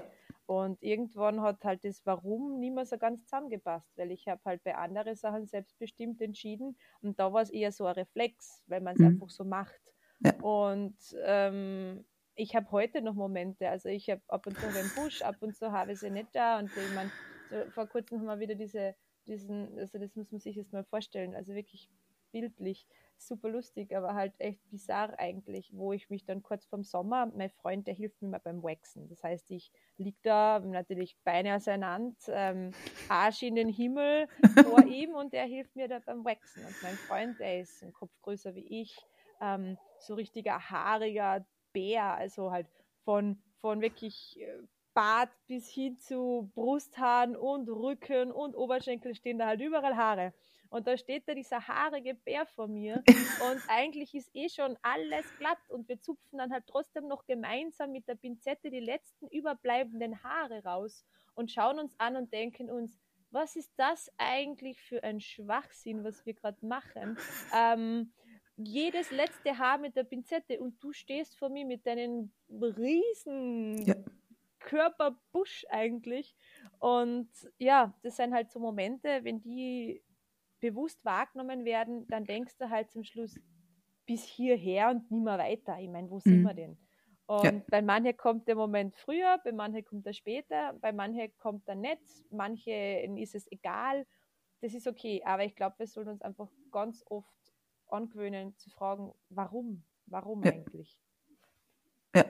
Und 0.47 0.81
irgendwann 0.81 1.41
hat 1.41 1.65
halt 1.65 1.83
das 1.83 2.05
Warum 2.05 2.59
nicht 2.59 2.73
mehr 2.73 2.85
so 2.85 2.97
ganz 2.97 3.23
zusammengepasst, 3.25 3.97
weil 3.97 4.11
ich 4.11 4.29
habe 4.29 4.41
halt 4.45 4.63
bei 4.63 4.75
anderen 4.75 5.15
Sachen 5.15 5.45
selbstbestimmt 5.45 6.21
entschieden 6.21 6.77
und 7.01 7.19
da 7.19 7.33
war 7.33 7.41
es 7.41 7.49
eher 7.49 7.73
so 7.73 7.85
ein 7.85 7.95
Reflex, 7.95 8.63
weil 8.67 8.79
man 8.79 8.93
es 8.93 8.99
mhm. 8.99 9.07
einfach 9.07 9.29
so 9.29 9.43
macht. 9.43 9.81
Ja. 10.21 10.33
Und 10.39 10.95
ähm, 11.21 12.05
ich 12.35 12.55
habe 12.55 12.71
heute 12.71 13.01
noch 13.01 13.13
Momente, 13.13 13.67
also 13.67 13.89
ich 13.89 14.09
habe 14.09 14.21
ab 14.29 14.47
und 14.47 14.57
zu 14.57 14.71
den 14.71 14.89
Busch, 14.95 15.21
ab 15.21 15.35
und 15.41 15.53
zu 15.53 15.73
habe 15.73 15.91
ich 15.91 15.99
sie 15.99 16.09
nicht 16.09 16.33
da 16.33 16.59
und 16.59 16.71
ich 16.77 16.95
meine, 16.95 17.11
so 17.49 17.69
vor 17.71 17.87
kurzem 17.87 18.19
haben 18.19 18.27
wir 18.27 18.39
wieder 18.39 18.55
diese, 18.55 18.95
diesen, 19.27 19.77
also 19.77 19.99
das 19.99 20.15
muss 20.15 20.31
man 20.31 20.39
sich 20.39 20.55
jetzt 20.55 20.71
mal 20.71 20.85
vorstellen, 20.85 21.35
also 21.35 21.53
wirklich 21.55 21.89
bildlich, 22.31 22.87
super 23.17 23.49
lustig, 23.49 23.95
aber 23.95 24.13
halt 24.13 24.33
echt 24.39 24.59
bizarr 24.69 25.17
eigentlich, 25.17 25.71
wo 25.73 25.93
ich 25.93 26.09
mich 26.09 26.25
dann 26.25 26.43
kurz 26.43 26.65
vorm 26.65 26.83
Sommer, 26.83 27.25
mein 27.35 27.49
Freund, 27.49 27.87
der 27.87 27.93
hilft 27.93 28.21
mir 28.21 28.29
mal 28.29 28.39
beim 28.39 28.63
Waxen. 28.63 29.07
Das 29.09 29.23
heißt, 29.23 29.49
ich 29.51 29.71
liege 29.97 30.17
da, 30.21 30.59
natürlich 30.59 31.17
Beine 31.23 31.55
auseinander, 31.55 32.15
ähm, 32.29 32.71
Arsch 33.09 33.43
in 33.43 33.55
den 33.55 33.69
Himmel 33.69 34.27
vor 34.63 34.85
ihm 34.87 35.13
und 35.15 35.33
der 35.33 35.45
hilft 35.45 35.75
mir 35.75 35.87
da 35.87 35.99
beim 35.99 36.23
Waxen. 36.23 36.63
Und 36.65 36.75
mein 36.83 36.95
Freund, 36.95 37.39
der 37.39 37.61
ist 37.61 37.83
ein 37.83 37.93
Kopf 37.93 38.11
größer 38.21 38.55
wie 38.55 38.81
ich, 38.81 38.97
ähm, 39.41 39.77
so 39.99 40.15
richtiger 40.15 40.69
haariger 40.69 41.45
Bär, 41.73 42.15
also 42.15 42.51
halt 42.51 42.67
von, 43.03 43.41
von 43.61 43.81
wirklich 43.81 44.39
äh, 44.39 44.63
Bart 44.93 45.29
bis 45.45 45.69
hin 45.69 45.95
zu 45.97 46.51
Brusthaaren 46.55 47.35
und 47.35 47.69
Rücken 47.69 48.31
und 48.31 48.55
Oberschenkel 48.55 49.13
stehen 49.13 49.37
da 49.37 49.45
halt 49.45 49.61
überall 49.61 49.95
Haare. 49.95 50.33
Und 50.69 50.87
da 50.87 50.97
steht 50.97 51.27
da 51.27 51.33
dieser 51.33 51.67
haarige 51.67 52.13
Bär 52.13 52.45
vor 52.45 52.67
mir 52.67 53.03
und 53.07 53.61
eigentlich 53.67 54.13
ist 54.15 54.29
eh 54.33 54.49
schon 54.49 54.77
alles 54.81 55.25
glatt 55.37 55.59
und 55.69 55.87
wir 55.87 55.99
zupfen 55.99 56.39
dann 56.39 56.51
halt 56.51 56.65
trotzdem 56.67 57.07
noch 57.07 57.25
gemeinsam 57.25 57.91
mit 57.91 58.07
der 58.07 58.15
Pinzette 58.15 58.69
die 58.69 58.79
letzten 58.79 59.27
überbleibenden 59.27 60.23
Haare 60.23 60.63
raus 60.63 61.05
und 61.35 61.51
schauen 61.51 61.79
uns 61.79 61.97
an 61.99 62.15
und 62.15 62.33
denken 62.33 62.69
uns, 62.69 62.99
was 63.31 63.55
ist 63.55 63.71
das 63.77 64.11
eigentlich 64.17 64.81
für 64.81 65.03
ein 65.03 65.19
Schwachsinn, 65.19 66.03
was 66.03 66.25
wir 66.25 66.33
gerade 66.33 66.65
machen? 66.65 67.17
Ähm, 67.53 68.11
jedes 68.57 69.11
letzte 69.11 69.57
Haar 69.57 69.77
mit 69.77 69.95
der 69.95 70.03
Pinzette 70.03 70.59
und 70.59 70.83
du 70.83 70.91
stehst 70.91 71.37
vor 71.37 71.49
mir 71.49 71.65
mit 71.65 71.85
deinen 71.85 72.33
riesen 72.49 73.85
ja. 73.85 73.95
Körperbusch 74.59 75.65
eigentlich. 75.69 76.35
Und 76.79 77.29
ja, 77.57 77.93
das 78.01 78.17
sind 78.17 78.33
halt 78.33 78.51
so 78.51 78.59
Momente, 78.59 79.23
wenn 79.23 79.41
die 79.41 80.01
bewusst 80.71 81.03
wahrgenommen 81.05 81.65
werden, 81.65 82.07
dann 82.07 82.25
denkst 82.25 82.57
du 82.57 82.69
halt 82.69 82.91
zum 82.91 83.03
Schluss 83.03 83.39
bis 84.05 84.23
hierher 84.23 84.89
und 84.89 85.11
nie 85.11 85.21
mehr 85.21 85.37
weiter. 85.37 85.77
Ich 85.79 85.89
meine, 85.89 86.09
wo 86.09 86.15
mhm. 86.15 86.21
sind 86.21 86.41
wir 86.43 86.53
denn? 86.53 86.77
Und 87.27 87.43
ja. 87.43 87.61
bei 87.69 87.81
manchen 87.81 88.15
kommt 88.15 88.47
der 88.47 88.55
Moment 88.55 88.95
früher, 88.95 89.37
bei 89.43 89.51
manchen 89.51 89.83
kommt 89.83 90.05
er 90.05 90.13
später, 90.13 90.73
bei 90.81 90.93
manchen 90.93 91.29
kommt 91.37 91.67
er 91.67 91.75
nicht, 91.75 92.01
manchen 92.31 93.17
ist 93.17 93.35
es 93.35 93.51
egal. 93.51 94.05
Das 94.61 94.73
ist 94.73 94.87
okay, 94.87 95.21
aber 95.25 95.43
ich 95.43 95.55
glaube, 95.55 95.75
wir 95.79 95.87
sollen 95.87 96.07
uns 96.07 96.21
einfach 96.21 96.49
ganz 96.71 97.03
oft 97.07 97.27
angewöhnen, 97.89 98.57
zu 98.57 98.69
fragen, 98.69 99.11
warum? 99.29 99.83
Warum 100.05 100.43
ja. 100.43 100.53
eigentlich? 100.53 100.97
Ja. 102.15 102.25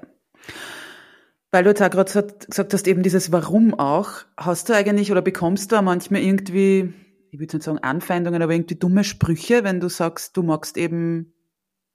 Weil 1.51 1.63
du 1.63 1.69
jetzt 1.69 1.81
auch 1.81 1.89
gerade 1.89 2.11
gesagt 2.45 2.73
hast, 2.73 2.87
eben 2.87 3.03
dieses 3.03 3.31
Warum 3.31 3.73
auch, 3.79 4.25
hast 4.35 4.67
du 4.67 4.73
eigentlich 4.73 5.11
oder 5.11 5.21
bekommst 5.21 5.71
du 5.71 5.81
manchmal 5.81 6.21
irgendwie, 6.21 6.93
ich 7.31 7.39
würde 7.39 7.57
nicht 7.57 7.63
sagen 7.63 7.79
Anfeindungen, 7.79 8.41
aber 8.41 8.53
irgendwie 8.53 8.75
dumme 8.75 9.03
Sprüche, 9.03 9.63
wenn 9.63 9.79
du 9.79 9.89
sagst, 9.89 10.35
du 10.37 10.43
magst 10.43 10.77
eben 10.77 11.33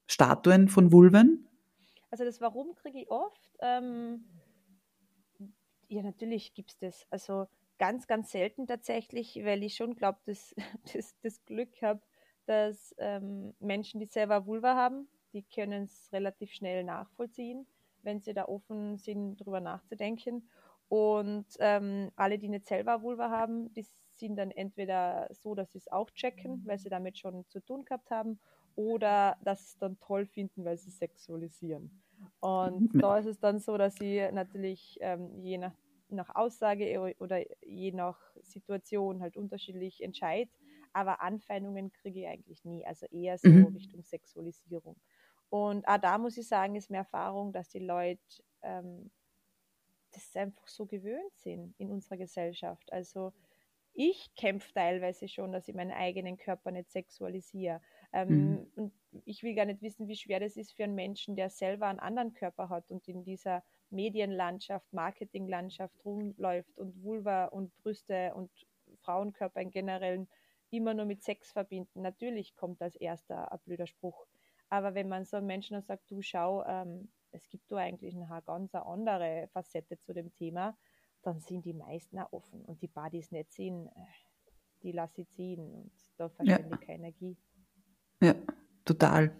Statuen 0.06 0.68
von 0.68 0.92
Vulven? 0.92 1.48
Also 2.10 2.24
das 2.24 2.40
Warum 2.40 2.74
kriege 2.74 3.00
ich 3.00 3.10
oft. 3.10 3.56
Ähm, 3.60 4.24
ja, 5.88 6.02
natürlich 6.02 6.54
gibt 6.54 6.70
es 6.70 6.78
das. 6.78 7.06
Also 7.10 7.46
ganz, 7.78 8.06
ganz 8.06 8.30
selten 8.30 8.66
tatsächlich, 8.66 9.40
weil 9.44 9.62
ich 9.62 9.74
schon 9.74 9.94
glaube, 9.94 10.18
dass 10.26 10.54
das, 10.92 11.16
das 11.22 11.44
Glück 11.44 11.82
habe, 11.82 12.02
dass 12.46 12.94
ähm, 12.98 13.54
Menschen, 13.60 14.00
die 14.00 14.06
selber 14.06 14.46
Vulva 14.46 14.74
haben, 14.74 15.08
die 15.32 15.42
können 15.42 15.84
es 15.84 16.12
relativ 16.12 16.52
schnell 16.52 16.84
nachvollziehen, 16.84 17.66
wenn 18.02 18.20
sie 18.20 18.34
da 18.34 18.46
offen 18.46 18.98
sind, 18.98 19.40
darüber 19.40 19.60
nachzudenken. 19.60 20.48
Und 20.88 21.46
ähm, 21.60 22.10
alle, 22.16 22.38
die 22.38 22.48
nicht 22.48 22.66
selber 22.66 23.02
Vulva 23.02 23.30
haben, 23.30 23.72
die 23.72 23.86
sind 24.14 24.36
dann 24.36 24.50
entweder 24.50 25.28
so, 25.32 25.54
dass 25.54 25.72
sie 25.72 25.78
es 25.78 25.90
auch 25.90 26.10
checken, 26.10 26.62
weil 26.66 26.78
sie 26.78 26.88
damit 26.88 27.18
schon 27.18 27.46
zu 27.48 27.60
tun 27.60 27.84
gehabt 27.84 28.10
haben, 28.10 28.38
oder 28.74 29.36
dass 29.42 29.60
sie 29.60 29.72
es 29.72 29.78
dann 29.78 29.98
toll 30.00 30.26
finden, 30.26 30.64
weil 30.64 30.78
sie 30.78 30.90
sexualisieren. 30.90 32.02
Und 32.40 32.80
mhm. 32.94 32.98
da 32.98 33.18
ist 33.18 33.26
es 33.26 33.38
dann 33.38 33.58
so, 33.58 33.76
dass 33.76 33.96
sie 33.96 34.26
natürlich 34.32 34.98
ähm, 35.00 35.42
je 35.42 35.58
nach, 35.58 35.74
nach 36.08 36.34
Aussage 36.34 37.14
oder 37.18 37.44
je 37.64 37.92
nach 37.92 38.18
Situation 38.42 39.20
halt 39.20 39.36
unterschiedlich 39.36 40.02
entscheiden 40.02 40.50
aber 40.92 41.22
Anfeindungen 41.22 41.92
kriege 41.92 42.20
ich 42.20 42.26
eigentlich 42.26 42.64
nie, 42.64 42.84
also 42.84 43.06
eher 43.06 43.38
so 43.38 43.48
mhm. 43.48 43.66
Richtung 43.66 44.02
Sexualisierung. 44.02 44.96
Und 45.48 45.86
auch 45.86 45.98
da 45.98 46.18
muss 46.18 46.36
ich 46.36 46.48
sagen, 46.48 46.76
ist 46.76 46.90
mir 46.90 46.98
Erfahrung, 46.98 47.52
dass 47.52 47.68
die 47.68 47.78
Leute 47.78 48.20
ähm, 48.62 49.10
das 50.12 50.34
einfach 50.36 50.68
so 50.68 50.86
gewöhnt 50.86 51.36
sind 51.36 51.74
in 51.78 51.90
unserer 51.90 52.16
Gesellschaft. 52.16 52.92
Also 52.92 53.32
ich 53.94 54.34
kämpfe 54.36 54.72
teilweise 54.72 55.28
schon, 55.28 55.52
dass 55.52 55.68
ich 55.68 55.74
meinen 55.74 55.92
eigenen 55.92 56.36
Körper 56.36 56.70
nicht 56.70 56.90
sexualisiere. 56.90 57.80
Ähm, 58.12 58.28
mhm. 58.28 58.72
Und 58.76 58.92
ich 59.24 59.42
will 59.42 59.54
gar 59.54 59.66
nicht 59.66 59.82
wissen, 59.82 60.08
wie 60.08 60.16
schwer 60.16 60.40
das 60.40 60.56
ist 60.56 60.72
für 60.72 60.84
einen 60.84 60.94
Menschen, 60.94 61.36
der 61.36 61.50
selber 61.50 61.86
einen 61.86 62.00
anderen 62.00 62.32
Körper 62.32 62.68
hat 62.68 62.90
und 62.90 63.06
in 63.08 63.24
dieser 63.24 63.62
Medienlandschaft, 63.90 64.90
Marketinglandschaft 64.92 66.04
rumläuft 66.04 66.78
und 66.78 67.02
Vulva 67.02 67.46
und 67.46 67.76
Brüste 67.76 68.34
und 68.34 68.50
Frauenkörper 69.02 69.60
in 69.60 69.70
generellen 69.70 70.28
immer 70.70 70.94
nur 70.94 71.04
mit 71.04 71.22
Sex 71.22 71.52
verbinden. 71.52 72.00
Natürlich 72.00 72.56
kommt 72.56 72.80
als 72.80 72.96
erster 72.96 73.52
ein 73.52 73.58
blöder 73.64 73.86
Spruch. 73.86 74.26
Aber 74.70 74.94
wenn 74.94 75.08
man 75.08 75.26
so 75.26 75.36
einem 75.36 75.46
Menschen 75.46 75.80
sagt, 75.82 76.10
du 76.10 76.22
schau, 76.22 76.64
ähm, 76.64 77.12
es 77.30 77.48
gibt 77.48 77.70
da 77.70 77.76
eigentlich 77.76 78.16
eine 78.16 78.42
ganz 78.46 78.74
andere 78.74 79.48
Facette 79.52 79.98
zu 79.98 80.14
dem 80.14 80.32
Thema, 80.34 80.76
dann 81.22 81.40
sind 81.40 81.64
die 81.64 81.74
meisten 81.74 82.18
auch 82.18 82.32
offen. 82.32 82.62
Und 82.64 82.82
die 82.82 82.88
Buddies 82.88 83.30
nicht 83.30 83.52
sehen, 83.52 83.88
äh, 83.88 84.00
die 84.82 84.92
lasse 84.92 85.22
ich 85.22 85.30
ziehen 85.30 85.60
und 85.60 85.92
da 86.16 86.28
verschwende 86.28 86.70
ja. 86.70 86.76
keine 86.76 86.98
Energie. 86.98 87.36
Ja, 88.20 88.34
total. 88.84 89.32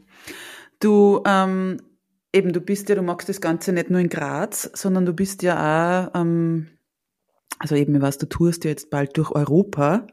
Du, 0.81 1.23
ähm, 1.27 1.81
eben, 2.33 2.53
du 2.53 2.61
bist 2.61 2.89
ja, 2.89 2.95
du 2.95 3.03
magst 3.03 3.29
das 3.29 3.41
Ganze 3.41 3.73
nicht 3.73 3.91
nur 3.91 4.01
in 4.01 4.09
Graz, 4.09 4.71
sondern 4.75 5.07
du 5.07 5.13
bist 5.13 5.43
ja 5.43 6.09
auch 6.09 6.21
ähm, 6.21 6.69
also 7.63 7.77
eben, 7.77 8.03
was 8.03 8.19
du 8.19 8.29
tust, 8.29 8.65
jetzt 8.65 8.91
bald 8.91 9.17
durch 9.17 9.31
Europa 9.31 10.09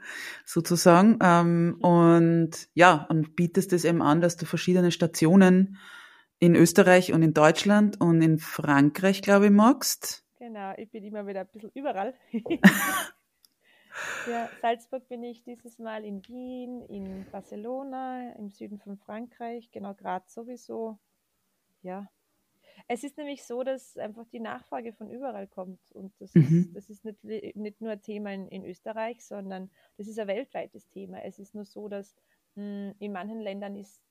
sozusagen. 0.46 1.18
Ähm, 1.20 1.78
und 1.82 2.52
ja, 2.76 3.08
und 3.10 3.36
bietest 3.36 3.74
es 3.74 3.86
eben 3.86 4.04
an, 4.04 4.22
dass 4.22 4.38
du 4.38 4.46
verschiedene 4.46 4.91
Stationen 4.91 5.78
in 6.38 6.56
Österreich 6.56 7.12
und 7.12 7.24
in 7.24 7.34
Deutschland 7.34 8.00
und 8.00 8.22
in 8.22 8.38
Frankreich, 8.38 9.24
glaube 9.24 9.46
ich, 9.46 9.52
magst. 9.52 10.24
Genau, 10.50 10.74
ich 10.78 10.89
bin 10.89 11.04
immer 11.04 11.28
wieder 11.28 11.41
ein 11.41 11.47
bisschen 11.47 11.70
überall. 11.76 12.16
ja, 14.28 14.50
Salzburg 14.62 15.08
bin 15.08 15.22
ich 15.22 15.43
dieses 15.43 15.78
Mal 15.78 16.04
in 16.04 16.28
Wien, 16.28 16.82
in 16.86 17.28
Barcelona, 17.32 18.34
im 18.34 18.50
Süden 18.50 18.80
von 18.80 18.97
Frankreich, 18.97 19.70
genau 19.70 19.93
Graz 19.93 20.34
sowieso. 20.34 20.97
ja. 21.84 22.10
Es 22.88 23.04
ist 23.04 23.16
nämlich 23.18 23.43
so, 23.43 23.62
dass 23.62 23.95
einfach 23.95 24.26
die 24.30 24.39
Nachfrage 24.39 24.91
von 24.91 25.12
überall 25.12 25.45
kommt. 25.45 25.91
Und 25.91 26.20
das 26.20 26.34
mhm. 26.34 26.41
ist, 26.41 26.76
das 26.76 26.89
ist 26.89 27.06
nicht, 27.06 27.24
nicht 27.56 27.80
nur 27.80 27.91
ein 27.91 28.02
Thema 28.02 28.34
in, 28.34 28.47
in, 28.47 28.66
Österreich, 28.66 29.24
sondern 29.24 29.70
das 29.97 30.08
ist 30.08 30.18
ein 30.18 30.28
weltweites 30.28 30.89
Thema. 30.89 31.22
Es 31.24 31.38
ist 31.38 31.54
nur 31.54 31.66
so, 31.66 31.89
dass 31.89 32.16
mh, 32.56 32.64
hm, 32.64 32.95
in 32.97 33.12
manchen 33.12 33.39
Ländern 33.39 33.76
ist, 33.76 34.02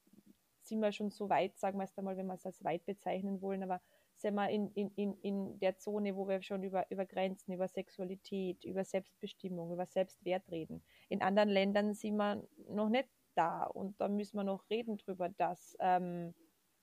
sind 0.61 0.79
wir 0.79 0.93
schon 0.93 1.11
so 1.11 1.29
weit, 1.29 1.59
sagen 1.59 1.79
wir 1.79 1.85
es 1.85 1.99
einmal, 1.99 2.17
wenn 2.17 2.27
wir 2.27 2.35
es 2.35 2.47
als 2.47 2.63
weit 2.63 2.87
bezeichnen 2.87 3.43
wollen, 3.43 3.65
aber 3.65 3.81
sind 4.19 4.35
wir 4.35 4.49
in, 4.51 4.71
in, 4.73 4.91
in, 4.97 5.15
in 5.21 5.59
der 5.61 5.79
Zone, 5.79 6.17
wo 6.17 6.27
wir 6.29 6.43
schon 6.43 6.63
über, 6.63 6.91
über 6.91 7.07
Grenzen, 7.07 7.53
über 7.53 7.69
Sexualität, 7.69 8.65
über 8.65 8.85
Selbstbestimmung, 8.85 9.73
über 9.73 9.87
Selbstwert 9.87 10.51
reden. 10.51 10.83
In 11.09 11.23
anderen 11.23 11.49
Ländern 11.49 11.95
sind 11.95 12.17
wir 12.17 12.43
noch 12.69 12.89
nicht 12.89 13.09
da 13.35 13.65
und 13.65 14.01
da 14.01 14.09
müssen 14.09 14.37
wir 14.37 14.45
noch 14.45 14.69
reden 14.69 14.97
drüber, 14.97 15.29
dass 15.29 15.77
ähm, 15.79 16.35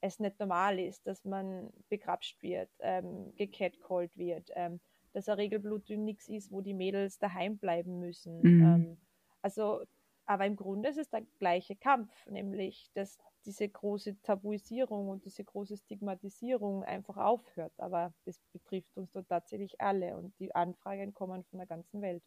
es 0.02 0.20
nicht 0.20 0.40
normal 0.40 0.80
ist, 0.80 1.06
dass 1.06 1.26
man 1.26 1.72
begrapscht 1.90 2.42
wird, 2.42 2.70
ähm, 2.80 3.34
gecatcallt 3.36 4.16
wird, 4.18 4.52
ähm, 4.56 4.80
dass 5.14 5.28
ein 5.28 5.36
Regelblutung 5.36 6.06
nichts 6.06 6.30
ist, 6.30 6.52
wo 6.52 6.62
die 6.62 6.74
Mädels 6.74 7.20
daheim 7.20 7.58
bleiben 7.58 8.00
müssen. 8.00 8.40
Mhm. 8.42 8.64
Ähm, 8.64 8.98
also, 9.42 9.82
aber 10.26 10.46
im 10.46 10.56
Grunde 10.56 10.90
ist 10.90 10.98
es 10.98 11.10
der 11.10 11.24
gleiche 11.40 11.76
Kampf, 11.76 12.26
nämlich 12.28 12.90
dass 12.94 13.18
diese 13.46 13.68
große 13.68 14.22
Tabuisierung 14.22 15.10
und 15.10 15.26
diese 15.26 15.44
große 15.44 15.78
Stigmatisierung 15.78 16.84
einfach 16.84 17.18
aufhört. 17.18 17.74
Aber 17.78 18.14
das 18.26 18.40
betrifft 18.52 18.96
uns 18.98 19.12
dort 19.12 19.30
tatsächlich 19.30 19.80
alle 19.80 20.16
und 20.16 20.34
die 20.40 20.54
Anfragen 20.54 21.14
kommen 21.14 21.44
von 21.46 21.60
der 21.60 21.68
ganzen 21.68 22.02
Welt. 22.02 22.24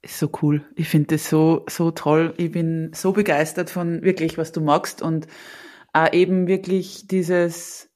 Ist 0.00 0.18
so 0.18 0.30
cool. 0.42 0.64
Ich 0.74 0.88
finde 0.88 1.14
das 1.14 1.28
so, 1.28 1.64
so 1.68 1.92
toll. 1.92 2.34
Ich 2.36 2.50
bin 2.50 2.90
so 2.92 3.12
begeistert 3.12 3.70
von 3.70 4.02
wirklich, 4.02 4.36
was 4.36 4.50
du 4.50 4.60
magst 4.60 5.00
und 5.00 5.28
auch 5.92 6.12
eben 6.12 6.48
wirklich 6.48 7.06
dieses, 7.06 7.90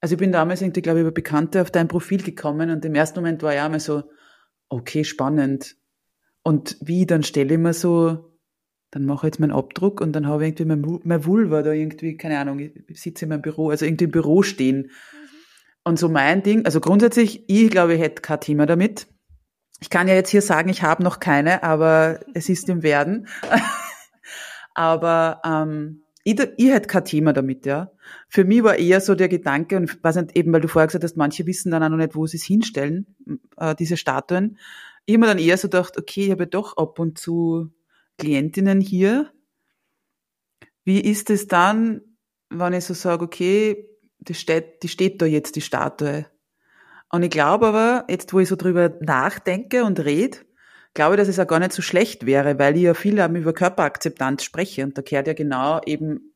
also 0.00 0.14
ich 0.14 0.18
bin 0.18 0.32
damals 0.32 0.62
irgendwie, 0.62 0.82
glaube 0.82 0.98
ich, 0.98 1.02
über 1.02 1.12
Bekannte 1.12 1.62
auf 1.62 1.70
dein 1.70 1.88
Profil 1.88 2.22
gekommen 2.22 2.70
und 2.70 2.84
im 2.84 2.94
ersten 2.94 3.20
Moment 3.20 3.42
war 3.42 3.54
ich 3.54 3.60
auch 3.60 3.68
mal 3.68 3.80
so, 3.80 4.02
okay, 4.68 5.04
spannend. 5.04 5.76
Und 6.42 6.76
wie, 6.80 7.06
dann 7.06 7.22
stelle 7.22 7.54
ich 7.54 7.60
mir 7.60 7.74
so 7.74 8.27
dann 8.90 9.04
mache 9.04 9.26
ich 9.26 9.32
jetzt 9.32 9.40
meinen 9.40 9.52
Abdruck 9.52 10.00
und 10.00 10.12
dann 10.12 10.26
habe 10.26 10.46
ich 10.46 10.58
irgendwie 10.58 10.76
mein, 10.76 11.00
mein 11.04 11.24
Vulva 11.24 11.62
da 11.62 11.72
irgendwie, 11.72 12.16
keine 12.16 12.38
Ahnung, 12.38 12.58
ich 12.58 13.00
sitze 13.00 13.24
in 13.24 13.30
meinem 13.30 13.42
Büro, 13.42 13.70
also 13.70 13.84
irgendwie 13.84 14.04
im 14.04 14.10
Büro 14.10 14.42
stehen. 14.42 14.76
Mhm. 14.78 15.28
Und 15.84 15.98
so 15.98 16.08
mein 16.08 16.42
Ding, 16.42 16.64
also 16.64 16.80
grundsätzlich, 16.80 17.44
ich 17.48 17.70
glaube, 17.70 17.94
ich 17.94 18.00
hätte 18.00 18.22
kein 18.22 18.40
Thema 18.40 18.66
damit. 18.66 19.06
Ich 19.80 19.90
kann 19.90 20.08
ja 20.08 20.14
jetzt 20.14 20.30
hier 20.30 20.42
sagen, 20.42 20.68
ich 20.68 20.82
habe 20.82 21.02
noch 21.02 21.20
keine, 21.20 21.62
aber 21.62 22.20
es 22.34 22.48
ist 22.48 22.68
im 22.68 22.82
Werden. 22.82 23.28
aber 24.74 25.40
ähm, 25.44 26.02
ich, 26.24 26.38
ich 26.56 26.70
hätte 26.70 26.88
kein 26.88 27.04
Thema 27.04 27.32
damit, 27.32 27.64
ja. 27.64 27.92
Für 28.28 28.44
mich 28.44 28.62
war 28.62 28.76
eher 28.76 29.00
so 29.00 29.14
der 29.14 29.28
Gedanke, 29.28 29.76
und 29.76 29.98
was 30.02 30.16
eben, 30.34 30.52
weil 30.52 30.60
du 30.60 30.68
vorher 30.68 30.88
gesagt 30.88 31.04
hast, 31.04 31.16
manche 31.16 31.46
wissen 31.46 31.70
dann 31.70 31.82
auch 31.82 31.88
noch 31.90 31.96
nicht, 31.96 32.14
wo 32.14 32.26
sie 32.26 32.38
es 32.38 32.44
hinstellen, 32.44 33.14
äh, 33.56 33.74
diese 33.74 33.96
Statuen. 33.96 34.58
Ich 35.06 35.14
habe 35.14 35.20
mir 35.20 35.26
dann 35.26 35.38
eher 35.38 35.56
so 35.56 35.68
gedacht, 35.68 35.96
okay, 35.96 36.26
ich 36.26 36.30
habe 36.30 36.46
doch 36.46 36.76
ab 36.76 36.98
und 36.98 37.18
zu 37.18 37.70
Klientinnen 38.18 38.80
hier. 38.80 39.32
Wie 40.84 41.00
ist 41.00 41.30
es 41.30 41.46
dann, 41.46 42.00
wenn 42.50 42.72
ich 42.72 42.84
so 42.84 42.94
sage, 42.94 43.24
okay, 43.24 43.88
die 44.18 44.34
steht, 44.34 44.82
die 44.82 44.88
steht 44.88 45.22
da 45.22 45.26
jetzt, 45.26 45.56
die 45.56 45.60
Statue. 45.60 46.26
Und 47.10 47.22
ich 47.22 47.30
glaube 47.30 47.68
aber, 47.68 48.04
jetzt 48.08 48.32
wo 48.32 48.40
ich 48.40 48.48
so 48.48 48.56
drüber 48.56 48.94
nachdenke 49.00 49.84
und 49.84 50.00
rede, 50.00 50.38
glaube 50.94 51.14
ich, 51.14 51.18
dass 51.18 51.28
es 51.28 51.38
auch 51.38 51.46
gar 51.46 51.58
nicht 51.58 51.72
so 51.72 51.82
schlecht 51.82 52.26
wäre, 52.26 52.58
weil 52.58 52.76
ich 52.76 52.82
ja 52.82 52.94
viel 52.94 53.18
über 53.18 53.52
Körperakzeptanz 53.52 54.42
spreche 54.42 54.84
und 54.84 54.98
da 54.98 55.02
gehört 55.02 55.26
ja 55.26 55.34
genau 55.34 55.80
eben 55.86 56.34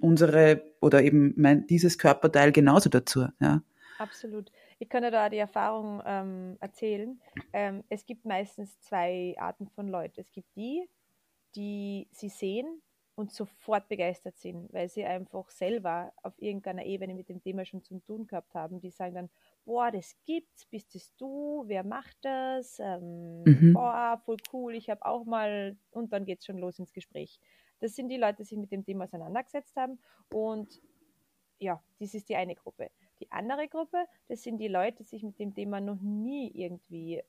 unsere 0.00 0.62
oder 0.80 1.02
eben 1.02 1.34
mein, 1.36 1.66
dieses 1.66 1.98
Körperteil 1.98 2.52
genauso 2.52 2.88
dazu. 2.88 3.26
Ja. 3.40 3.62
Absolut. 3.98 4.50
Ich 4.78 4.88
kann 4.88 5.02
ja 5.02 5.10
da 5.10 5.28
die 5.28 5.38
Erfahrung 5.38 6.02
ähm, 6.04 6.56
erzählen. 6.60 7.20
Ähm, 7.52 7.84
es 7.88 8.06
gibt 8.06 8.24
meistens 8.24 8.78
zwei 8.80 9.34
Arten 9.38 9.68
von 9.68 9.88
Leuten. 9.88 10.20
Es 10.20 10.30
gibt 10.30 10.48
die, 10.56 10.88
die 11.54 12.08
sie 12.12 12.28
sehen 12.28 12.82
und 13.16 13.32
sofort 13.32 13.88
begeistert 13.88 14.36
sind, 14.38 14.72
weil 14.72 14.88
sie 14.88 15.04
einfach 15.04 15.48
selber 15.50 16.12
auf 16.22 16.34
irgendeiner 16.38 16.84
Ebene 16.84 17.14
mit 17.14 17.28
dem 17.28 17.40
Thema 17.40 17.64
schon 17.64 17.82
zu 17.82 18.00
tun 18.00 18.26
gehabt 18.26 18.54
haben. 18.54 18.80
Die 18.80 18.90
sagen 18.90 19.14
dann, 19.14 19.30
boah, 19.64 19.90
das 19.92 20.16
gibt's, 20.24 20.66
bist 20.66 20.94
es 20.96 21.14
du, 21.16 21.62
wer 21.66 21.84
macht 21.84 22.16
das? 22.22 22.78
Ähm, 22.80 23.44
mhm. 23.44 23.72
Boah, 23.72 24.20
voll 24.24 24.38
cool, 24.52 24.74
ich 24.74 24.90
habe 24.90 25.04
auch 25.04 25.24
mal, 25.24 25.76
und 25.90 26.12
dann 26.12 26.24
geht 26.24 26.40
es 26.40 26.46
schon 26.46 26.58
los 26.58 26.78
ins 26.78 26.92
Gespräch. 26.92 27.38
Das 27.78 27.94
sind 27.94 28.08
die 28.08 28.16
Leute, 28.16 28.38
die 28.38 28.44
sich 28.44 28.58
mit 28.58 28.72
dem 28.72 28.84
Thema 28.84 29.04
auseinandergesetzt 29.04 29.76
haben 29.76 30.00
und 30.32 30.82
ja, 31.58 31.82
das 32.00 32.14
ist 32.14 32.28
die 32.28 32.36
eine 32.36 32.56
Gruppe. 32.56 32.90
Die 33.20 33.30
andere 33.30 33.68
Gruppe, 33.68 34.06
das 34.28 34.42
sind 34.42 34.58
die 34.58 34.68
Leute, 34.68 34.98
die 34.98 35.04
sich 35.04 35.22
mit 35.22 35.38
dem 35.38 35.54
Thema 35.54 35.80
noch 35.80 36.00
nie 36.00 36.50
irgendwie 36.52 37.22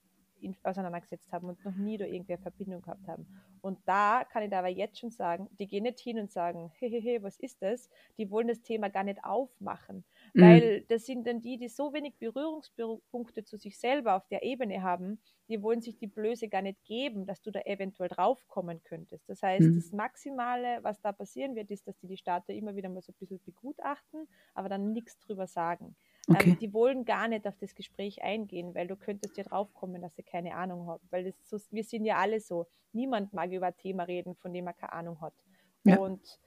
auseinandergesetzt 0.63 1.31
haben 1.31 1.49
und 1.49 1.63
noch 1.65 1.75
nie 1.75 1.97
da 1.97 2.05
irgendwer 2.05 2.37
Verbindung 2.37 2.81
gehabt 2.81 3.07
haben. 3.07 3.25
Und 3.61 3.79
da 3.85 4.23
kann 4.23 4.43
ich 4.43 4.53
aber 4.53 4.67
jetzt 4.67 4.99
schon 4.99 5.11
sagen, 5.11 5.49
die 5.59 5.67
gehen 5.67 5.83
nicht 5.83 5.99
hin 5.99 6.19
und 6.19 6.31
sagen, 6.31 6.71
hehehe, 6.77 7.23
was 7.23 7.39
ist 7.39 7.61
das? 7.61 7.89
Die 8.17 8.29
wollen 8.29 8.47
das 8.47 8.61
Thema 8.61 8.89
gar 8.89 9.03
nicht 9.03 9.23
aufmachen, 9.23 10.03
mhm. 10.33 10.41
weil 10.41 10.81
das 10.81 11.05
sind 11.05 11.25
dann 11.25 11.41
die, 11.41 11.57
die 11.57 11.69
so 11.69 11.93
wenig 11.93 12.15
Berührungspunkte 12.19 13.43
zu 13.43 13.57
sich 13.57 13.77
selber 13.79 14.15
auf 14.15 14.27
der 14.27 14.43
Ebene 14.43 14.83
haben, 14.83 15.19
die 15.49 15.61
wollen 15.61 15.81
sich 15.81 15.97
die 15.97 16.07
Blöße 16.07 16.47
gar 16.47 16.61
nicht 16.61 16.83
geben, 16.85 17.25
dass 17.25 17.41
du 17.41 17.51
da 17.51 17.61
eventuell 17.61 18.09
draufkommen 18.09 18.83
könntest. 18.83 19.29
Das 19.29 19.43
heißt, 19.43 19.67
mhm. 19.67 19.75
das 19.75 19.91
Maximale, 19.91 20.79
was 20.81 21.01
da 21.01 21.11
passieren 21.11 21.55
wird, 21.55 21.71
ist, 21.71 21.87
dass 21.87 21.97
die 21.97 22.07
die 22.07 22.17
Statue 22.17 22.55
immer 22.55 22.75
wieder 22.75 22.89
mal 22.89 23.01
so 23.01 23.11
ein 23.11 23.15
bisschen 23.19 23.41
begutachten, 23.43 24.27
aber 24.53 24.69
dann 24.69 24.91
nichts 24.91 25.19
drüber 25.19 25.47
sagen. 25.47 25.95
Ähm, 26.28 26.36
okay. 26.36 26.49
Ähm, 26.51 26.59
die 26.59 26.73
wollen 26.73 27.05
gar 27.05 27.28
nicht 27.28 27.47
auf 27.47 27.57
das 27.57 27.76
Gespräch 27.76 28.21
eingehen, 28.23 28.73
weil 28.76 28.88
du 28.88 28.95
könntest 28.95 29.38
ja 29.38 29.43
draufkommen, 29.43 30.01
dass 30.01 30.15
sie 30.15 30.23
keine 30.23 30.55
Ahnung 30.55 30.88
hat. 30.88 31.01
Weil 31.09 31.26
das 31.26 31.36
so, 31.49 31.57
wir 31.71 31.84
sind 31.84 32.05
ja 32.05 32.17
alle 32.17 32.39
so. 32.39 32.67
Niemand 32.93 33.34
mag 33.34 33.51
über 33.51 33.67
ein 33.67 33.78
Thema 33.78 34.03
reden, 34.03 34.36
von 34.36 34.53
dem 34.53 34.67
er 34.67 34.73
keine 34.73 34.93
Ahnung 34.93 35.21
hat. 35.21 35.34
Ja. 35.84 35.97
Und 35.99 36.39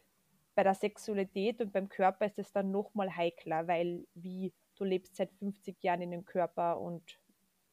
bei 0.54 0.64
der 0.64 0.74
Sexualität 0.74 1.60
und 1.60 1.72
beim 1.72 1.88
Körper 1.88 2.26
ist 2.26 2.38
es 2.38 2.50
dann 2.50 2.72
nochmal 2.72 3.16
heikler, 3.16 3.68
weil 3.68 4.06
wie 4.14 4.52
du 4.74 4.84
lebst 4.84 5.16
seit 5.16 5.32
50 5.34 5.82
Jahren 5.82 6.02
in 6.02 6.10
dem 6.10 6.24
Körper 6.24 6.80
und 6.80 7.20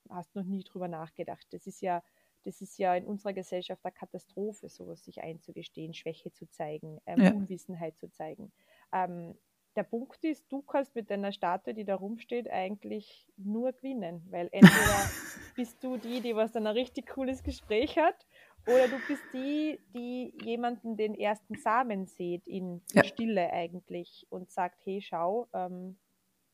hast 0.09 0.35
noch 0.35 0.43
nie 0.43 0.63
drüber 0.63 0.87
nachgedacht. 0.87 1.47
Das 1.51 1.65
ist 1.65 1.81
ja, 1.81 2.03
das 2.43 2.61
ist 2.61 2.77
ja 2.77 2.95
in 2.95 3.05
unserer 3.05 3.33
Gesellschaft 3.33 3.83
eine 3.83 3.91
Katastrophe, 3.91 4.69
sowas 4.69 5.03
sich 5.03 5.21
einzugestehen, 5.21 5.93
Schwäche 5.93 6.31
zu 6.31 6.47
zeigen, 6.47 7.01
ähm, 7.07 7.21
ja. 7.21 7.31
Unwissenheit 7.31 7.97
zu 7.97 8.11
zeigen. 8.11 8.51
Ähm, 8.91 9.35
der 9.75 9.83
Punkt 9.83 10.23
ist, 10.23 10.51
du 10.51 10.61
kannst 10.61 10.95
mit 10.95 11.09
deiner 11.09 11.31
Statue, 11.31 11.73
die 11.73 11.83
da 11.83 11.95
rumsteht, 11.95 12.49
eigentlich 12.49 13.27
nur 13.37 13.73
gewinnen, 13.73 14.25
weil 14.29 14.47
entweder 14.51 15.09
bist 15.55 15.83
du 15.83 15.97
die, 15.97 16.21
die 16.21 16.35
was 16.35 16.51
dann 16.51 16.67
ein 16.67 16.73
richtig 16.73 17.07
cooles 17.07 17.43
Gespräch 17.43 17.97
hat, 17.97 18.25
oder 18.67 18.87
du 18.87 18.97
bist 19.07 19.21
die, 19.31 19.79
die 19.93 20.33
jemanden 20.43 20.97
den 20.97 21.13
ersten 21.13 21.55
Samen 21.55 22.07
sieht 22.07 22.47
in 22.47 22.81
ja. 22.93 23.03
Stille 23.03 23.51
eigentlich 23.51 24.25
und 24.29 24.49
sagt, 24.49 24.85
hey, 24.85 25.01
schau, 25.01 25.47
ähm, 25.53 25.97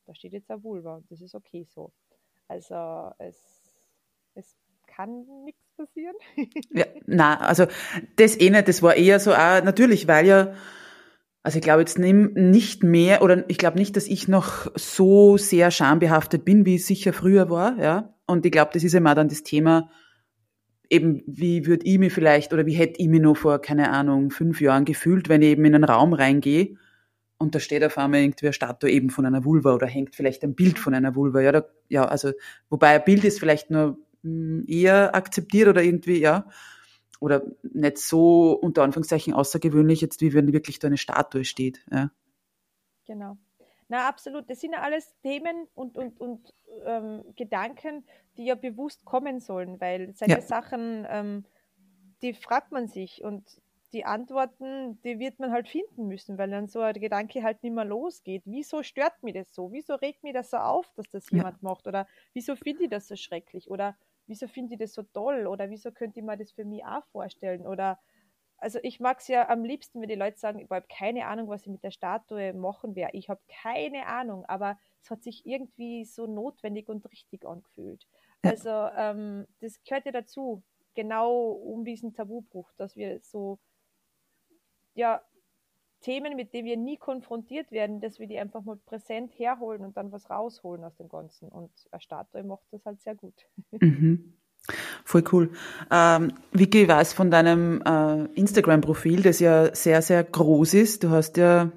da 0.04 0.14
steht 0.14 0.32
jetzt 0.32 0.50
ein 0.50 0.62
Vulva 0.62 0.96
und 0.96 1.10
das 1.10 1.22
ist 1.22 1.34
okay 1.34 1.64
so. 1.64 1.90
Also 2.48 3.12
es, 3.18 3.36
es 4.34 4.56
kann 4.86 5.24
nichts 5.44 5.64
passieren. 5.74 6.16
ja, 6.70 6.84
na, 7.06 7.38
also 7.40 7.66
das 8.16 8.38
eh 8.38 8.50
nicht, 8.50 8.68
das 8.68 8.82
war 8.82 8.94
eher 8.94 9.18
so, 9.18 9.32
auch, 9.32 9.62
natürlich, 9.62 10.06
weil 10.06 10.26
ja 10.26 10.54
also 11.42 11.58
ich 11.58 11.62
glaube 11.62 11.80
jetzt 11.80 11.98
nicht 11.98 12.84
mehr, 12.84 13.22
oder 13.22 13.44
ich 13.48 13.58
glaube 13.58 13.78
nicht, 13.78 13.96
dass 13.96 14.06
ich 14.06 14.28
noch 14.28 14.70
so 14.76 15.36
sehr 15.36 15.70
schambehaftet 15.70 16.44
bin, 16.44 16.64
wie 16.64 16.76
es 16.76 16.86
sicher 16.86 17.12
früher 17.12 17.50
war, 17.50 17.78
ja. 17.78 18.14
Und 18.26 18.46
ich 18.46 18.52
glaube, 18.52 18.70
das 18.72 18.84
ist 18.84 18.94
immer 18.94 19.14
dann 19.14 19.28
das 19.28 19.42
Thema, 19.42 19.90
eben, 20.88 21.22
wie 21.26 21.66
würde 21.66 21.84
ich 21.84 21.98
mich 21.98 22.12
vielleicht, 22.12 22.52
oder 22.52 22.64
wie 22.66 22.74
hätte 22.74 23.00
ich 23.00 23.08
mich 23.08 23.20
noch 23.20 23.36
vor, 23.36 23.60
keine 23.60 23.90
Ahnung, 23.90 24.30
fünf 24.30 24.60
Jahren 24.60 24.84
gefühlt, 24.84 25.28
wenn 25.28 25.42
ich 25.42 25.48
eben 25.48 25.64
in 25.64 25.74
einen 25.74 25.84
Raum 25.84 26.12
reingehe 26.12 26.76
und 27.38 27.56
da 27.56 27.60
steht 27.60 27.82
auf 27.82 27.98
einmal 27.98 28.20
irgendwie 28.20 28.46
eine 28.46 28.52
Statue 28.52 28.90
eben 28.90 29.10
von 29.10 29.26
einer 29.26 29.44
Vulva 29.44 29.74
oder 29.74 29.88
hängt 29.88 30.14
vielleicht 30.14 30.44
ein 30.44 30.54
Bild 30.54 30.78
von 30.78 30.94
einer 30.94 31.16
Vulva, 31.16 31.40
ja, 31.40 31.50
da, 31.50 31.64
ja, 31.88 32.04
also, 32.04 32.32
wobei 32.70 32.90
ein 32.90 33.04
Bild 33.04 33.24
ist 33.24 33.40
vielleicht 33.40 33.68
nur 33.68 33.98
hm, 34.22 34.64
eher 34.68 35.16
akzeptiert 35.16 35.68
oder 35.68 35.82
irgendwie, 35.82 36.20
ja 36.20 36.46
oder 37.22 37.42
nicht 37.62 37.98
so 37.98 38.52
unter 38.52 38.82
Anführungszeichen 38.82 39.32
außergewöhnlich, 39.32 40.00
jetzt 40.00 40.20
wie 40.20 40.34
wenn 40.34 40.52
wirklich 40.52 40.80
da 40.80 40.88
eine 40.88 40.96
Statue 40.96 41.44
steht. 41.44 41.80
Ja. 41.90 42.10
Genau. 43.06 43.36
Na, 43.86 44.08
absolut. 44.08 44.50
Das 44.50 44.60
sind 44.60 44.72
ja 44.72 44.80
alles 44.80 45.14
Themen 45.22 45.68
und, 45.74 45.96
und, 45.96 46.20
und 46.20 46.52
ähm, 46.84 47.22
Gedanken, 47.36 48.04
die 48.36 48.46
ja 48.46 48.56
bewusst 48.56 49.04
kommen 49.04 49.38
sollen, 49.38 49.80
weil 49.80 50.12
solche 50.14 50.34
ja. 50.34 50.40
Sachen, 50.40 51.06
ähm, 51.08 51.44
die 52.22 52.34
fragt 52.34 52.72
man 52.72 52.88
sich 52.88 53.22
und 53.22 53.44
die 53.92 54.04
Antworten, 54.04 55.00
die 55.02 55.20
wird 55.20 55.38
man 55.38 55.52
halt 55.52 55.68
finden 55.68 56.08
müssen, 56.08 56.38
weil 56.38 56.50
dann 56.50 56.66
so 56.66 56.80
ein 56.80 56.94
Gedanke 56.94 57.44
halt 57.44 57.62
nicht 57.62 57.74
mehr 57.74 57.84
losgeht. 57.84 58.42
Wieso 58.46 58.82
stört 58.82 59.22
mich 59.22 59.34
das 59.34 59.54
so? 59.54 59.70
Wieso 59.70 59.94
regt 59.94 60.24
mich 60.24 60.32
das 60.32 60.50
so 60.50 60.56
auf, 60.56 60.90
dass 60.96 61.08
das 61.10 61.30
jemand 61.30 61.62
ja. 61.62 61.68
macht? 61.68 61.86
Oder 61.86 62.08
wieso 62.32 62.56
finde 62.56 62.84
ich 62.84 62.90
das 62.90 63.06
so 63.06 63.14
schrecklich? 63.14 63.70
Oder 63.70 63.96
wieso 64.26 64.48
finde 64.48 64.74
ich 64.74 64.80
das 64.80 64.94
so 64.94 65.02
toll 65.02 65.46
oder 65.46 65.70
wieso 65.70 65.92
könnte 65.92 66.20
ich 66.20 66.24
mir 66.24 66.36
das 66.36 66.52
für 66.52 66.64
mich 66.64 66.84
auch 66.84 67.04
vorstellen 67.06 67.66
oder 67.66 67.98
also 68.62 68.78
ich 68.84 69.00
mag 69.00 69.18
es 69.18 69.26
ja 69.26 69.48
am 69.48 69.64
liebsten, 69.64 70.00
wenn 70.00 70.08
die 70.08 70.14
Leute 70.14 70.38
sagen, 70.38 70.60
ich 70.60 70.70
habe 70.70 70.86
keine 70.88 71.26
Ahnung, 71.26 71.48
was 71.48 71.62
ich 71.62 71.68
mit 71.68 71.82
der 71.82 71.90
Statue 71.90 72.52
machen 72.52 72.94
werde. 72.94 73.18
Ich 73.18 73.28
habe 73.28 73.40
keine 73.48 74.06
Ahnung, 74.06 74.44
aber 74.44 74.78
es 75.02 75.10
hat 75.10 75.24
sich 75.24 75.44
irgendwie 75.44 76.04
so 76.04 76.28
notwendig 76.28 76.88
und 76.88 77.04
richtig 77.10 77.44
angefühlt. 77.44 78.06
Also 78.42 78.70
ähm, 78.70 79.48
das 79.60 79.82
gehört 79.82 80.06
ja 80.06 80.12
dazu, 80.12 80.62
genau 80.94 81.50
um 81.50 81.84
diesen 81.84 82.14
Tabubruch, 82.14 82.72
dass 82.76 82.94
wir 82.94 83.18
so 83.20 83.58
ja 84.94 85.22
Themen, 86.02 86.36
mit 86.36 86.52
denen 86.52 86.66
wir 86.66 86.76
nie 86.76 86.98
konfrontiert 86.98 87.70
werden, 87.72 88.00
dass 88.00 88.18
wir 88.18 88.26
die 88.26 88.38
einfach 88.38 88.62
mal 88.62 88.76
präsent 88.76 89.32
herholen 89.38 89.82
und 89.82 89.96
dann 89.96 90.12
was 90.12 90.28
rausholen 90.28 90.84
aus 90.84 90.96
dem 90.96 91.08
Ganzen. 91.08 91.48
Und 91.48 91.70
Statue 91.98 92.42
macht 92.42 92.64
das 92.70 92.84
halt 92.84 93.00
sehr 93.00 93.14
gut. 93.14 93.34
Mhm. 93.80 94.34
Voll 95.04 95.24
cool. 95.32 95.50
Ähm, 95.90 96.34
Vicky, 96.52 96.82
ich 96.82 96.88
weiß 96.88 97.14
von 97.14 97.32
deinem 97.32 97.82
äh, 97.82 98.26
Instagram-Profil, 98.38 99.22
das 99.22 99.40
ja 99.40 99.74
sehr, 99.74 100.02
sehr 100.02 100.22
groß 100.22 100.74
ist. 100.74 101.02
Du 101.02 101.10
hast 101.10 101.36
ja 101.36 101.72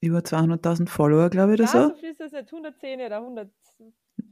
über 0.00 0.18
200.000 0.18 0.88
Follower, 0.88 1.30
glaube 1.30 1.54
ich, 1.54 1.60
oder 1.60 1.64
ja, 1.64 1.88
so. 1.88 1.88
so 1.88 1.94
viel 1.96 2.10
ist 2.10 2.20
das 2.20 2.32
nicht, 2.32 2.52
110 2.52 3.00
oder 3.00 3.16
100. 3.16 3.50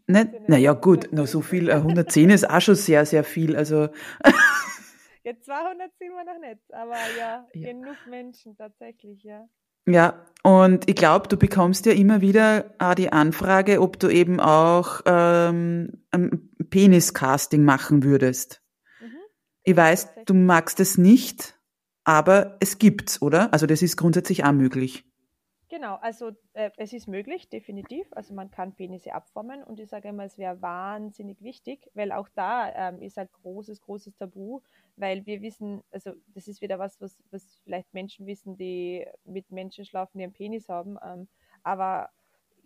Nicht? 0.07 0.49
Naja, 0.49 0.73
gut, 0.75 1.13
noch 1.13 1.27
so 1.27 1.41
viel, 1.41 1.71
110 1.71 2.31
ist 2.31 2.49
auch 2.49 2.61
schon 2.61 2.75
sehr, 2.75 3.07
sehr 3.07 3.25
viel. 3.25 3.57
Also 3.57 3.89
Ja, 5.25 5.39
200 5.39 5.91
sind 5.99 6.11
wir 6.11 6.25
noch 6.25 6.41
nicht, 6.41 6.75
aber 6.75 6.97
ja, 7.19 7.47
ja. 7.55 7.73
genug 7.73 7.97
Menschen 8.09 8.57
tatsächlich, 8.57 9.23
ja. 9.23 9.49
Ja, 9.87 10.27
und 10.45 10.89
ich 10.89 10.95
glaube, 10.95 11.29
du 11.29 11.37
bekommst 11.37 11.87
ja 11.87 11.93
immer 11.93 12.21
wieder 12.21 12.75
auch 12.79 12.95
die 12.95 13.13
Anfrage, 13.13 13.81
ob 13.81 13.99
du 13.99 14.09
eben 14.09 14.39
auch 14.39 15.01
ähm, 15.07 16.05
ein 16.13 16.51
Penis-Casting 16.71 17.65
machen 17.65 18.05
würdest. 18.05 18.63
Mhm. 19.01 19.17
Ich 19.65 19.77
weiß, 19.77 20.09
du 20.27 20.35
magst 20.35 20.79
es 20.79 20.99
nicht, 20.99 21.59
aber 22.05 22.59
es 22.61 22.79
gibt's, 22.79 23.21
oder? 23.23 23.53
Also 23.53 23.67
das 23.67 23.83
ist 23.83 23.97
grundsätzlich 23.97 24.45
auch 24.45 24.53
möglich. 24.53 25.05
Genau, 25.73 25.95
also 26.03 26.33
äh, 26.53 26.71
es 26.77 26.93
ist 26.93 27.09
möglich, 27.09 27.49
definitiv. 27.49 28.07
Also 28.11 28.35
man 28.35 28.51
kann 28.51 28.75
Penisse 28.75 29.15
abformen 29.15 29.65
und 29.65 29.81
ich 29.81 29.89
sage 29.89 30.09
immer, 30.09 30.25
es 30.25 30.37
wäre 30.37 30.61
wahnsinnig 30.61 31.41
wichtig, 31.41 31.89
weil 31.95 32.13
auch 32.13 32.29
da 32.35 32.91
ähm, 32.91 33.01
ist 33.01 33.17
ein 33.17 33.31
großes, 33.41 33.81
großes 33.81 34.19
Tabu, 34.19 34.61
weil 34.97 35.25
wir 35.25 35.41
wissen, 35.41 35.83
also 35.91 36.13
das 36.35 36.47
ist 36.47 36.61
wieder 36.61 36.79
was, 36.79 37.01
was, 37.01 37.17
was 37.31 37.57
vielleicht 37.65 37.95
Menschen 37.95 38.27
wissen, 38.27 38.59
die 38.59 39.07
mit 39.25 39.51
Menschen 39.51 39.87
schlafen, 39.87 40.19
die 40.19 40.25
einen 40.25 40.35
Penis 40.35 40.69
haben, 40.69 40.99
ähm, 41.03 41.27
aber 41.63 42.11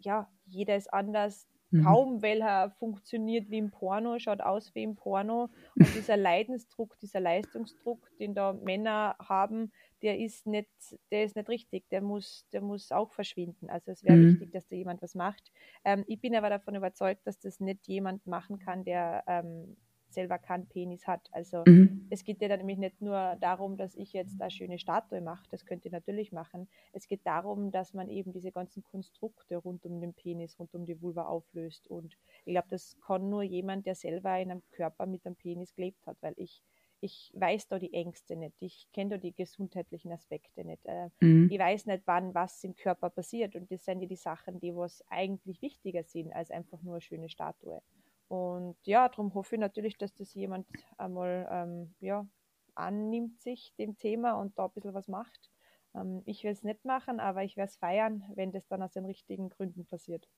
ja, 0.00 0.28
jeder 0.44 0.74
ist 0.74 0.92
anders, 0.92 1.46
Mhm. 1.70 1.82
Kaum 1.82 2.22
welcher 2.22 2.70
funktioniert 2.78 3.50
wie 3.50 3.58
im 3.58 3.70
Porno, 3.70 4.18
schaut 4.18 4.40
aus 4.40 4.74
wie 4.74 4.82
im 4.82 4.94
Porno. 4.94 5.50
Und 5.78 5.94
dieser 5.94 6.16
Leidensdruck, 6.16 6.98
dieser 7.00 7.20
Leistungsdruck, 7.20 8.08
den 8.18 8.34
da 8.34 8.52
Männer 8.52 9.16
haben, 9.18 9.72
der 10.02 10.18
ist 10.18 10.46
nicht, 10.46 10.68
der 11.10 11.24
ist 11.24 11.36
nicht 11.36 11.48
richtig. 11.48 11.88
Der 11.90 12.00
muss, 12.00 12.46
der 12.52 12.60
muss 12.60 12.92
auch 12.92 13.12
verschwinden. 13.12 13.68
Also 13.70 13.92
es 13.92 14.04
wäre 14.04 14.16
mhm. 14.16 14.32
wichtig, 14.32 14.52
dass 14.52 14.68
da 14.68 14.76
jemand 14.76 15.02
was 15.02 15.14
macht. 15.14 15.52
Ähm, 15.84 16.04
ich 16.06 16.20
bin 16.20 16.34
aber 16.34 16.50
davon 16.50 16.74
überzeugt, 16.74 17.26
dass 17.26 17.38
das 17.38 17.60
nicht 17.60 17.86
jemand 17.88 18.26
machen 18.26 18.58
kann, 18.58 18.84
der 18.84 19.24
ähm, 19.26 19.76
selber 20.08 20.38
keinen 20.38 20.66
Penis 20.66 21.06
hat. 21.06 21.28
Also 21.32 21.62
mhm. 21.66 22.06
es 22.10 22.24
geht 22.24 22.40
ja 22.40 22.48
dann 22.48 22.58
nämlich 22.58 22.78
nicht 22.78 23.00
nur 23.00 23.36
darum, 23.40 23.76
dass 23.76 23.94
ich 23.94 24.12
jetzt 24.12 24.40
eine 24.40 24.50
schöne 24.50 24.78
Statue 24.78 25.20
mache, 25.20 25.46
das 25.50 25.66
könnt 25.66 25.84
ihr 25.84 25.90
natürlich 25.90 26.32
machen. 26.32 26.68
Es 26.92 27.06
geht 27.06 27.26
darum, 27.26 27.70
dass 27.70 27.92
man 27.92 28.08
eben 28.08 28.32
diese 28.32 28.52
ganzen 28.52 28.82
Konstrukte 28.82 29.56
rund 29.56 29.84
um 29.84 30.00
den 30.00 30.14
Penis, 30.14 30.58
rund 30.58 30.74
um 30.74 30.84
die 30.84 31.00
Vulva 31.00 31.24
auflöst. 31.24 31.88
Und 31.88 32.16
ich 32.44 32.52
glaube, 32.52 32.68
das 32.70 32.96
kann 33.06 33.28
nur 33.28 33.42
jemand, 33.42 33.86
der 33.86 33.94
selber 33.94 34.38
in 34.38 34.50
einem 34.50 34.62
Körper 34.70 35.06
mit 35.06 35.26
einem 35.26 35.36
Penis 35.36 35.74
gelebt 35.74 36.06
hat, 36.06 36.16
weil 36.20 36.34
ich 36.36 36.62
ich 37.00 37.32
weiß 37.34 37.68
da 37.68 37.78
die 37.78 37.92
Ängste 37.92 38.36
nicht, 38.36 38.56
ich 38.60 38.88
kenne 38.92 39.10
da 39.10 39.18
die 39.18 39.34
gesundheitlichen 39.34 40.12
Aspekte 40.12 40.64
nicht. 40.64 40.84
Äh, 40.86 41.10
mhm. 41.20 41.48
Ich 41.50 41.58
weiß 41.58 41.86
nicht, 41.86 42.02
wann 42.06 42.34
was 42.34 42.62
im 42.64 42.74
Körper 42.74 43.10
passiert. 43.10 43.54
Und 43.54 43.70
das 43.70 43.84
sind 43.84 44.00
ja 44.00 44.08
die 44.08 44.16
Sachen, 44.16 44.60
die 44.60 44.74
was 44.74 45.04
eigentlich 45.08 45.62
wichtiger 45.62 46.04
sind 46.04 46.32
als 46.32 46.50
einfach 46.50 46.82
nur 46.82 46.94
eine 46.94 47.00
schöne 47.00 47.28
Statue. 47.28 47.82
Und 48.28 48.76
ja, 48.84 49.08
darum 49.08 49.34
hoffe 49.34 49.56
ich 49.56 49.60
natürlich, 49.60 49.98
dass 49.98 50.14
das 50.14 50.34
jemand 50.34 50.66
einmal 50.96 51.48
ähm, 51.50 51.94
ja, 52.00 52.26
annimmt 52.74 53.40
sich 53.40 53.72
dem 53.78 53.96
Thema 53.96 54.34
und 54.34 54.58
da 54.58 54.66
ein 54.66 54.72
bisschen 54.72 54.94
was 54.94 55.08
macht. 55.08 55.50
Ähm, 55.94 56.22
ich 56.24 56.42
will 56.44 56.52
es 56.52 56.62
nicht 56.62 56.84
machen, 56.84 57.20
aber 57.20 57.44
ich 57.44 57.56
werde 57.56 57.70
es 57.70 57.76
feiern, 57.76 58.24
wenn 58.34 58.52
das 58.52 58.66
dann 58.66 58.82
aus 58.82 58.92
den 58.92 59.04
richtigen 59.04 59.48
Gründen 59.48 59.86
passiert. 59.86 60.28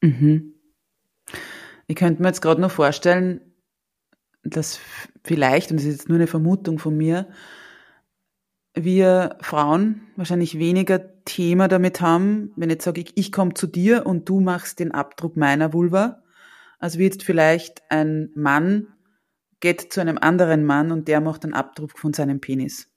Mhm. 0.00 0.54
Ich 1.86 1.96
könnte 1.96 2.22
mir 2.22 2.28
jetzt 2.28 2.42
gerade 2.42 2.60
noch 2.60 2.70
vorstellen, 2.70 3.54
dass 4.56 4.80
vielleicht, 5.24 5.70
und 5.70 5.78
das 5.78 5.86
ist 5.86 5.98
jetzt 5.98 6.08
nur 6.08 6.18
eine 6.18 6.26
Vermutung 6.26 6.78
von 6.78 6.96
mir, 6.96 7.28
wir 8.74 9.36
Frauen 9.40 10.06
wahrscheinlich 10.16 10.58
weniger 10.58 11.24
Thema 11.24 11.68
damit 11.68 12.00
haben, 12.00 12.52
wenn 12.56 12.70
ich 12.70 12.82
sage, 12.82 13.00
ich, 13.00 13.16
ich 13.16 13.32
komme 13.32 13.54
zu 13.54 13.66
dir 13.66 14.06
und 14.06 14.28
du 14.28 14.40
machst 14.40 14.78
den 14.78 14.92
Abdruck 14.92 15.36
meiner 15.36 15.72
Vulva, 15.72 16.22
als 16.78 16.98
wie 16.98 17.04
jetzt 17.04 17.22
vielleicht 17.22 17.82
ein 17.90 18.30
Mann 18.34 18.88
geht 19.60 19.92
zu 19.92 20.00
einem 20.00 20.18
anderen 20.18 20.64
Mann 20.64 20.92
und 20.92 21.08
der 21.08 21.20
macht 21.20 21.44
einen 21.44 21.54
Abdruck 21.54 21.98
von 21.98 22.12
seinem 22.12 22.40
Penis. 22.40 22.88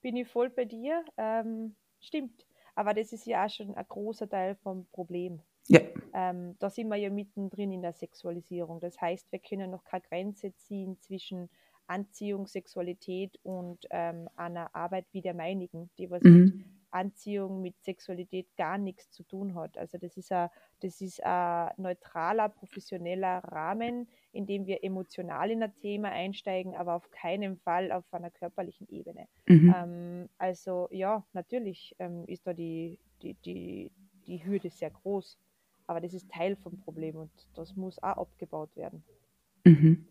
Bin 0.00 0.16
ich 0.16 0.28
voll 0.28 0.50
bei 0.50 0.64
dir. 0.64 1.04
Ähm, 1.16 1.74
stimmt. 2.00 2.46
Aber 2.74 2.94
das 2.94 3.12
ist 3.12 3.26
ja 3.26 3.44
auch 3.44 3.50
schon 3.50 3.74
ein 3.74 3.84
großer 3.88 4.28
Teil 4.28 4.56
vom 4.62 4.86
Problem. 4.92 5.42
Ja. 5.68 5.80
Ähm, 6.14 6.56
da 6.58 6.70
sind 6.70 6.88
wir 6.88 6.96
ja 6.96 7.10
mittendrin 7.10 7.72
in 7.72 7.82
der 7.82 7.92
Sexualisierung. 7.92 8.80
Das 8.80 9.00
heißt, 9.00 9.30
wir 9.30 9.38
können 9.38 9.70
noch 9.70 9.84
keine 9.84 10.02
Grenze 10.02 10.54
ziehen 10.56 10.98
zwischen 11.00 11.48
Anziehung, 11.86 12.46
Sexualität 12.46 13.38
und 13.42 13.86
ähm, 13.90 14.28
einer 14.36 14.74
Arbeit 14.74 15.06
wie 15.12 15.22
der 15.22 15.34
meinigen, 15.34 15.90
die 15.98 16.10
was 16.10 16.22
mhm. 16.22 16.44
mit 16.44 16.64
Anziehung, 16.90 17.60
mit 17.60 17.74
Sexualität 17.82 18.46
gar 18.56 18.78
nichts 18.78 19.10
zu 19.10 19.22
tun 19.22 19.54
hat. 19.54 19.76
Also 19.76 19.98
das 19.98 20.16
ist 20.16 20.32
ein, 20.32 20.48
das 20.80 21.00
ist 21.00 21.22
ein 21.22 21.70
neutraler, 21.76 22.48
professioneller 22.48 23.38
Rahmen, 23.44 24.08
in 24.32 24.46
dem 24.46 24.66
wir 24.66 24.82
emotional 24.84 25.50
in 25.50 25.62
ein 25.62 25.74
Thema 25.80 26.10
einsteigen, 26.10 26.74
aber 26.74 26.94
auf 26.94 27.10
keinen 27.10 27.56
Fall 27.58 27.92
auf 27.92 28.04
einer 28.12 28.30
körperlichen 28.30 28.88
Ebene. 28.88 29.28
Mhm. 29.46 29.74
Ähm, 29.76 30.28
also 30.38 30.88
ja, 30.90 31.26
natürlich 31.32 31.94
ähm, 31.98 32.24
ist 32.26 32.46
da 32.46 32.54
die, 32.54 32.98
die, 33.22 33.34
die, 33.34 33.92
die 34.26 34.44
Hürde 34.44 34.70
sehr 34.70 34.90
groß, 34.90 35.38
aber 35.88 36.00
das 36.00 36.14
ist 36.14 36.30
Teil 36.30 36.56
vom 36.56 36.78
Problem 36.78 37.16
und 37.16 37.30
das 37.54 37.74
muss 37.74 38.00
auch 38.02 38.18
abgebaut 38.18 38.76
werden. 38.76 39.02
Mhm. 39.64 40.06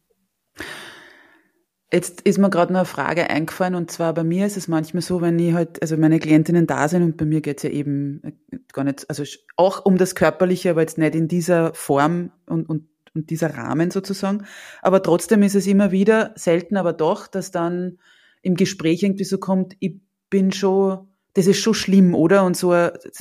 Jetzt 1.91 2.21
ist 2.21 2.38
mir 2.38 2.49
gerade 2.49 2.73
noch 2.73 2.82
eine 2.82 2.86
Frage 2.86 3.30
eingefallen 3.30 3.75
und 3.75 3.89
zwar 3.91 4.13
bei 4.13 4.25
mir 4.25 4.45
ist 4.45 4.57
es 4.57 4.67
manchmal 4.67 5.01
so, 5.01 5.21
wenn 5.21 5.39
ich 5.39 5.53
halt, 5.53 5.82
also 5.82 5.95
meine 5.95 6.19
Klientinnen 6.19 6.67
da 6.67 6.89
sind 6.89 7.03
und 7.03 7.15
bei 7.15 7.23
mir 7.23 7.39
geht 7.39 7.57
es 7.57 7.63
ja 7.63 7.69
eben 7.69 8.21
äh, 8.23 8.57
gar 8.73 8.84
nicht, 8.84 9.09
also 9.09 9.23
auch 9.55 9.86
um 9.86 9.97
das 9.97 10.13
Körperliche, 10.15 10.71
aber 10.71 10.82
jetzt 10.82 10.97
nicht 10.97 11.15
in 11.15 11.30
dieser 11.30 11.73
Form 11.73 12.32
und, 12.47 12.67
und, 12.67 12.89
und 13.13 13.30
dieser 13.30 13.55
Rahmen 13.55 13.89
sozusagen. 13.89 14.45
Aber 14.82 15.01
trotzdem 15.01 15.43
ist 15.43 15.55
es 15.55 15.65
immer 15.65 15.91
wieder, 15.91 16.34
selten 16.36 16.75
aber 16.75 16.91
doch, 16.91 17.28
dass 17.28 17.51
dann 17.51 17.99
im 18.41 18.55
Gespräch 18.55 19.03
irgendwie 19.03 19.23
so 19.23 19.38
kommt, 19.38 19.78
ich 19.80 20.01
bin 20.30 20.51
schon, 20.51 21.07
das 21.36 21.47
ist 21.47 21.59
schon 21.59 21.73
schlimm, 21.73 22.15
oder? 22.15 22.43
Und 22.43 22.57
so, 22.57 22.73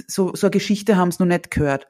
so, 0.09 0.34
so 0.34 0.46
eine 0.46 0.50
Geschichte 0.50 0.96
haben 0.96 1.12
sie 1.12 1.22
noch 1.22 1.28
nicht 1.28 1.52
gehört. 1.52 1.86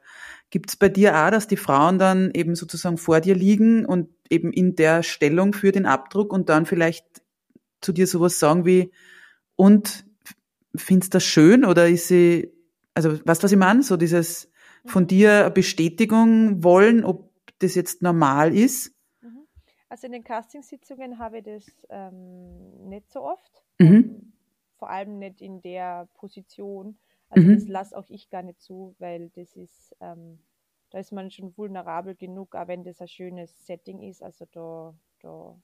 Gibt 0.49 0.69
es 0.69 0.75
bei 0.75 0.89
dir 0.89 1.15
auch, 1.15 1.29
dass 1.29 1.47
die 1.47 1.57
Frauen 1.57 1.99
dann 1.99 2.31
eben 2.31 2.55
sozusagen 2.55 2.97
vor 2.97 3.19
dir 3.19 3.35
liegen 3.35 3.85
und 3.85 4.09
eben 4.29 4.53
in 4.53 4.75
der 4.75 5.03
Stellung 5.03 5.53
für 5.53 5.71
den 5.71 5.85
Abdruck 5.85 6.31
und 6.31 6.49
dann 6.49 6.65
vielleicht 6.65 7.05
zu 7.81 7.91
dir 7.91 8.07
sowas 8.07 8.39
sagen 8.39 8.65
wie, 8.65 8.91
und 9.55 10.05
findest 10.75 11.15
das 11.15 11.23
schön 11.23 11.65
oder 11.65 11.87
ist 11.87 12.07
sie, 12.07 12.53
also 12.93 13.13
weißt 13.25 13.41
du, 13.41 13.45
was 13.45 13.51
ich 13.51 13.57
meine? 13.57 13.83
So 13.83 13.97
dieses 13.97 14.49
von 14.85 15.03
mhm. 15.03 15.07
dir 15.07 15.49
Bestätigung 15.49 16.63
wollen, 16.63 17.03
ob 17.03 17.31
das 17.59 17.75
jetzt 17.75 18.01
normal 18.01 18.55
ist? 18.55 18.93
Mhm. 19.21 19.47
Also 19.89 20.07
in 20.07 20.13
den 20.13 20.23
Castingsitzungen 20.23 21.19
habe 21.19 21.39
ich 21.39 21.43
das 21.43 21.65
ähm, 21.89 22.89
nicht 22.89 23.11
so 23.11 23.21
oft. 23.23 23.63
Mhm. 23.79 23.87
Ähm, 23.87 24.33
vor 24.77 24.89
allem 24.89 25.17
nicht 25.17 25.41
in 25.41 25.61
der 25.61 26.07
Position, 26.13 26.97
also 27.29 27.47
mhm. 27.47 27.55
das 27.55 27.67
lasse 27.67 27.97
auch 27.97 28.09
ich 28.09 28.29
gar 28.29 28.43
nicht 28.43 28.61
zu, 28.61 28.95
weil 28.99 29.29
das 29.29 29.55
ist, 29.55 29.95
ähm, 29.99 30.39
da 30.91 30.99
ist 30.99 31.11
man 31.11 31.31
schon 31.31 31.55
vulnerabel 31.57 32.15
genug, 32.15 32.55
auch 32.55 32.67
wenn 32.67 32.83
das 32.83 33.01
ein 33.01 33.07
schönes 33.07 33.65
Setting 33.65 34.01
ist. 34.01 34.23
Also 34.23 34.45
da, 34.51 34.93
da 35.21 35.55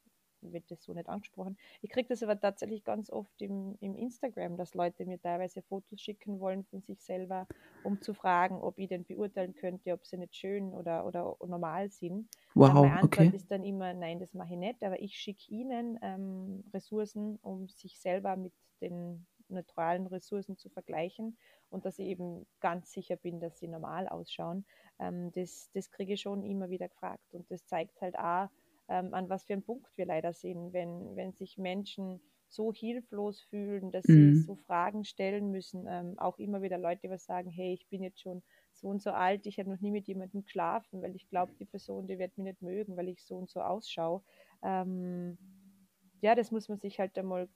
wird 0.52 0.70
das 0.70 0.84
so 0.84 0.94
nicht 0.94 1.08
angesprochen. 1.08 1.58
Ich 1.82 1.90
kriege 1.90 2.10
das 2.10 2.22
aber 2.24 2.40
tatsächlich 2.40 2.84
ganz 2.84 3.10
oft 3.10 3.42
im, 3.42 3.78
im 3.80 3.96
Instagram, 3.96 4.58
dass 4.58 4.74
Leute 4.74 5.06
mir 5.06 5.22
teilweise 5.22 5.62
Fotos 5.62 6.02
schicken 6.02 6.40
wollen 6.40 6.64
von 6.66 6.82
sich 6.82 7.02
selber, 7.02 7.48
um 7.84 8.02
zu 8.02 8.14
fragen, 8.14 8.56
ob 8.62 8.78
ich 8.78 8.90
denn 8.90 9.06
beurteilen 9.06 9.56
könnte, 9.56 9.94
ob 9.94 10.06
sie 10.06 10.18
nicht 10.18 10.36
schön 10.36 10.74
oder, 10.74 11.06
oder 11.06 11.38
normal 11.48 11.90
sind. 11.90 12.28
Wow, 12.56 12.74
meine 12.74 12.92
Antwort 12.94 13.28
okay. 13.28 13.36
ist 13.36 13.50
dann 13.50 13.64
immer, 13.64 13.94
nein, 13.94 14.20
das 14.20 14.34
mache 14.34 14.54
ich 14.54 14.60
nicht, 14.60 14.84
aber 14.84 15.02
ich 15.02 15.16
schicke 15.16 15.50
ihnen 15.50 15.98
ähm, 16.02 16.64
Ressourcen, 16.74 17.40
um 17.42 17.70
sich 17.70 18.00
selber 18.00 18.36
mit 18.36 18.54
den 18.82 19.26
neutralen 19.50 20.08
Ressourcen 20.08 20.58
zu 20.58 20.70
vergleichen 20.70 21.38
und 21.70 21.86
dass 21.86 22.00
ich 22.00 22.08
eben 22.08 22.46
ganz 22.60 22.92
sicher 22.92 23.16
bin, 23.16 23.40
dass 23.40 23.58
sie 23.58 23.68
normal 23.68 24.08
ausschauen. 24.08 24.66
Ähm, 25.00 25.32
das, 25.34 25.70
das 25.74 25.92
kriege 25.92 26.14
ich 26.14 26.22
schon 26.22 26.44
immer 26.44 26.70
wieder 26.70 26.90
gefragt 26.90 27.34
und 27.34 27.50
das 27.52 27.66
zeigt 27.66 28.00
halt 28.02 28.18
auch, 28.18 28.50
ähm, 28.90 29.14
an 29.14 29.30
was 29.30 29.46
für 29.46 29.54
einem 29.54 29.64
Punkt 29.64 29.98
wir 29.98 30.06
leider 30.06 30.34
sind, 30.34 30.74
wenn, 30.74 31.16
wenn 31.16 31.34
sich 31.34 31.58
Menschen 31.58 32.22
so 32.54 32.72
hilflos 32.72 33.42
fühlen, 33.42 33.92
dass 33.92 34.08
mhm. 34.08 34.36
sie 34.36 34.42
so 34.42 34.56
Fragen 34.56 35.04
stellen 35.04 35.50
müssen. 35.50 35.86
Ähm, 35.90 36.20
auch 36.20 36.38
immer 36.38 36.62
wieder 36.62 36.78
Leute, 36.78 37.08
die 37.08 37.18
sagen, 37.18 37.50
hey, 37.50 37.74
ich 37.74 37.88
bin 37.88 38.04
jetzt 38.04 38.22
schon 38.22 38.44
so 38.74 38.88
und 38.88 39.02
so 39.02 39.12
alt, 39.12 39.46
ich 39.46 39.58
habe 39.60 39.70
noch 39.70 39.80
nie 39.80 39.92
mit 39.92 40.08
jemandem 40.08 40.44
geschlafen, 40.44 41.02
weil 41.02 41.16
ich 41.16 41.28
glaube, 41.30 41.54
die 41.60 41.66
Person, 41.66 42.08
die 42.08 42.20
wird 42.20 42.38
mich 42.38 42.46
nicht 42.46 42.62
mögen, 42.62 42.96
weil 42.96 43.10
ich 43.10 43.24
so 43.24 43.38
und 43.38 43.50
so 43.50 43.62
ausschaue. 43.62 44.22
Ähm, 44.62 45.38
ja, 46.22 46.36
das 46.36 46.52
muss 46.52 46.70
man 46.70 46.80
sich 46.80 47.00
halt 47.00 47.18
einmal 47.18 47.50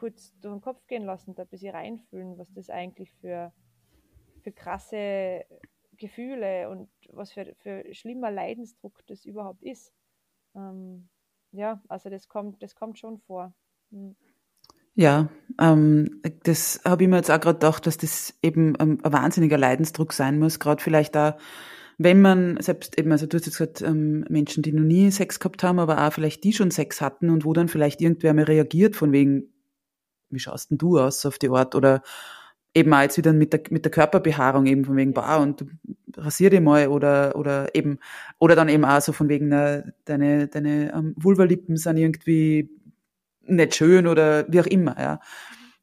kurz 0.00 0.32
durch 0.40 0.54
den 0.54 0.62
Kopf 0.62 0.86
gehen 0.86 1.04
lassen, 1.04 1.34
da 1.34 1.42
ein 1.42 1.48
bisschen 1.48 1.74
reinfühlen, 1.74 2.38
was 2.38 2.50
das 2.54 2.70
eigentlich 2.70 3.12
für, 3.20 3.52
für 4.42 4.50
krasse 4.50 5.44
Gefühle 5.98 6.70
und 6.70 6.88
was 7.10 7.32
für, 7.32 7.54
für 7.58 7.84
schlimmer 7.92 8.30
Leidensdruck 8.30 9.06
das 9.06 9.26
überhaupt 9.26 9.62
ist. 9.62 9.92
Ähm, 10.56 11.10
ja, 11.52 11.82
also 11.88 12.08
das 12.08 12.28
kommt, 12.28 12.62
das 12.62 12.74
kommt 12.74 12.98
schon 12.98 13.18
vor. 13.18 13.52
Hm. 13.90 14.16
Ja, 14.94 15.28
ähm, 15.60 16.20
das 16.44 16.80
habe 16.84 17.02
ich 17.04 17.08
mir 17.08 17.16
jetzt 17.16 17.30
auch 17.30 17.40
gerade 17.40 17.58
gedacht, 17.58 17.86
dass 17.86 17.98
das 17.98 18.38
eben 18.42 18.74
ähm, 18.80 18.98
ein 19.02 19.12
wahnsinniger 19.12 19.58
Leidensdruck 19.58 20.14
sein 20.14 20.38
muss, 20.38 20.58
gerade 20.58 20.82
vielleicht 20.82 21.14
auch, 21.16 21.34
wenn 21.98 22.22
man 22.22 22.58
selbst 22.62 22.98
eben, 22.98 23.12
also 23.12 23.26
du 23.26 23.36
hast 23.36 23.44
jetzt 23.44 23.58
gesagt, 23.58 23.82
ähm, 23.82 24.24
Menschen, 24.30 24.62
die 24.62 24.72
noch 24.72 24.82
nie 24.82 25.10
Sex 25.10 25.38
gehabt 25.38 25.62
haben, 25.62 25.78
aber 25.78 26.06
auch 26.06 26.12
vielleicht 26.12 26.42
die 26.44 26.54
schon 26.54 26.70
Sex 26.70 27.02
hatten 27.02 27.28
und 27.28 27.44
wo 27.44 27.52
dann 27.52 27.68
vielleicht 27.68 28.00
irgendwer 28.00 28.32
mal 28.32 28.44
reagiert 28.44 28.96
von 28.96 29.12
wegen, 29.12 29.52
wie 30.30 30.38
schaust 30.38 30.70
denn 30.70 30.78
du 30.78 30.98
aus 30.98 31.24
auf 31.26 31.38
die 31.38 31.48
Art 31.50 31.74
oder 31.74 32.02
eben 32.74 32.92
auch 32.94 33.00
jetzt 33.00 33.18
wieder 33.18 33.32
mit 33.32 33.52
der, 33.52 33.62
mit 33.70 33.84
der 33.84 33.92
Körperbehaarung 33.92 34.66
eben 34.66 34.84
von 34.84 34.96
wegen, 34.96 35.12
bah, 35.12 35.38
und 35.38 35.60
du 35.60 35.66
rasier 36.16 36.50
dich 36.50 36.60
mal 36.60 36.88
oder, 36.88 37.34
oder 37.36 37.74
eben, 37.74 37.98
oder 38.38 38.54
dann 38.54 38.68
eben 38.68 38.84
auch 38.84 39.00
so 39.00 39.12
von 39.12 39.28
wegen, 39.28 39.48
na, 39.48 39.82
deine, 40.04 40.48
deine 40.48 40.92
ähm, 40.94 41.14
Vulvalippen 41.16 41.76
sind 41.76 41.96
irgendwie 41.96 42.70
nicht 43.42 43.74
schön 43.74 44.06
oder 44.06 44.46
wie 44.52 44.60
auch 44.60 44.66
immer, 44.66 44.98
ja. 45.00 45.20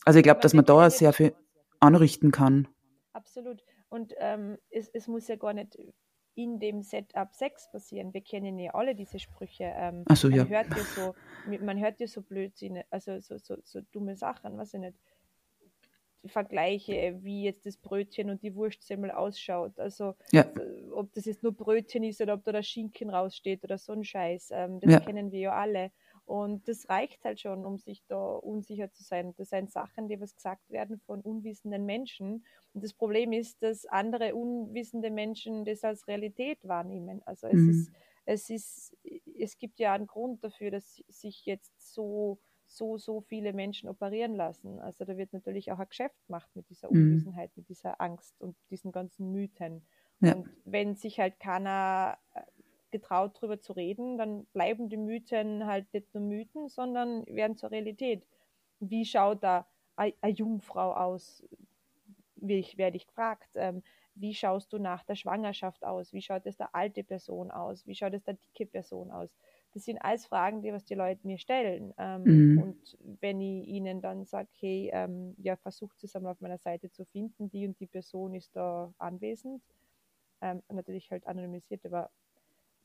Also 0.06 0.20
ich 0.20 0.24
glaube, 0.24 0.40
dass 0.40 0.54
man 0.54 0.64
da 0.64 0.90
sehr 0.90 1.12
viel 1.12 1.34
anrichten 1.82 2.32
kann. 2.32 2.68
Absolut. 3.12 3.64
Und 3.90 4.14
ähm, 4.20 4.58
es, 4.70 4.90
es 4.94 5.08
muss 5.08 5.28
ja 5.28 5.36
gar 5.36 5.54
nicht 5.54 5.78
in 6.38 6.60
dem 6.60 6.84
Setup 6.84 7.34
Sex 7.34 7.68
passieren. 7.72 8.14
Wir 8.14 8.22
kennen 8.22 8.60
ja 8.60 8.72
alle 8.76 8.94
diese 8.94 9.18
Sprüche. 9.18 9.74
Ähm, 9.76 10.06
Ach 10.08 10.16
so, 10.16 10.30
man 10.30 10.38
ja. 10.38 10.46
Hört 10.46 10.70
ja 10.70 10.84
so, 10.84 11.16
man 11.66 11.80
hört 11.80 12.00
ja 12.00 12.08
so 12.08 12.22
Blödsinn, 12.22 12.84
also 12.92 13.20
so, 13.22 13.40
so, 13.40 13.58
so 13.64 13.82
dumme 13.92 14.16
Sachen, 14.16 14.56
weiß 14.56 14.76
ich 14.76 14.80
nicht. 14.80 14.98
Vergleiche, 16.26 17.18
wie 17.24 17.44
jetzt 17.44 17.66
das 17.66 17.78
Brötchen 17.78 18.30
und 18.30 18.44
die 18.44 18.54
Wurstsemmel 18.54 19.12
ausschaut. 19.12 19.80
Also 19.80 20.16
ja. 20.32 20.46
ob 20.94 21.12
das 21.14 21.26
jetzt 21.26 21.42
nur 21.42 21.54
Brötchen 21.54 22.04
ist 22.04 22.22
oder 22.22 22.36
ob 22.36 22.44
da 22.44 22.52
der 22.52 22.64
Schinken 22.64 23.10
raussteht 23.10 23.64
oder 23.64 23.78
so 23.78 23.94
ein 23.94 24.04
Scheiß. 24.04 24.50
Ähm, 24.52 24.80
das 24.80 24.92
Ja. 24.92 25.00
kennen 25.00 25.32
wir 25.32 25.40
ja 25.40 25.54
alle. 25.54 25.92
Und 26.28 26.68
das 26.68 26.90
reicht 26.90 27.24
halt 27.24 27.40
schon, 27.40 27.66
um 27.66 27.78
sich 27.78 28.04
da 28.06 28.18
unsicher 28.18 28.92
zu 28.92 29.02
sein. 29.04 29.34
Das 29.38 29.50
sind 29.50 29.72
Sachen, 29.72 30.10
die 30.10 30.20
was 30.20 30.36
gesagt 30.36 30.70
werden 30.70 31.00
von 31.00 31.22
unwissenden 31.22 31.86
Menschen. 31.86 32.46
Und 32.74 32.84
das 32.84 32.94
Problem 32.94 33.32
ist, 33.32 33.64
dass 33.64 33.86
andere 33.86 34.36
unwissende 34.36 35.10
Menschen 35.10 35.64
das 35.64 35.84
als 35.86 36.06
Realität 36.08 36.60
wahrnehmen. 36.68 37.22
Also 37.26 37.48
es 37.48 37.66
Mhm. 37.66 37.68
ist, 37.68 37.92
es 38.26 38.50
ist, 38.50 38.98
es 39.40 39.58
gibt 39.58 39.80
ja 39.80 39.94
einen 39.94 40.08
Grund 40.08 40.44
dafür, 40.44 40.70
dass 40.72 41.02
sich 41.08 41.46
jetzt 41.46 41.94
so, 41.94 42.40
so, 42.66 42.98
so 42.98 43.22
viele 43.22 43.54
Menschen 43.54 43.88
operieren 43.88 44.36
lassen. 44.36 44.80
Also 44.80 45.06
da 45.06 45.16
wird 45.18 45.32
natürlich 45.34 45.72
auch 45.72 45.80
ein 45.80 45.88
Geschäft 45.88 46.26
gemacht 46.28 46.50
mit 46.56 46.70
dieser 46.70 46.92
Mhm. 46.92 47.32
Unwissenheit, 47.32 47.52
mit 47.56 47.70
dieser 47.70 48.02
Angst 48.02 48.42
und 48.42 48.58
diesen 48.70 48.92
ganzen 48.92 49.32
Mythen. 49.32 49.88
Ja. 50.22 50.34
Und 50.34 50.50
wenn 50.66 50.96
sich 50.96 51.20
halt 51.20 51.40
keiner 51.40 52.18
getraut, 52.92 53.38
darüber 53.38 53.60
zu 53.60 53.74
reden, 53.74 54.18
dann 54.18 54.46
bleiben 54.48 54.90
die 54.90 54.98
Mythen 54.98 55.66
halt 55.66 55.94
nicht 55.94 56.14
nur 56.14 56.24
Mythen, 56.24 56.70
sondern 56.70 57.26
werden 57.28 57.58
zur 57.58 57.72
Realität. 57.72 58.26
Wie 58.80 59.06
schaut 59.06 59.44
da 59.44 59.68
eine 59.96 60.14
Jungfrau 60.34 60.94
aus? 60.94 61.44
Wie 62.36 62.60
ich, 62.60 62.78
werde 62.78 62.98
ich 62.98 63.08
gefragt. 63.08 63.50
Ähm, 63.56 63.84
wie 64.16 64.34
schaust 64.34 64.72
du 64.74 64.78
nach 64.80 65.04
der 65.04 65.16
Schwangerschaft 65.16 65.84
aus? 65.84 66.14
Wie 66.14 66.22
schaut 66.22 66.46
es 66.46 66.58
der 66.58 66.74
alte 66.76 67.04
Person 67.04 67.52
aus? 67.52 67.86
Wie 67.88 67.96
schaut 67.96 68.14
es 68.14 68.24
der 68.24 68.36
dicke 68.36 68.66
Person 68.66 69.12
aus? 69.12 69.30
Das 69.74 69.86
sind 69.86 69.98
alles 70.00 70.26
Fragen, 70.28 70.62
die 70.62 70.72
was 70.74 70.86
die 70.86 70.96
Leute 70.96 71.26
mir 71.26 71.38
stellen. 71.40 71.94
Ähm, 71.98 72.30
Mhm. 72.30 72.48
Und 72.54 72.98
wenn 73.00 73.42
ich 73.42 73.68
ihnen 73.68 74.02
dann 74.02 74.26
sage, 74.26 74.50
hey, 74.60 74.90
ähm, 74.94 75.36
ja, 75.40 75.56
versucht 75.56 76.04
es 76.04 76.16
einmal 76.16 76.34
auf 76.34 76.42
meiner 76.42 76.58
Seite 76.60 76.92
zu 76.92 77.06
finden, 77.06 77.50
die 77.50 77.68
und 77.68 77.80
die 77.80 77.88
Person 77.88 78.34
ist 78.36 78.56
da 78.56 78.94
anwesend, 78.98 79.64
ähm, 80.42 80.64
natürlich 80.70 81.12
halt 81.12 81.28
anonymisiert, 81.28 81.86
aber 81.86 82.12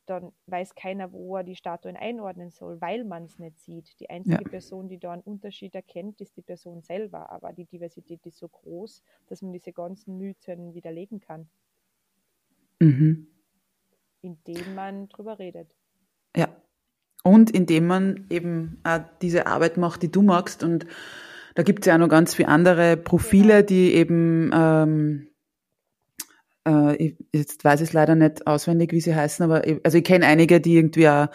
dann 0.05 0.31
weiß 0.47 0.75
keiner, 0.75 1.11
wo 1.13 1.37
er 1.37 1.43
die 1.43 1.55
Statuen 1.55 1.95
einordnen 1.95 2.49
soll, 2.51 2.79
weil 2.81 3.03
man 3.05 3.25
es 3.25 3.39
nicht 3.39 3.59
sieht. 3.59 3.99
Die 3.99 4.09
einzige 4.09 4.43
Ja. 4.43 4.49
Person, 4.49 4.89
die 4.89 4.99
da 4.99 5.11
einen 5.13 5.21
Unterschied 5.21 5.75
erkennt, 5.75 6.21
ist 6.21 6.35
die 6.37 6.41
Person 6.41 6.81
selber. 6.81 7.29
Aber 7.31 7.53
die 7.53 7.65
Diversität 7.65 8.25
ist 8.25 8.37
so 8.39 8.47
groß, 8.49 9.01
dass 9.27 9.41
man 9.41 9.53
diese 9.53 9.71
ganzen 9.73 10.17
Mythen 10.17 10.73
widerlegen 10.73 11.19
kann, 11.19 11.47
Mhm. 12.79 13.27
indem 14.21 14.75
man 14.75 15.07
drüber 15.09 15.39
redet. 15.39 15.75
Ja. 16.35 16.49
Und 17.23 17.51
indem 17.51 17.87
man 17.87 18.25
eben 18.29 18.81
auch 18.83 18.99
diese 19.21 19.47
Arbeit 19.47 19.77
macht, 19.77 20.01
die 20.03 20.11
du 20.11 20.21
magst. 20.21 20.63
Und 20.63 20.85
da 21.55 21.63
gibt 21.63 21.79
es 21.81 21.85
ja 21.85 21.95
auch 21.95 21.99
noch 21.99 22.09
ganz 22.09 22.35
viele 22.35 22.49
andere 22.49 22.97
Profile, 22.97 23.63
Genau. 23.63 23.65
die 23.67 23.93
eben, 23.93 24.51
ähm, 24.53 25.29
äh, 26.67 26.95
ich, 26.95 27.15
jetzt 27.31 27.63
weiß 27.63 27.81
ich 27.81 27.89
es 27.89 27.93
leider 27.93 28.15
nicht 28.15 28.47
auswendig, 28.47 28.91
wie 28.91 29.01
sie 29.01 29.15
heißen, 29.15 29.43
aber 29.43 29.67
ich, 29.67 29.79
also 29.83 29.97
ich 29.97 30.03
kenne 30.03 30.25
einige, 30.25 30.61
die 30.61 30.75
irgendwie 30.75 31.07
auch, 31.09 31.27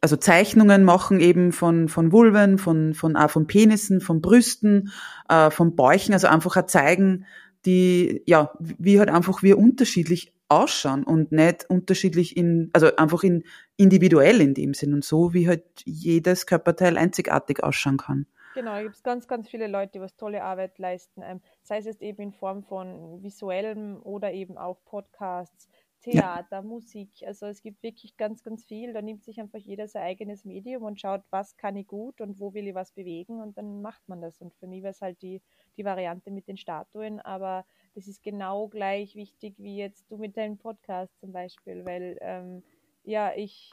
also 0.00 0.16
Zeichnungen 0.16 0.84
machen 0.84 1.20
eben 1.20 1.52
von, 1.52 1.88
von 1.88 2.12
Vulven, 2.12 2.58
von, 2.58 2.94
von, 2.94 3.16
auch 3.16 3.30
von 3.30 3.46
Penissen, 3.46 4.00
von 4.00 4.20
Brüsten, 4.20 4.92
äh, 5.28 5.50
von 5.50 5.74
Bäuchen, 5.74 6.12
also 6.12 6.28
einfach 6.28 6.56
auch 6.56 6.66
zeigen, 6.66 7.26
die, 7.64 8.22
ja, 8.26 8.52
wie 8.60 8.98
halt 8.98 9.10
einfach 9.10 9.42
wir 9.42 9.58
unterschiedlich 9.58 10.32
ausschauen 10.48 11.02
und 11.02 11.32
nicht 11.32 11.68
unterschiedlich 11.68 12.36
in, 12.36 12.70
also 12.72 12.94
einfach 12.96 13.24
in 13.24 13.42
individuell 13.76 14.40
in 14.40 14.54
dem 14.54 14.74
Sinn 14.74 14.94
und 14.94 15.04
so, 15.04 15.34
wie 15.34 15.48
halt 15.48 15.64
jedes 15.84 16.46
Körperteil 16.46 16.96
einzigartig 16.96 17.64
ausschauen 17.64 17.96
kann. 17.96 18.26
Genau, 18.56 18.72
da 18.72 18.82
gibt 18.84 18.96
es 18.96 19.02
ganz, 19.02 19.28
ganz 19.28 19.50
viele 19.50 19.66
Leute, 19.66 19.92
die 19.92 20.00
was 20.00 20.16
tolle 20.16 20.42
Arbeit 20.42 20.78
leisten, 20.78 21.20
ähm, 21.22 21.42
sei 21.62 21.76
es 21.76 21.84
jetzt 21.84 22.00
eben 22.00 22.22
in 22.22 22.32
Form 22.32 22.62
von 22.64 23.22
visuellem 23.22 24.00
oder 24.02 24.32
eben 24.32 24.56
auch 24.56 24.82
Podcasts, 24.86 25.68
Theater, 26.00 26.62
Musik. 26.62 27.10
Also 27.26 27.44
es 27.44 27.60
gibt 27.60 27.82
wirklich 27.82 28.16
ganz, 28.16 28.42
ganz 28.42 28.64
viel. 28.64 28.94
Da 28.94 29.02
nimmt 29.02 29.24
sich 29.24 29.40
einfach 29.40 29.58
jeder 29.58 29.88
sein 29.88 30.04
eigenes 30.04 30.46
Medium 30.46 30.84
und 30.84 30.98
schaut, 30.98 31.20
was 31.28 31.58
kann 31.58 31.76
ich 31.76 31.86
gut 31.86 32.22
und 32.22 32.40
wo 32.40 32.54
will 32.54 32.66
ich 32.66 32.74
was 32.74 32.92
bewegen 32.92 33.42
und 33.42 33.58
dann 33.58 33.82
macht 33.82 34.08
man 34.08 34.22
das. 34.22 34.40
Und 34.40 34.54
für 34.54 34.66
mich 34.66 34.82
war 34.82 34.90
es 34.90 35.02
halt 35.02 35.20
die, 35.20 35.42
die 35.76 35.84
Variante 35.84 36.30
mit 36.30 36.48
den 36.48 36.56
Statuen, 36.56 37.20
aber 37.20 37.66
das 37.94 38.08
ist 38.08 38.22
genau 38.22 38.68
gleich 38.68 39.16
wichtig 39.16 39.56
wie 39.58 39.76
jetzt 39.76 40.10
du 40.10 40.16
mit 40.16 40.34
deinem 40.38 40.56
Podcast 40.56 41.18
zum 41.20 41.30
Beispiel, 41.30 41.84
weil 41.84 42.16
ähm, 42.22 42.62
ja, 43.06 43.32
ich, 43.36 43.70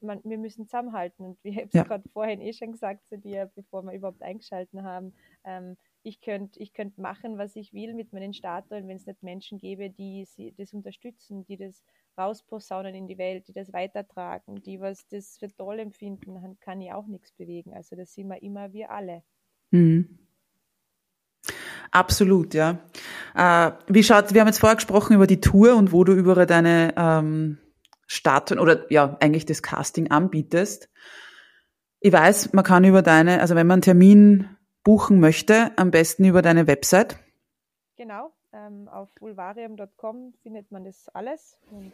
man, 0.00 0.20
wir 0.24 0.36
müssen 0.36 0.66
zusammenhalten 0.66 1.24
und 1.24 1.38
wir 1.44 1.54
haben 1.54 1.68
es 1.68 1.74
Ja. 1.74 1.84
gerade 1.84 2.08
vorhin 2.12 2.40
eh 2.40 2.52
schon 2.52 2.72
gesagt 2.72 3.06
zu 3.08 3.16
dir, 3.16 3.50
bevor 3.54 3.82
wir 3.82 3.92
überhaupt 3.92 4.20
eingeschalten 4.20 4.82
haben. 4.82 5.14
Ähm, 5.44 5.76
ich 6.02 6.20
könnte 6.20 6.58
ich 6.60 6.74
könnt 6.74 6.98
machen, 6.98 7.38
was 7.38 7.54
ich 7.56 7.72
will 7.72 7.94
mit 7.94 8.12
meinen 8.12 8.34
Statuen, 8.34 8.88
wenn 8.88 8.96
es 8.96 9.06
nicht 9.06 9.22
Menschen 9.22 9.58
gäbe, 9.58 9.90
die 9.90 10.24
sie, 10.24 10.52
das 10.58 10.74
unterstützen, 10.74 11.44
die 11.46 11.56
das 11.56 11.84
rausposaunen 12.18 12.94
in 12.94 13.06
die 13.06 13.16
Welt, 13.16 13.46
die 13.46 13.52
das 13.52 13.72
weitertragen, 13.72 14.60
die 14.62 14.80
was 14.80 15.06
das 15.08 15.38
für 15.38 15.48
toll 15.56 15.78
empfinden, 15.78 16.34
dann 16.34 16.58
kann 16.58 16.80
ich 16.80 16.92
auch 16.92 17.06
nichts 17.06 17.30
bewegen. 17.32 17.72
Also 17.74 17.94
das 17.94 18.12
sind 18.12 18.28
wir 18.28 18.42
immer 18.42 18.72
wir 18.72 18.90
alle. 18.90 19.22
Mhm. 19.70 20.18
Absolut, 21.92 22.54
ja. 22.54 22.80
Äh, 23.36 23.70
wie 23.86 24.02
schaut, 24.02 24.34
wir 24.34 24.40
haben 24.40 24.48
jetzt 24.48 24.58
vorher 24.58 24.74
gesprochen 24.74 25.14
über 25.14 25.28
die 25.28 25.40
Tour 25.40 25.76
und 25.76 25.92
wo 25.92 26.02
du 26.02 26.12
über 26.12 26.44
deine 26.44 26.92
ähm, 26.96 27.58
Statuen 28.14 28.60
oder 28.60 28.90
ja, 28.90 29.16
eigentlich 29.20 29.46
das 29.46 29.62
Casting 29.62 30.10
anbietest. 30.10 30.88
Ich 32.00 32.12
weiß, 32.12 32.52
man 32.52 32.64
kann 32.64 32.84
über 32.84 33.02
deine, 33.02 33.40
also 33.40 33.54
wenn 33.54 33.66
man 33.66 33.76
einen 33.76 33.82
Termin 33.82 34.56
buchen 34.82 35.20
möchte, 35.20 35.72
am 35.76 35.90
besten 35.90 36.24
über 36.24 36.42
deine 36.42 36.66
Website. 36.66 37.18
Genau, 37.96 38.32
ähm, 38.52 38.88
auf 38.88 39.08
vulvarium.com 39.18 40.34
findet 40.42 40.70
man 40.70 40.84
das 40.84 41.08
alles 41.08 41.56
und 41.70 41.92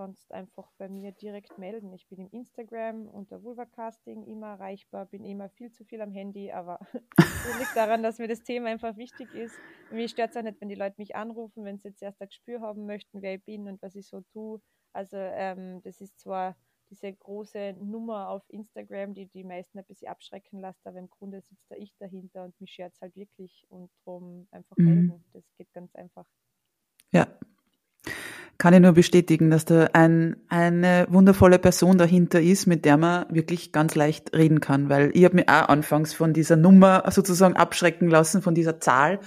sonst 0.00 0.32
einfach 0.32 0.70
bei 0.78 0.88
mir 0.88 1.12
direkt 1.12 1.58
melden. 1.58 1.92
Ich 1.92 2.06
bin 2.08 2.20
im 2.20 2.30
Instagram 2.30 3.08
unter 3.08 3.42
Vulvacasting 3.42 4.24
immer 4.24 4.52
erreichbar, 4.52 5.06
bin 5.06 5.24
immer 5.24 5.48
viel 5.50 5.70
zu 5.72 5.84
viel 5.84 6.00
am 6.00 6.12
Handy, 6.12 6.52
aber 6.52 6.78
das 7.16 7.58
liegt 7.58 7.76
daran, 7.76 8.02
dass 8.02 8.18
mir 8.18 8.28
das 8.28 8.42
Thema 8.42 8.68
einfach 8.68 8.96
wichtig 8.96 9.34
ist. 9.34 9.56
Mir 9.90 10.08
stört 10.08 10.30
es 10.30 10.36
auch 10.36 10.42
nicht, 10.42 10.60
wenn 10.60 10.68
die 10.68 10.74
Leute 10.74 10.94
mich 10.98 11.16
anrufen, 11.16 11.64
wenn 11.64 11.78
sie 11.78 11.88
jetzt 11.88 12.02
erst 12.02 12.22
ein 12.22 12.28
Gespür 12.28 12.60
haben 12.60 12.86
möchten, 12.86 13.20
wer 13.22 13.34
ich 13.34 13.44
bin 13.44 13.68
und 13.68 13.82
was 13.82 13.94
ich 13.94 14.06
so 14.06 14.22
tue. 14.32 14.60
Also 14.92 15.16
ähm, 15.16 15.82
das 15.82 16.00
ist 16.00 16.18
zwar 16.20 16.56
diese 16.90 17.12
große 17.12 17.74
Nummer 17.80 18.28
auf 18.30 18.42
Instagram, 18.48 19.14
die 19.14 19.26
die 19.26 19.44
meisten 19.44 19.78
ein 19.78 19.84
bisschen 19.84 20.08
abschrecken 20.08 20.60
lässt, 20.60 20.84
aber 20.86 20.98
im 20.98 21.08
Grunde 21.08 21.40
sitzt 21.40 21.70
da 21.70 21.76
ich 21.76 21.94
dahinter 21.98 22.44
und 22.44 22.60
mich 22.60 22.72
schert 22.72 22.94
halt 23.00 23.14
wirklich 23.16 23.64
und 23.68 23.90
drum 24.04 24.48
einfach 24.50 24.76
Mhm. 24.76 24.84
melden. 24.86 25.24
Das 25.32 25.44
geht 25.56 25.72
ganz 25.72 25.94
einfach. 25.94 26.26
Ja. 27.12 27.26
kann 28.58 28.74
ich 28.74 28.80
nur 28.80 28.92
bestätigen, 28.92 29.50
dass 29.50 29.64
da 29.64 29.86
ein, 29.94 30.36
eine 30.48 31.06
wundervolle 31.08 31.58
Person 31.58 31.96
dahinter 31.96 32.42
ist, 32.42 32.66
mit 32.66 32.84
der 32.84 32.98
man 32.98 33.24
wirklich 33.34 33.72
ganz 33.72 33.94
leicht 33.94 34.34
reden 34.34 34.60
kann, 34.60 34.90
weil 34.90 35.10
ich 35.14 35.24
habe 35.24 35.36
mich 35.36 35.48
auch 35.48 35.68
anfangs 35.68 36.12
von 36.12 36.34
dieser 36.34 36.56
Nummer 36.56 37.04
sozusagen 37.10 37.56
abschrecken 37.56 38.08
lassen, 38.10 38.42
von 38.42 38.54
dieser 38.54 38.78
Zahl 38.78 39.20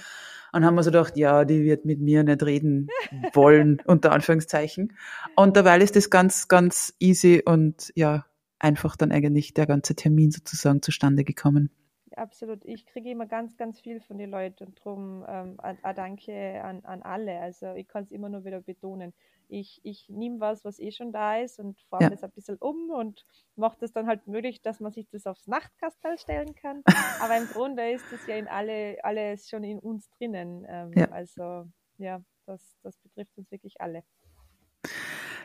und 0.54 0.64
haben 0.64 0.74
wir 0.74 0.82
so 0.82 0.90
gedacht, 0.90 1.16
ja, 1.16 1.44
die 1.44 1.64
wird 1.64 1.84
mit 1.84 2.00
mir 2.00 2.22
nicht 2.24 2.42
reden 2.42 2.88
wollen, 3.34 3.82
unter 3.86 4.12
Anführungszeichen. 4.12 4.96
Und 5.36 5.56
dabei 5.56 5.78
ist 5.78 5.96
das 5.96 6.10
ganz, 6.10 6.48
ganz 6.48 6.94
easy 7.00 7.42
und 7.44 7.92
ja, 7.94 8.24
einfach 8.58 8.96
dann 8.96 9.12
eigentlich 9.12 9.52
der 9.52 9.66
ganze 9.66 9.94
Termin 9.94 10.30
sozusagen 10.30 10.80
zustande 10.80 11.24
gekommen 11.24 11.70
absolut. 12.16 12.64
Ich 12.64 12.86
kriege 12.86 13.10
immer 13.10 13.26
ganz, 13.26 13.56
ganz 13.56 13.80
viel 13.80 14.00
von 14.00 14.18
den 14.18 14.30
Leuten 14.30 14.64
und 14.64 14.78
darum 14.78 15.24
ähm, 15.28 15.56
ein, 15.58 15.78
Danke 15.94 16.62
an, 16.62 16.84
an 16.84 17.02
alle. 17.02 17.40
Also 17.40 17.74
ich 17.74 17.88
kann 17.88 18.04
es 18.04 18.12
immer 18.12 18.28
nur 18.28 18.44
wieder 18.44 18.60
betonen. 18.60 19.12
Ich, 19.54 19.80
ich 19.84 20.08
nehme 20.08 20.40
was, 20.40 20.64
was 20.64 20.80
eh 20.80 20.90
schon 20.90 21.12
da 21.12 21.38
ist 21.38 21.60
und 21.60 21.80
forme 21.88 22.04
ja. 22.04 22.10
das 22.10 22.24
ein 22.24 22.32
bisschen 22.32 22.56
um 22.58 22.90
und 22.90 23.24
mache 23.54 23.76
das 23.80 23.92
dann 23.92 24.08
halt 24.08 24.26
möglich, 24.26 24.62
dass 24.62 24.80
man 24.80 24.90
sich 24.90 25.08
das 25.10 25.26
aufs 25.26 25.46
Nachtkastel 25.46 26.18
stellen 26.18 26.54
kann. 26.56 26.82
Aber 27.20 27.36
im 27.36 27.46
Grunde 27.46 27.92
ist 27.92 28.04
das 28.10 28.26
ja 28.26 28.36
in 28.36 28.48
alle, 28.48 28.96
alles 29.04 29.48
schon 29.48 29.62
in 29.62 29.78
uns 29.78 30.10
drinnen. 30.18 30.66
Ähm, 30.68 30.92
ja. 30.96 31.08
Also 31.10 31.66
ja, 31.98 32.20
das, 32.46 32.76
das 32.82 32.96
betrifft 32.98 33.36
uns 33.36 33.50
wirklich 33.52 33.80
alle. 33.80 34.02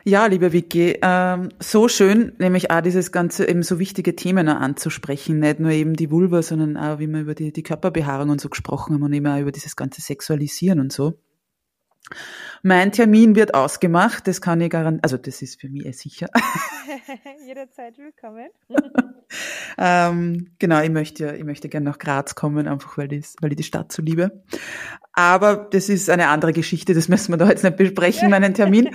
Ja, 0.04 0.26
liebe 0.26 0.52
Vicky, 0.52 0.98
ähm, 1.02 1.50
so 1.58 1.86
schön, 1.86 2.32
nämlich 2.38 2.70
auch 2.70 2.80
dieses 2.80 3.12
ganze 3.12 3.46
eben 3.46 3.62
so 3.62 3.78
wichtige 3.78 4.16
Themen 4.16 4.48
anzusprechen, 4.48 5.38
nicht 5.40 5.60
nur 5.60 5.70
eben 5.72 5.94
die 5.94 6.10
Vulva, 6.10 6.42
sondern 6.42 6.78
auch, 6.78 6.98
wie 6.98 7.06
wir 7.06 7.20
über 7.20 7.34
die, 7.34 7.52
die 7.52 7.62
Körperbehaarung 7.62 8.30
und 8.30 8.40
so 8.40 8.48
gesprochen 8.48 8.94
haben 8.94 9.02
und 9.02 9.12
eben 9.12 9.26
auch 9.26 9.38
über 9.38 9.52
dieses 9.52 9.76
ganze 9.76 10.00
Sexualisieren 10.00 10.80
und 10.80 10.90
so. 10.90 11.18
Mein 12.62 12.92
Termin 12.92 13.36
wird 13.36 13.54
ausgemacht, 13.54 14.26
das 14.26 14.40
kann 14.40 14.60
ich 14.60 14.70
garantieren, 14.70 15.02
also 15.02 15.16
das 15.16 15.42
ist 15.42 15.60
für 15.60 15.68
mich 15.68 15.86
eh 15.86 15.92
sicher. 15.92 16.28
Jederzeit 17.46 17.96
willkommen. 17.98 18.48
ähm, 19.78 20.52
genau, 20.58 20.80
ich 20.80 20.90
möchte, 20.90 21.36
ich 21.36 21.44
möchte 21.44 21.68
gerne 21.68 21.88
nach 21.88 21.98
Graz 21.98 22.34
kommen, 22.34 22.68
einfach 22.68 22.98
weil, 22.98 23.08
das, 23.08 23.36
weil 23.40 23.52
ich 23.52 23.56
die 23.56 23.64
Stadt 23.64 23.92
so 23.92 24.02
liebe. 24.02 24.42
Aber 25.12 25.56
das 25.56 25.88
ist 25.88 26.10
eine 26.10 26.28
andere 26.28 26.52
Geschichte, 26.52 26.94
das 26.94 27.08
müssen 27.08 27.32
wir 27.32 27.38
da 27.38 27.48
jetzt 27.48 27.64
nicht 27.64 27.76
besprechen, 27.76 28.30
meinen 28.30 28.54
Termin. 28.54 28.94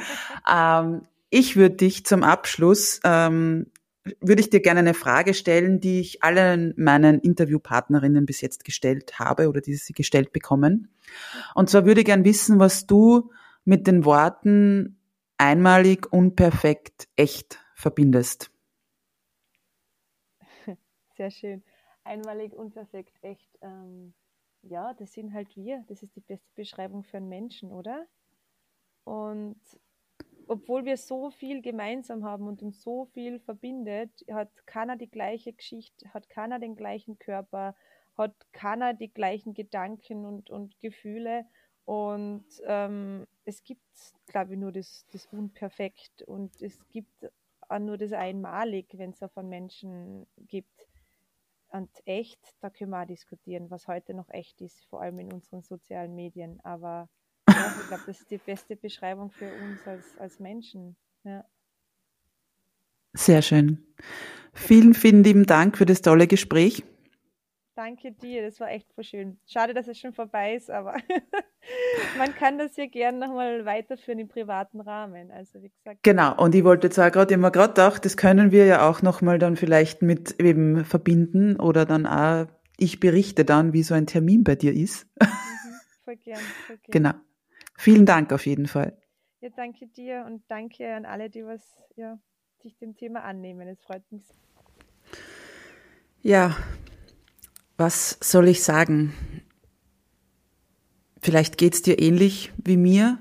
ähm, 0.51 1.01
ich 1.29 1.55
würde 1.55 1.75
dich 1.75 2.05
zum 2.05 2.23
Abschluss, 2.23 2.99
ähm, 3.03 3.71
würde 4.19 4.41
ich 4.41 4.49
dir 4.49 4.61
gerne 4.61 4.81
eine 4.81 4.93
Frage 4.93 5.33
stellen, 5.33 5.79
die 5.79 5.99
ich 5.99 6.23
allen 6.23 6.73
meinen 6.77 7.19
Interviewpartnerinnen 7.19 8.25
bis 8.25 8.41
jetzt 8.41 8.63
gestellt 8.63 9.19
habe 9.19 9.49
oder 9.49 9.61
die 9.61 9.75
sie 9.75 9.93
gestellt 9.93 10.31
bekommen. 10.31 10.89
Und 11.55 11.69
zwar 11.69 11.85
würde 11.85 12.01
ich 12.01 12.05
gerne 12.05 12.25
wissen, 12.25 12.59
was 12.59 12.85
du 12.85 13.31
mit 13.63 13.87
den 13.87 14.05
Worten 14.05 14.99
einmalig, 15.37 16.11
unperfekt, 16.11 17.07
echt 17.15 17.59
verbindest. 17.73 18.51
Sehr 21.17 21.31
schön. 21.31 21.63
Einmalig, 22.03 22.53
unperfekt, 22.53 23.17
echt. 23.23 23.57
Ähm, 23.61 24.13
ja, 24.61 24.93
das 24.93 25.13
sind 25.13 25.33
halt 25.33 25.55
wir. 25.55 25.83
Das 25.87 26.03
ist 26.03 26.15
die 26.15 26.21
beste 26.21 26.47
Beschreibung 26.55 27.03
für 27.03 27.17
einen 27.17 27.29
Menschen, 27.29 27.71
oder? 27.71 28.05
Und 29.03 29.59
obwohl 30.47 30.85
wir 30.85 30.97
so 30.97 31.31
viel 31.31 31.61
gemeinsam 31.61 32.23
haben 32.23 32.47
und 32.47 32.61
uns 32.61 32.81
so 32.81 33.05
viel 33.05 33.39
verbindet, 33.39 34.11
hat 34.31 34.49
keiner 34.65 34.95
die 34.95 35.09
gleiche 35.09 35.53
Geschichte, 35.53 36.13
hat 36.13 36.29
keiner 36.29 36.59
den 36.59 36.75
gleichen 36.75 37.19
Körper, 37.19 37.75
hat 38.17 38.33
keiner 38.51 38.93
die 38.93 39.13
gleichen 39.13 39.53
Gedanken 39.53 40.25
und, 40.25 40.49
und 40.49 40.79
Gefühle. 40.79 41.45
Und 41.85 42.45
ähm, 42.65 43.27
es 43.43 43.63
gibt, 43.63 43.83
glaube 44.27 44.53
ich, 44.53 44.59
nur 44.59 44.71
das, 44.71 45.05
das 45.11 45.27
Unperfekt 45.27 46.23
und 46.23 46.61
es 46.61 46.87
gibt 46.89 47.29
auch 47.67 47.79
nur 47.79 47.97
das 47.97 48.11
Einmalig, 48.13 48.87
wenn 48.97 49.11
es 49.11 49.21
einen 49.21 49.49
Menschen 49.49 50.27
gibt. 50.47 50.87
Und 51.69 51.89
echt, 52.05 52.39
da 52.61 52.69
können 52.69 52.91
wir 52.91 53.01
auch 53.01 53.07
diskutieren, 53.07 53.69
was 53.69 53.87
heute 53.87 54.13
noch 54.13 54.29
echt 54.29 54.61
ist, 54.61 54.85
vor 54.85 55.01
allem 55.01 55.19
in 55.19 55.33
unseren 55.33 55.61
sozialen 55.61 56.15
Medien. 56.15 56.59
Aber 56.63 57.09
ich 57.81 57.87
glaube, 57.87 58.03
das 58.05 58.19
ist 58.21 58.31
die 58.31 58.37
beste 58.37 58.75
Beschreibung 58.75 59.31
für 59.31 59.51
uns 59.53 59.85
als, 59.85 60.17
als 60.17 60.39
Menschen. 60.39 60.95
Ja. 61.23 61.45
Sehr 63.13 63.41
schön. 63.41 63.85
Vielen, 64.53 64.93
vielen 64.93 65.23
lieben 65.23 65.45
Dank 65.45 65.77
für 65.77 65.85
das 65.85 66.01
tolle 66.01 66.27
Gespräch. 66.27 66.83
Danke 67.75 68.13
dir, 68.13 68.41
das 68.41 68.61
war 68.61 68.71
echt 68.71 68.93
voll 68.93 69.03
schön. 69.03 69.37
Schade, 69.45 69.73
dass 69.73 69.89
es 69.89 69.99
schon 69.99 70.13
vorbei 70.13 70.55
ist, 70.55 70.71
aber 70.71 70.95
man 72.17 72.33
kann 72.33 72.57
das 72.57 72.77
ja 72.77 72.85
gern 72.85 73.19
nochmal 73.19 73.65
weiterführen 73.65 74.19
im 74.19 74.29
privaten 74.29 74.79
Rahmen. 74.79 75.29
Also 75.29 75.61
wie 75.61 75.69
gesagt. 75.69 76.01
Genau, 76.03 76.41
und 76.41 76.55
ich 76.55 76.63
wollte 76.63 76.87
jetzt 76.87 76.97
auch 76.97 77.11
gerade 77.11 77.33
immer 77.33 77.51
gerade 77.51 77.73
gedacht, 77.73 78.05
das 78.05 78.15
können 78.15 78.53
wir 78.53 78.65
ja 78.65 78.89
auch 78.89 79.01
nochmal 79.01 79.39
dann 79.39 79.57
vielleicht 79.57 80.01
mit 80.01 80.39
eben 80.39 80.85
verbinden 80.85 81.59
oder 81.59 81.85
dann 81.85 82.05
auch, 82.05 82.45
ich 82.77 83.01
berichte 83.01 83.43
dann, 83.43 83.73
wie 83.73 83.83
so 83.83 83.93
ein 83.93 84.07
Termin 84.07 84.45
bei 84.45 84.55
dir 84.55 84.73
ist. 84.73 85.05
Mhm, 85.21 85.27
voll 86.05 86.15
gern, 86.15 86.39
voll 86.67 86.77
gern. 86.77 86.91
Genau. 86.91 87.13
Vielen 87.77 88.05
Dank 88.05 88.31
auf 88.31 88.45
jeden 88.45 88.67
Fall. 88.67 88.97
Ja, 89.41 89.49
danke 89.55 89.87
dir 89.87 90.23
und 90.25 90.43
danke 90.47 90.93
an 90.93 91.05
alle, 91.05 91.29
die 91.29 91.45
was, 91.45 91.61
ja, 91.95 92.17
sich 92.61 92.77
dem 92.77 92.95
Thema 92.95 93.23
annehmen. 93.23 93.67
Es 93.67 93.81
freut 93.81 94.03
mich. 94.11 94.23
Ja, 96.21 96.55
was 97.77 98.17
soll 98.21 98.47
ich 98.47 98.63
sagen? 98.63 99.13
Vielleicht 101.21 101.57
geht's 101.57 101.81
dir 101.81 101.99
ähnlich 101.99 102.51
wie 102.57 102.77
mir. 102.77 103.19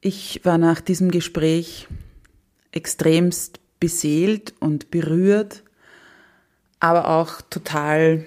Ich 0.00 0.44
war 0.44 0.58
nach 0.58 0.80
diesem 0.80 1.10
Gespräch 1.10 1.86
extremst 2.72 3.60
beseelt 3.78 4.54
und 4.60 4.90
berührt, 4.90 5.62
aber 6.80 7.08
auch 7.08 7.40
total, 7.42 8.24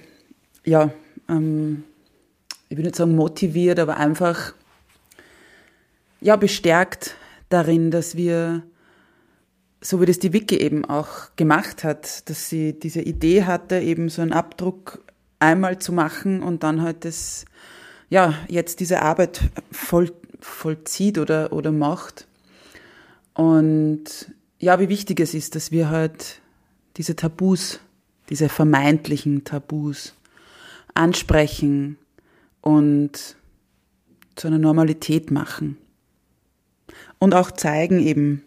ja, 0.64 0.92
ähm, 1.28 1.84
ich 2.70 2.78
will 2.78 2.86
nicht 2.86 2.96
sagen 2.96 3.16
motiviert, 3.16 3.80
aber 3.80 3.98
einfach, 3.98 4.54
ja, 6.22 6.36
bestärkt 6.36 7.16
darin, 7.50 7.92
dass 7.92 8.16
wir, 8.16 8.64
so 9.82 10.02
wie 10.02 10.06
das 10.06 10.20
die 10.20 10.34
Wiki 10.34 10.58
eben 10.58 10.86
auch 10.86 11.36
gemacht 11.36 11.84
hat, 11.84 12.30
dass 12.30 12.50
sie 12.50 12.78
diese 12.78 13.02
Idee 13.02 13.44
hatte, 13.44 13.80
eben 13.80 14.10
so 14.10 14.22
einen 14.22 14.34
Abdruck 14.34 15.04
einmal 15.40 15.80
zu 15.80 15.92
machen 15.94 16.42
und 16.42 16.64
dann 16.64 16.82
halt 16.82 17.06
das, 17.06 17.46
ja, 18.10 18.34
jetzt 18.48 18.80
diese 18.80 19.02
Arbeit 19.02 19.42
voll, 19.72 20.12
vollzieht 20.40 21.18
oder, 21.18 21.54
oder 21.54 21.72
macht. 21.72 22.28
Und 23.34 24.32
ja, 24.60 24.80
wie 24.80 24.90
wichtig 24.90 25.20
es 25.20 25.34
ist, 25.34 25.56
dass 25.56 25.72
wir 25.72 25.90
halt 25.90 26.42
diese 26.98 27.16
Tabus, 27.16 27.80
diese 28.30 28.50
vermeintlichen 28.50 29.44
Tabus 29.44 30.16
ansprechen 30.94 31.98
und 32.62 33.36
zu 34.36 34.48
einer 34.48 34.58
Normalität 34.58 35.30
machen. 35.32 35.78
Und 37.26 37.34
auch 37.34 37.50
zeigen 37.50 38.02
eben, 38.02 38.44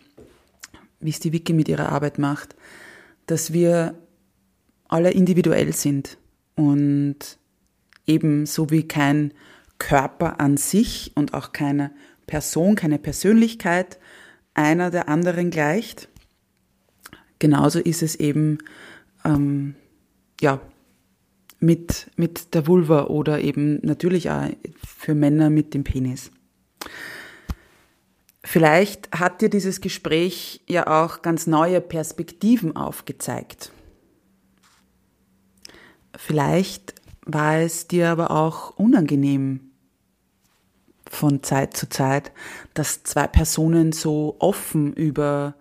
wie 1.00 1.10
es 1.10 1.18
die 1.18 1.32
Wiki 1.32 1.52
mit 1.52 1.68
ihrer 1.68 1.88
Arbeit 1.88 2.20
macht, 2.20 2.54
dass 3.26 3.52
wir 3.52 3.98
alle 4.86 5.10
individuell 5.10 5.72
sind 5.72 6.16
und 6.54 7.18
ebenso 8.06 8.70
wie 8.70 8.86
kein 8.86 9.34
Körper 9.78 10.38
an 10.38 10.56
sich 10.56 11.10
und 11.16 11.34
auch 11.34 11.50
keine 11.50 11.90
Person, 12.28 12.76
keine 12.76 13.00
Persönlichkeit 13.00 13.98
einer 14.54 14.92
der 14.92 15.08
anderen 15.08 15.50
gleicht. 15.50 16.08
Genauso 17.40 17.80
ist 17.80 18.04
es 18.04 18.14
eben 18.14 18.58
ähm, 19.24 19.74
ja, 20.40 20.60
mit, 21.58 22.12
mit 22.14 22.54
der 22.54 22.68
Vulva 22.68 23.06
oder 23.06 23.40
eben 23.40 23.80
natürlich 23.84 24.30
auch 24.30 24.46
für 24.86 25.16
Männer 25.16 25.50
mit 25.50 25.74
dem 25.74 25.82
Penis. 25.82 26.30
Vielleicht 28.50 29.10
hat 29.12 29.42
dir 29.42 29.50
dieses 29.50 29.82
Gespräch 29.82 30.62
ja 30.66 30.86
auch 30.86 31.20
ganz 31.20 31.46
neue 31.46 31.82
Perspektiven 31.82 32.74
aufgezeigt. 32.76 33.72
Vielleicht 36.16 36.94
war 37.26 37.58
es 37.58 37.88
dir 37.88 38.08
aber 38.08 38.30
auch 38.30 38.70
unangenehm 38.78 39.72
von 41.10 41.42
Zeit 41.42 41.76
zu 41.76 41.90
Zeit, 41.90 42.32
dass 42.72 43.02
zwei 43.02 43.26
Personen 43.26 43.92
so 43.92 44.36
offen 44.38 44.94
über 44.94 45.54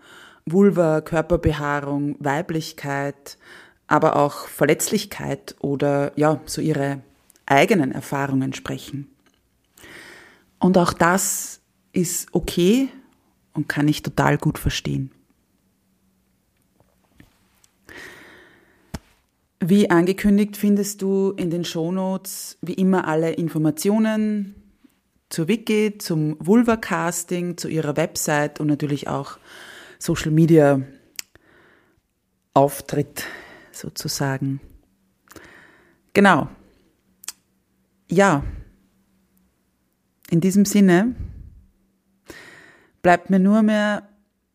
Vulva, 0.46 1.02
Körperbehaarung, 1.02 2.16
Weiblichkeit, 2.20 3.38
aber 3.88 4.16
auch 4.16 4.48
Verletzlichkeit 4.48 5.58
oder 5.60 6.14
ja, 6.18 6.40
so 6.46 6.62
ihre 6.62 7.02
eigenen 7.46 7.92
Erfahrungen 7.92 8.54
sprechen. 8.54 9.14
Und 10.58 10.78
auch 10.78 10.94
das 10.94 11.57
ist 11.98 12.28
okay 12.32 12.90
und 13.54 13.68
kann 13.68 13.88
ich 13.88 14.04
total 14.04 14.38
gut 14.38 14.60
verstehen. 14.60 15.10
Wie 19.60 19.90
angekündigt 19.90 20.56
findest 20.58 21.02
du 21.02 21.32
in 21.32 21.50
den 21.50 21.66
Shownotes 21.66 22.60
wie 22.62 22.76
immer 22.76 23.08
alle 23.08 23.32
Informationen 23.32 24.54
zur 25.30 25.48
Wiki, 25.48 25.98
zum 25.98 26.38
Vulva-Casting, 26.40 27.58
zu 27.58 27.68
ihrer 27.68 27.98
Website 27.98 28.60
und 28.60 28.68
natürlich 28.68 29.08
auch 29.08 29.40
Social 29.98 30.30
Media 30.32 30.84
Auftritt 32.54 33.24
sozusagen. 33.72 34.62
Genau. 36.14 36.48
Ja. 38.08 38.44
In 40.30 40.42
diesem 40.42 40.66
Sinne 40.66 41.16
bleibt 43.02 43.30
mir 43.30 43.40
nur 43.40 43.62
mehr 43.62 44.08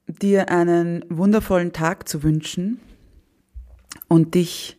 dir 0.07 0.51
einen 0.51 1.05
wundervollen 1.09 1.72
Tag 1.72 2.09
zu 2.09 2.22
wünschen 2.22 2.80
und 4.09 4.34
dich 4.34 4.78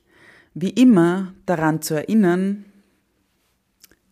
wie 0.53 0.69
immer 0.69 1.33
daran 1.45 1.81
zu 1.81 1.95
erinnern, 1.95 2.65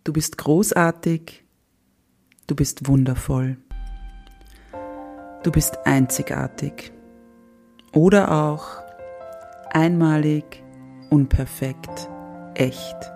du 0.04 0.14
bist 0.14 0.38
großartig, 0.38 1.43
du 2.47 2.56
bist 2.56 2.88
wundervoll, 2.88 3.58
du 5.43 5.52
bist 5.52 5.86
einzigartig 5.86 6.91
oder 7.93 8.32
auch 8.32 8.82
einmalig, 9.70 10.64
unperfekt, 11.10 12.10
echt. 12.56 13.12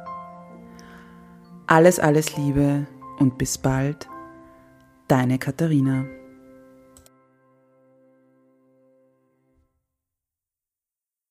Alles, 1.67 1.99
alles 1.99 2.37
Liebe 2.37 2.85
und 3.17 3.37
bis 3.37 3.57
bald, 3.57 4.07
deine 5.07 5.39
Katharina. 5.39 6.05